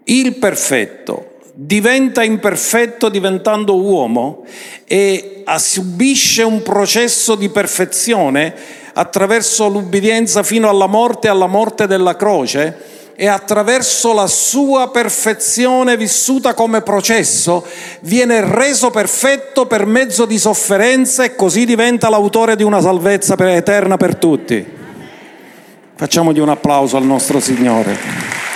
il 0.03 0.35
perfetto 0.37 1.37
diventa 1.53 2.23
imperfetto 2.23 3.09
diventando 3.09 3.79
uomo 3.79 4.45
e 4.85 5.43
subisce 5.57 6.41
un 6.41 6.63
processo 6.63 7.35
di 7.35 7.49
perfezione 7.49 8.79
attraverso 8.93 9.67
l'ubbidienza 9.67 10.43
fino 10.43 10.69
alla 10.69 10.87
morte, 10.87 11.27
alla 11.27 11.47
morte 11.47 11.87
della 11.87 12.15
croce, 12.15 12.99
e 13.15 13.27
attraverso 13.27 14.13
la 14.13 14.25
sua 14.25 14.89
perfezione 14.89 15.95
vissuta 15.95 16.55
come 16.55 16.81
processo 16.81 17.63
viene 17.99 18.41
reso 18.41 18.89
perfetto 18.89 19.67
per 19.67 19.85
mezzo 19.85 20.25
di 20.25 20.39
sofferenza 20.39 21.23
e 21.23 21.35
così 21.35 21.65
diventa 21.65 22.09
l'autore 22.09 22.55
di 22.55 22.63
una 22.63 22.81
salvezza 22.81 23.35
eterna 23.37 23.97
per 23.97 24.15
tutti. 24.15 24.65
Facciamogli 25.95 26.39
un 26.39 26.49
applauso 26.49 26.97
al 26.97 27.03
nostro 27.03 27.39
Signore. 27.39 28.50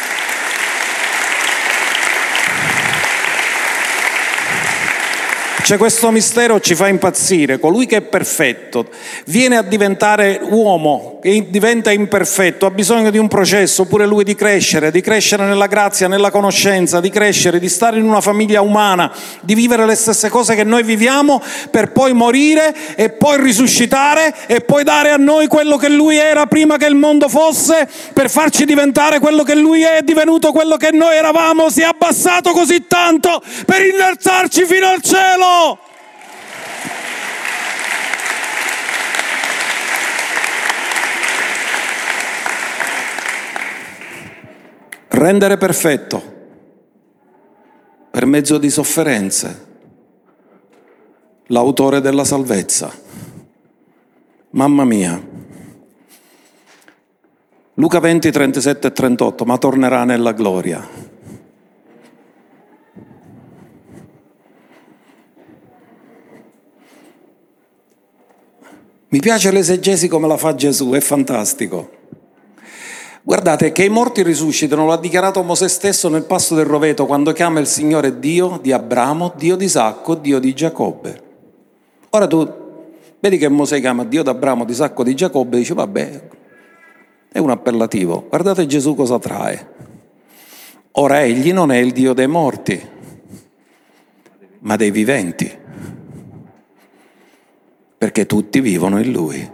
C'è 5.66 5.78
questo 5.78 6.12
mistero 6.12 6.60
ci 6.60 6.76
fa 6.76 6.88
impazzire. 6.90 7.58
Colui 7.58 7.88
che 7.88 7.96
è 7.96 8.02
perfetto 8.02 8.88
viene 9.26 9.58
a 9.58 9.64
diventare 9.64 10.40
uomo, 10.44 11.16
e 11.28 11.48
diventa 11.50 11.92
imperfetto, 11.92 12.68
ha 12.68 12.70
bisogno 12.70 13.10
di 13.10 13.18
un 13.18 13.28
processo, 13.28 13.86
pure 13.86 14.06
lui 14.06 14.24
di 14.24 14.36
crescere, 14.36 14.92
di 14.92 15.02
crescere 15.02 15.44
nella 15.44 15.66
grazia, 15.66 16.08
nella 16.08 16.30
conoscenza, 16.30 17.00
di 17.00 17.10
crescere, 17.10 17.58
di 17.58 17.68
stare 17.68 17.98
in 17.98 18.08
una 18.08 18.22
famiglia 18.22 18.62
umana, 18.62 19.12
di 19.42 19.56
vivere 19.56 19.88
le 19.88 19.96
stesse 19.96 20.30
cose 20.30 20.54
che 20.54 20.64
noi 20.64 20.84
viviamo, 20.84 21.42
per 21.72 21.92
poi 21.92 22.14
morire 22.14 22.76
e 22.96 23.10
poi 23.10 23.42
risuscitare 23.42 24.36
e 24.46 24.62
poi 24.62 24.84
dare 24.84 25.10
a 25.10 25.18
noi 25.18 25.48
quello 25.48 25.78
che 25.78 25.90
lui 25.90 26.16
era 26.16 26.46
prima 26.46 26.78
che 26.78 26.86
il 26.86 26.94
mondo 26.94 27.28
fosse, 27.28 27.90
per 28.14 28.30
farci 28.30 28.64
diventare 28.64 29.18
quello 29.18 29.42
che 29.42 29.56
lui 29.56 29.82
è, 29.82 30.04
divenuto 30.04 30.52
quello 30.52 30.78
che 30.78 30.92
noi 30.92 31.16
eravamo, 31.16 31.72
si 31.72 31.82
è 31.82 31.86
abbassato 31.86 32.52
così 32.52 32.86
tanto 32.86 33.42
per 33.66 33.84
innalzarci 33.84 34.64
fino 34.66 34.90
al 34.90 35.02
cielo. 35.02 35.55
Rendere 45.08 45.58
perfetto 45.58 46.34
per 48.12 48.26
mezzo 48.26 48.58
di 48.58 48.70
sofferenze 48.70 49.66
l'autore 51.48 52.02
della 52.02 52.24
salvezza. 52.24 52.92
Mamma 54.52 54.86
mia. 54.86 55.22
Luca 57.76 58.00
20, 58.00 58.32
37 58.32 58.88
e 58.88 58.92
38, 58.92 59.46
ma 59.46 59.58
tornerà 59.58 60.04
nella 60.04 60.32
gloria. 60.32 61.05
Mi 69.16 69.22
piace 69.22 69.50
l'esegesi 69.50 70.10
come 70.10 70.28
la 70.28 70.36
fa 70.36 70.56
Gesù, 70.56 70.90
è 70.90 71.00
fantastico. 71.00 71.90
Guardate 73.24 73.72
che 73.72 73.86
i 73.86 73.90
morti 73.90 74.22
risuscitano, 74.24 74.84
lo 74.84 74.92
ha 74.92 74.98
dichiarato 74.98 75.42
Mosè 75.42 75.70
stesso 75.70 76.10
nel 76.10 76.26
passo 76.26 76.54
del 76.54 76.66
roveto 76.66 77.06
quando 77.06 77.32
chiama 77.32 77.62
il 77.62 77.66
Signore 77.66 78.20
Dio 78.20 78.60
di 78.62 78.74
Abramo, 78.74 79.32
Dio 79.38 79.56
di 79.56 79.64
Isacco, 79.64 80.16
Dio 80.16 80.38
di 80.40 80.54
Giacobbe. 80.54 81.22
Ora 82.10 82.28
tu 82.28 82.46
vedi 83.22 83.38
che 83.38 83.48
Mosè 83.48 83.80
chiama 83.80 84.04
Dio 84.04 84.22
di 84.22 84.28
Abramo, 84.28 84.66
di 84.66 84.74
Isacco, 84.74 85.02
di 85.02 85.16
Giacobbe 85.16 85.56
e 85.56 85.60
dice 85.60 85.74
vabbè, 85.76 86.28
è 87.32 87.40
un 87.40 87.52
appellativo. 87.52 88.26
Guardate 88.28 88.66
Gesù 88.66 88.96
cosa 88.96 89.18
trae. 89.18 89.70
Ora 90.92 91.24
egli 91.24 91.54
non 91.54 91.72
è 91.72 91.78
il 91.78 91.94
Dio 91.94 92.12
dei 92.12 92.28
morti, 92.28 92.86
ma 94.60 94.76
dei 94.76 94.92
viventi 94.92 95.64
perché 98.06 98.28
tutti 98.28 98.60
vivono 98.62 99.00
in 99.00 99.12
Lui. 99.12 99.52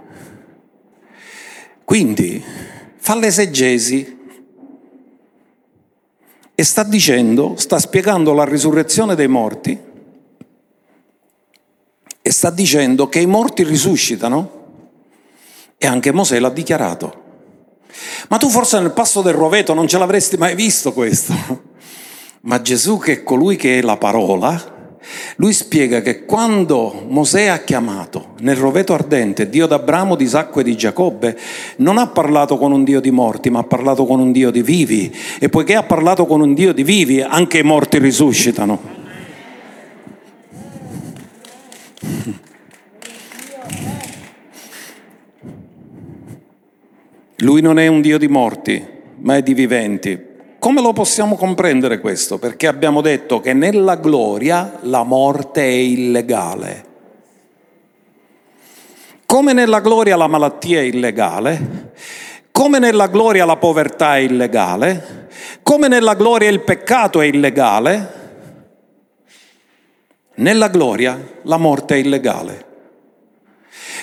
Quindi 1.85 2.43
fa 2.97 3.15
l'esegesi 3.15 4.19
e 6.53 6.63
sta 6.65 6.83
dicendo, 6.83 7.53
sta 7.55 7.79
spiegando 7.79 8.33
la 8.33 8.43
risurrezione 8.43 9.15
dei 9.15 9.29
morti 9.29 9.79
e 12.21 12.31
sta 12.31 12.49
dicendo 12.49 13.07
che 13.07 13.21
i 13.21 13.25
morti 13.25 13.63
risuscitano 13.63 14.65
e 15.77 15.87
anche 15.87 16.11
Mosè 16.11 16.37
l'ha 16.37 16.49
dichiarato. 16.49 17.23
Ma 18.27 18.35
tu 18.35 18.49
forse 18.49 18.81
nel 18.81 18.91
passo 18.91 19.21
del 19.21 19.33
roveto 19.33 19.73
non 19.73 19.87
ce 19.87 19.97
l'avresti 19.97 20.35
mai 20.35 20.55
visto 20.55 20.91
questo. 20.91 21.33
Ma 22.41 22.61
Gesù 22.61 22.97
che 22.97 23.13
è 23.13 23.23
colui 23.23 23.55
che 23.55 23.79
è 23.79 23.81
la 23.81 23.95
parola, 23.95 24.80
lui 25.37 25.53
spiega 25.53 26.01
che 26.01 26.25
quando 26.25 27.05
Mosè 27.07 27.47
ha 27.47 27.59
chiamato 27.59 28.33
nel 28.39 28.55
roveto 28.55 28.93
ardente 28.93 29.49
Dio 29.49 29.65
d'Abramo, 29.65 30.15
di 30.15 30.23
Isacco 30.23 30.59
e 30.59 30.63
di 30.63 30.75
Giacobbe, 30.75 31.37
non 31.77 31.97
ha 31.97 32.07
parlato 32.07 32.57
con 32.57 32.71
un 32.71 32.83
Dio 32.83 32.99
di 32.99 33.11
morti, 33.11 33.49
ma 33.49 33.59
ha 33.59 33.63
parlato 33.63 34.05
con 34.05 34.19
un 34.19 34.31
Dio 34.31 34.51
di 34.51 34.61
vivi. 34.61 35.13
E 35.39 35.49
poiché 35.49 35.75
ha 35.75 35.83
parlato 35.83 36.25
con 36.25 36.41
un 36.41 36.53
Dio 36.53 36.73
di 36.73 36.83
vivi, 36.83 37.21
anche 37.21 37.59
i 37.59 37.63
morti 37.63 37.97
risuscitano. 37.97 38.99
Lui 47.37 47.61
non 47.61 47.79
è 47.79 47.87
un 47.87 48.01
Dio 48.01 48.19
di 48.19 48.27
morti, 48.27 48.85
ma 49.21 49.35
è 49.35 49.41
di 49.41 49.55
viventi. 49.55 50.29
Come 50.61 50.79
lo 50.79 50.93
possiamo 50.93 51.37
comprendere 51.37 51.99
questo? 51.99 52.37
Perché 52.37 52.67
abbiamo 52.67 53.01
detto 53.01 53.39
che 53.39 53.51
nella 53.51 53.95
gloria 53.95 54.77
la 54.81 55.01
morte 55.01 55.63
è 55.63 55.71
illegale. 55.71 56.85
Come 59.25 59.53
nella 59.53 59.79
gloria 59.79 60.15
la 60.15 60.27
malattia 60.27 60.77
è 60.81 60.83
illegale, 60.83 61.93
come 62.51 62.77
nella 62.77 63.07
gloria 63.07 63.43
la 63.43 63.55
povertà 63.55 64.17
è 64.17 64.19
illegale, 64.19 65.29
come 65.63 65.87
nella 65.87 66.13
gloria 66.13 66.51
il 66.51 66.61
peccato 66.61 67.21
è 67.21 67.25
illegale, 67.25 68.13
nella 70.35 70.67
gloria 70.67 71.39
la 71.41 71.57
morte 71.57 71.95
è 71.95 71.97
illegale. 71.97 72.65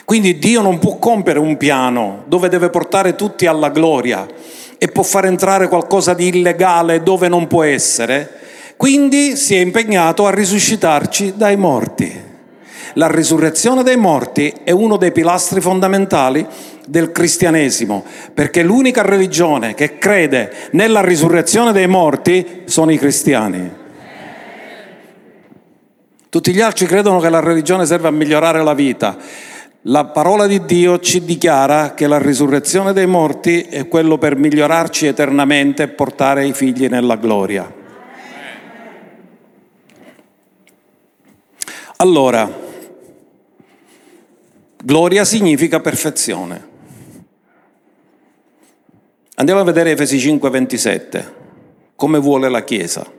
Quindi 0.05 0.41
Dio 0.41 0.61
non 0.61 0.81
può 0.81 0.99
compiere 0.99 1.39
un 1.39 1.57
piano 1.57 2.25
dove 2.27 2.49
deve 2.49 2.69
portare 2.69 3.15
tutti 3.15 3.47
alla 3.47 3.71
gloria 3.71 4.27
e 4.79 4.89
può 4.89 5.03
far 5.03 5.27
entrare 5.27 5.69
qualcosa 5.69 6.15
di 6.15 6.29
illegale 6.29 7.03
dove 7.03 7.29
non 7.29 7.47
può 7.47 7.65
essere, 7.65 8.31
quindi 8.77 9.37
si 9.37 9.57
è 9.57 9.59
impegnato 9.59 10.27
a 10.27 10.31
risuscitarci 10.31 11.35
dai 11.37 11.57
morti. 11.57 12.27
La 12.95 13.11
risurrezione 13.11 13.83
dei 13.83 13.97
morti 13.97 14.53
è 14.65 14.71
uno 14.71 14.97
dei 14.97 15.13
pilastri 15.13 15.61
fondamentali 15.61 16.47
del 16.87 17.13
cristianesimo, 17.13 18.05
perché 18.33 18.63
l'unica 18.63 19.03
religione 19.03 19.75
che 19.75 19.99
crede 19.99 20.53
nella 20.73 21.03
risurrezione 21.03 21.73
dei 21.73 21.87
morti 21.87 22.63
sono 22.65 22.91
i 22.91 22.99
cristiani. 22.99 23.71
Tutti 26.31 26.53
gli 26.53 26.61
altri 26.61 26.87
credono 26.87 27.21
che 27.21 27.31
la 27.31 27.41
religione 27.41 27.87
serve 27.87 28.09
a 28.09 28.13
migliorare 28.13 28.63
la 28.63 28.75
vita. 28.75 29.17
La 29.89 30.05
parola 30.05 30.47
di 30.47 30.67
Dio 30.67 30.99
ci 30.99 31.25
dichiara 31.25 31.95
che 31.95 32.07
la 32.07 32.19
risurrezione 32.19 32.93
dei 32.93 33.07
morti 33.07 33.63
è 33.63 33.89
quello 33.89 34.19
per 34.19 34.37
migliorarci 34.37 35.07
eternamente 35.07 35.85
e 35.85 35.89
portare 35.89 36.47
i 36.47 36.53
figli 36.53 36.89
nella 36.89 37.17
gloria. 37.17 37.75
Allora, 41.97 42.53
gloria 44.85 45.25
significa 45.25 45.81
perfezione. 45.81 46.69
Andiamo 49.37 49.61
a 49.61 49.65
vedere 49.65 49.93
Efesi 49.93 50.19
5:27, 50.19 51.33
come 51.97 52.19
vuole 52.19 52.51
la 52.51 52.63
Chiesa. 52.63 53.11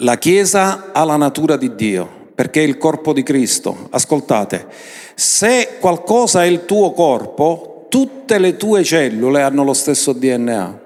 La 0.00 0.18
Chiesa 0.18 0.92
ha 0.92 1.02
la 1.04 1.16
natura 1.16 1.56
di 1.56 1.74
Dio 1.74 2.15
perché 2.36 2.60
è 2.60 2.64
il 2.64 2.76
corpo 2.76 3.14
di 3.14 3.22
Cristo. 3.22 3.88
Ascoltate, 3.90 4.66
se 5.14 5.78
qualcosa 5.80 6.44
è 6.44 6.46
il 6.46 6.66
tuo 6.66 6.92
corpo, 6.92 7.86
tutte 7.88 8.38
le 8.38 8.58
tue 8.58 8.84
cellule 8.84 9.40
hanno 9.40 9.64
lo 9.64 9.72
stesso 9.72 10.12
DNA. 10.12 10.80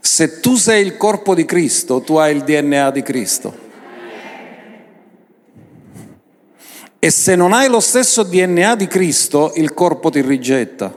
Se 0.00 0.40
tu 0.40 0.56
sei 0.56 0.84
il 0.84 0.96
corpo 0.96 1.36
di 1.36 1.44
Cristo, 1.44 2.00
tu 2.00 2.16
hai 2.16 2.34
il 2.34 2.42
DNA 2.42 2.90
di 2.90 3.02
Cristo. 3.02 3.68
E 6.98 7.10
se 7.10 7.36
non 7.36 7.52
hai 7.52 7.68
lo 7.68 7.80
stesso 7.80 8.24
DNA 8.24 8.74
di 8.74 8.88
Cristo, 8.88 9.52
il 9.54 9.72
corpo 9.72 10.10
ti 10.10 10.20
rigetta. 10.20 10.92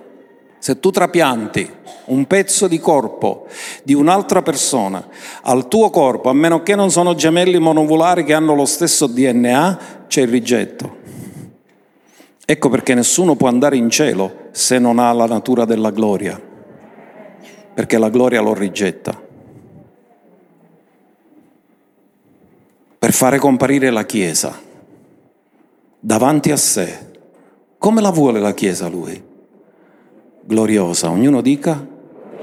Se 0.63 0.79
tu 0.79 0.91
trapianti 0.91 1.69
un 2.05 2.25
pezzo 2.25 2.69
di 2.69 2.79
corpo 2.79 3.47
di 3.83 3.93
un'altra 3.93 4.41
persona 4.41 5.05
al 5.41 5.67
tuo 5.67 5.89
corpo, 5.89 6.29
a 6.29 6.33
meno 6.33 6.63
che 6.63 6.73
non 6.73 6.89
sono 6.89 7.15
gemelli 7.15 7.59
monovulari 7.59 8.23
che 8.23 8.33
hanno 8.33 8.55
lo 8.55 8.63
stesso 8.63 9.07
DNA, 9.07 10.05
c'è 10.07 10.21
il 10.21 10.29
rigetto. 10.29 10.95
Ecco 12.45 12.69
perché 12.69 12.93
nessuno 12.93 13.35
può 13.35 13.49
andare 13.49 13.75
in 13.75 13.89
cielo 13.89 14.47
se 14.51 14.79
non 14.79 14.99
ha 14.99 15.11
la 15.11 15.25
natura 15.25 15.65
della 15.65 15.91
gloria, 15.91 16.41
perché 17.73 17.97
la 17.97 18.07
gloria 18.07 18.39
lo 18.39 18.53
rigetta. 18.53 19.21
Per 22.99 23.11
fare 23.11 23.37
comparire 23.37 23.89
la 23.89 24.05
Chiesa 24.05 24.57
davanti 25.99 26.51
a 26.51 26.57
sé, 26.57 27.11
come 27.77 27.99
la 27.99 28.11
vuole 28.11 28.39
la 28.39 28.53
Chiesa 28.53 28.87
lui? 28.87 29.31
Gloriosa, 30.45 31.09
ognuno 31.09 31.41
dica 31.41 31.85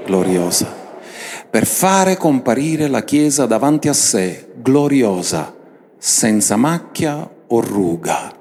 gloriosa, 0.05 0.73
per 1.49 1.65
fare 1.65 2.17
comparire 2.17 2.87
la 2.87 3.03
Chiesa 3.03 3.45
davanti 3.45 3.87
a 3.87 3.93
sé, 3.93 4.53
gloriosa, 4.55 5.55
senza 5.97 6.55
macchia 6.55 7.29
o 7.47 7.59
ruga. 7.61 8.33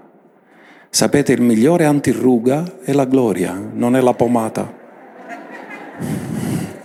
Sapete, 0.89 1.33
il 1.33 1.43
migliore 1.43 1.85
antiruga 1.85 2.81
è 2.83 2.93
la 2.93 3.05
gloria, 3.05 3.53
non 3.53 3.95
è 3.97 4.01
la 4.01 4.15
pomata. 4.15 4.79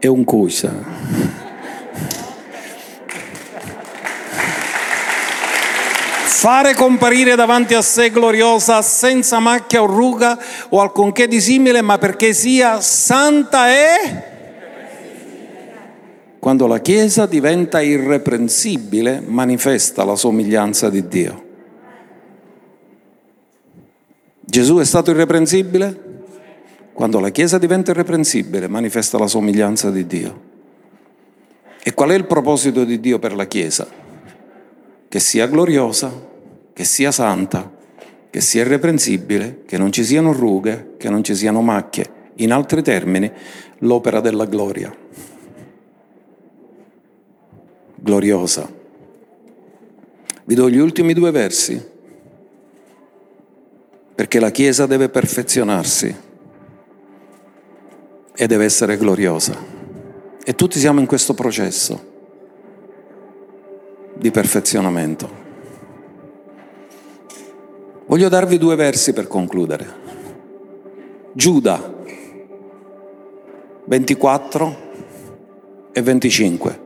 È 0.00 0.06
un 0.06 0.22
cusa. 0.22 1.47
Fare 6.38 6.74
comparire 6.74 7.34
davanti 7.34 7.74
a 7.74 7.82
sé 7.82 8.12
gloriosa 8.12 8.80
senza 8.80 9.40
macchia 9.40 9.82
o 9.82 9.86
ruga 9.86 10.38
o 10.68 10.80
alcunché 10.80 11.26
di 11.26 11.40
simile, 11.40 11.82
ma 11.82 11.98
perché 11.98 12.32
sia 12.32 12.80
santa 12.80 13.72
e... 13.72 14.36
Quando 16.38 16.68
la 16.68 16.78
Chiesa 16.78 17.26
diventa 17.26 17.80
irreprensibile, 17.80 19.20
manifesta 19.20 20.04
la 20.04 20.14
somiglianza 20.14 20.88
di 20.88 21.08
Dio. 21.08 21.44
Gesù 24.40 24.78
è 24.78 24.84
stato 24.84 25.10
irreprensibile? 25.10 26.06
Quando 26.92 27.18
la 27.18 27.30
Chiesa 27.30 27.58
diventa 27.58 27.90
irreprensibile, 27.90 28.68
manifesta 28.68 29.18
la 29.18 29.26
somiglianza 29.26 29.90
di 29.90 30.06
Dio. 30.06 30.40
E 31.82 31.92
qual 31.94 32.10
è 32.10 32.14
il 32.14 32.26
proposito 32.26 32.84
di 32.84 33.00
Dio 33.00 33.18
per 33.18 33.34
la 33.34 33.46
Chiesa? 33.46 33.88
Che 35.08 35.20
sia 35.20 35.48
gloriosa, 35.48 36.27
che 36.78 36.84
sia 36.84 37.10
santa, 37.10 37.68
che 38.30 38.40
sia 38.40 38.60
irreprensibile, 38.60 39.62
che 39.66 39.76
non 39.78 39.90
ci 39.90 40.04
siano 40.04 40.32
rughe, 40.32 40.94
che 40.96 41.10
non 41.10 41.24
ci 41.24 41.34
siano 41.34 41.60
macchie. 41.60 42.08
In 42.36 42.52
altri 42.52 42.84
termini, 42.84 43.28
l'opera 43.78 44.20
della 44.20 44.44
gloria. 44.44 44.96
Gloriosa. 47.96 48.72
Vi 50.44 50.54
do 50.54 50.70
gli 50.70 50.78
ultimi 50.78 51.14
due 51.14 51.32
versi, 51.32 51.84
perché 54.14 54.38
la 54.38 54.52
Chiesa 54.52 54.86
deve 54.86 55.08
perfezionarsi 55.08 56.16
e 58.36 58.46
deve 58.46 58.64
essere 58.64 58.96
gloriosa. 58.96 59.58
E 60.44 60.54
tutti 60.54 60.78
siamo 60.78 61.00
in 61.00 61.06
questo 61.06 61.34
processo 61.34 62.12
di 64.14 64.30
perfezionamento. 64.30 65.37
Voglio 68.08 68.30
darvi 68.30 68.56
due 68.56 68.74
versi 68.74 69.12
per 69.12 69.26
concludere. 69.28 69.86
Giuda 71.34 71.78
24 73.84 74.76
e 75.92 76.00
25. 76.00 76.80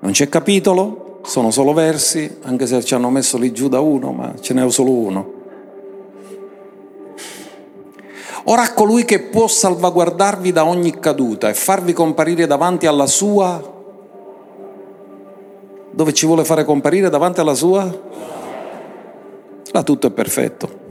Non 0.00 0.10
c'è 0.10 0.28
capitolo, 0.28 1.20
sono 1.22 1.52
solo 1.52 1.72
versi, 1.72 2.38
anche 2.42 2.66
se 2.66 2.82
ci 2.82 2.94
hanno 2.94 3.10
messo 3.10 3.38
lì 3.38 3.52
Giuda 3.52 3.78
uno, 3.78 4.10
ma 4.10 4.34
ce 4.40 4.54
n'è 4.54 4.68
solo 4.72 4.90
uno. 4.90 5.32
Ora 8.46 8.72
colui 8.72 9.04
che 9.04 9.20
può 9.20 9.46
salvaguardarvi 9.46 10.50
da 10.50 10.66
ogni 10.66 10.98
caduta 10.98 11.48
e 11.48 11.54
farvi 11.54 11.92
comparire 11.92 12.48
davanti 12.48 12.86
alla 12.86 13.06
sua... 13.06 13.76
Dove 15.92 16.12
ci 16.12 16.26
vuole 16.26 16.44
fare 16.44 16.64
comparire 16.64 17.08
davanti 17.08 17.38
alla 17.38 17.54
sua? 17.54 18.37
Là 19.72 19.82
tutto 19.82 20.06
è 20.06 20.10
perfetto. 20.10 20.86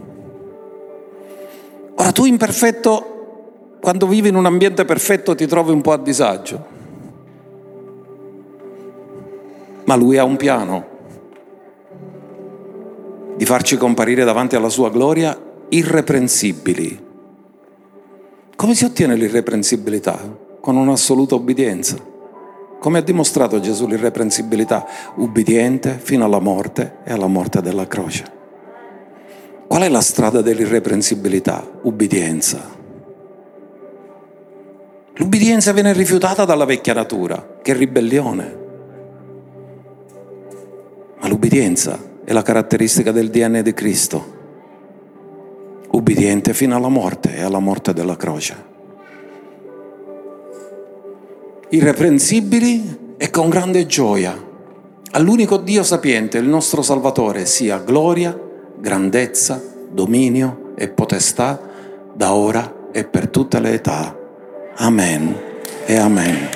Ora 1.96 2.12
tu 2.12 2.26
imperfetto, 2.26 3.78
quando 3.82 4.08
vivi 4.08 4.30
in 4.30 4.36
un 4.36 4.46
ambiente 4.46 4.86
perfetto 4.86 5.34
ti 5.34 5.48
trovi 5.48 5.72
un 5.72 5.82
po' 5.82 5.94
a 5.94 5.98
disagio. 5.98 6.76
Ma 9.86 9.96
lui 9.96 10.18
ha 10.18 10.24
un 10.24 10.36
piano 10.36 10.96
di 13.36 13.46
farci 13.46 13.78
comparire 13.78 14.24
davanti 14.24 14.56
alla 14.56 14.70
sua 14.70 14.90
gloria 14.90 15.40
irreprensibili. 15.70 17.06
Come 18.56 18.76
si 18.76 18.86
ottiene 18.86 19.16
l'irreprensibilità? 19.16 20.20
Con 20.60 20.76
un'assoluta 20.76 21.36
obbedienza. 21.36 21.96
Come 22.80 22.98
ha 23.00 23.02
dimostrato 23.02 23.60
Gesù 23.60 23.88
l'irreprensibilità? 23.88 24.86
Ubbidiente 25.16 25.98
fino 26.02 26.26
alla 26.26 26.40
morte 26.40 26.98
e 27.04 27.14
alla 27.14 27.28
morte 27.28 27.62
della 27.62 27.88
croce. 27.88 28.37
Qual 29.68 29.82
è 29.82 29.90
la 29.90 30.02
strada 30.02 30.42
dell'irreprensibilità? 30.42 31.80
Ubbidienza. 31.82 32.76
L'ubbidienza 35.16 35.74
viene 35.74 35.92
rifiutata 35.92 36.46
dalla 36.46 36.64
vecchia 36.64 36.94
natura, 36.94 37.58
che 37.62 37.74
ribellione. 37.74 38.58
Ma 41.20 41.28
l'ubbidienza 41.28 42.00
è 42.24 42.32
la 42.32 42.44
caratteristica 42.44 43.12
del 43.12 43.30
DNA 43.30 43.62
di 43.62 43.74
Cristo. 43.74 44.36
Ubbidiente 45.92 46.54
fino 46.54 46.76
alla 46.76 46.88
morte 46.88 47.36
e 47.36 47.42
alla 47.42 47.60
morte 47.60 47.94
della 47.94 48.16
croce. 48.16 48.56
Irreprensibili 51.70 53.16
e 53.18 53.30
con 53.30 53.50
grande 53.50 53.86
gioia. 53.86 54.46
All'unico 55.12 55.58
Dio 55.58 55.84
sapiente, 55.84 56.38
il 56.38 56.48
nostro 56.48 56.82
Salvatore, 56.82 57.46
sia 57.46 57.80
gloria 57.80 58.46
grandezza, 58.80 59.62
dominio 59.90 60.74
e 60.76 60.88
potestà 60.90 61.60
da 62.14 62.34
ora 62.34 62.90
e 62.92 63.04
per 63.04 63.30
tutte 63.30 63.60
le 63.60 63.74
età. 63.74 64.16
Amen 64.78 65.36
e 65.86 65.96
amen. 65.98 66.50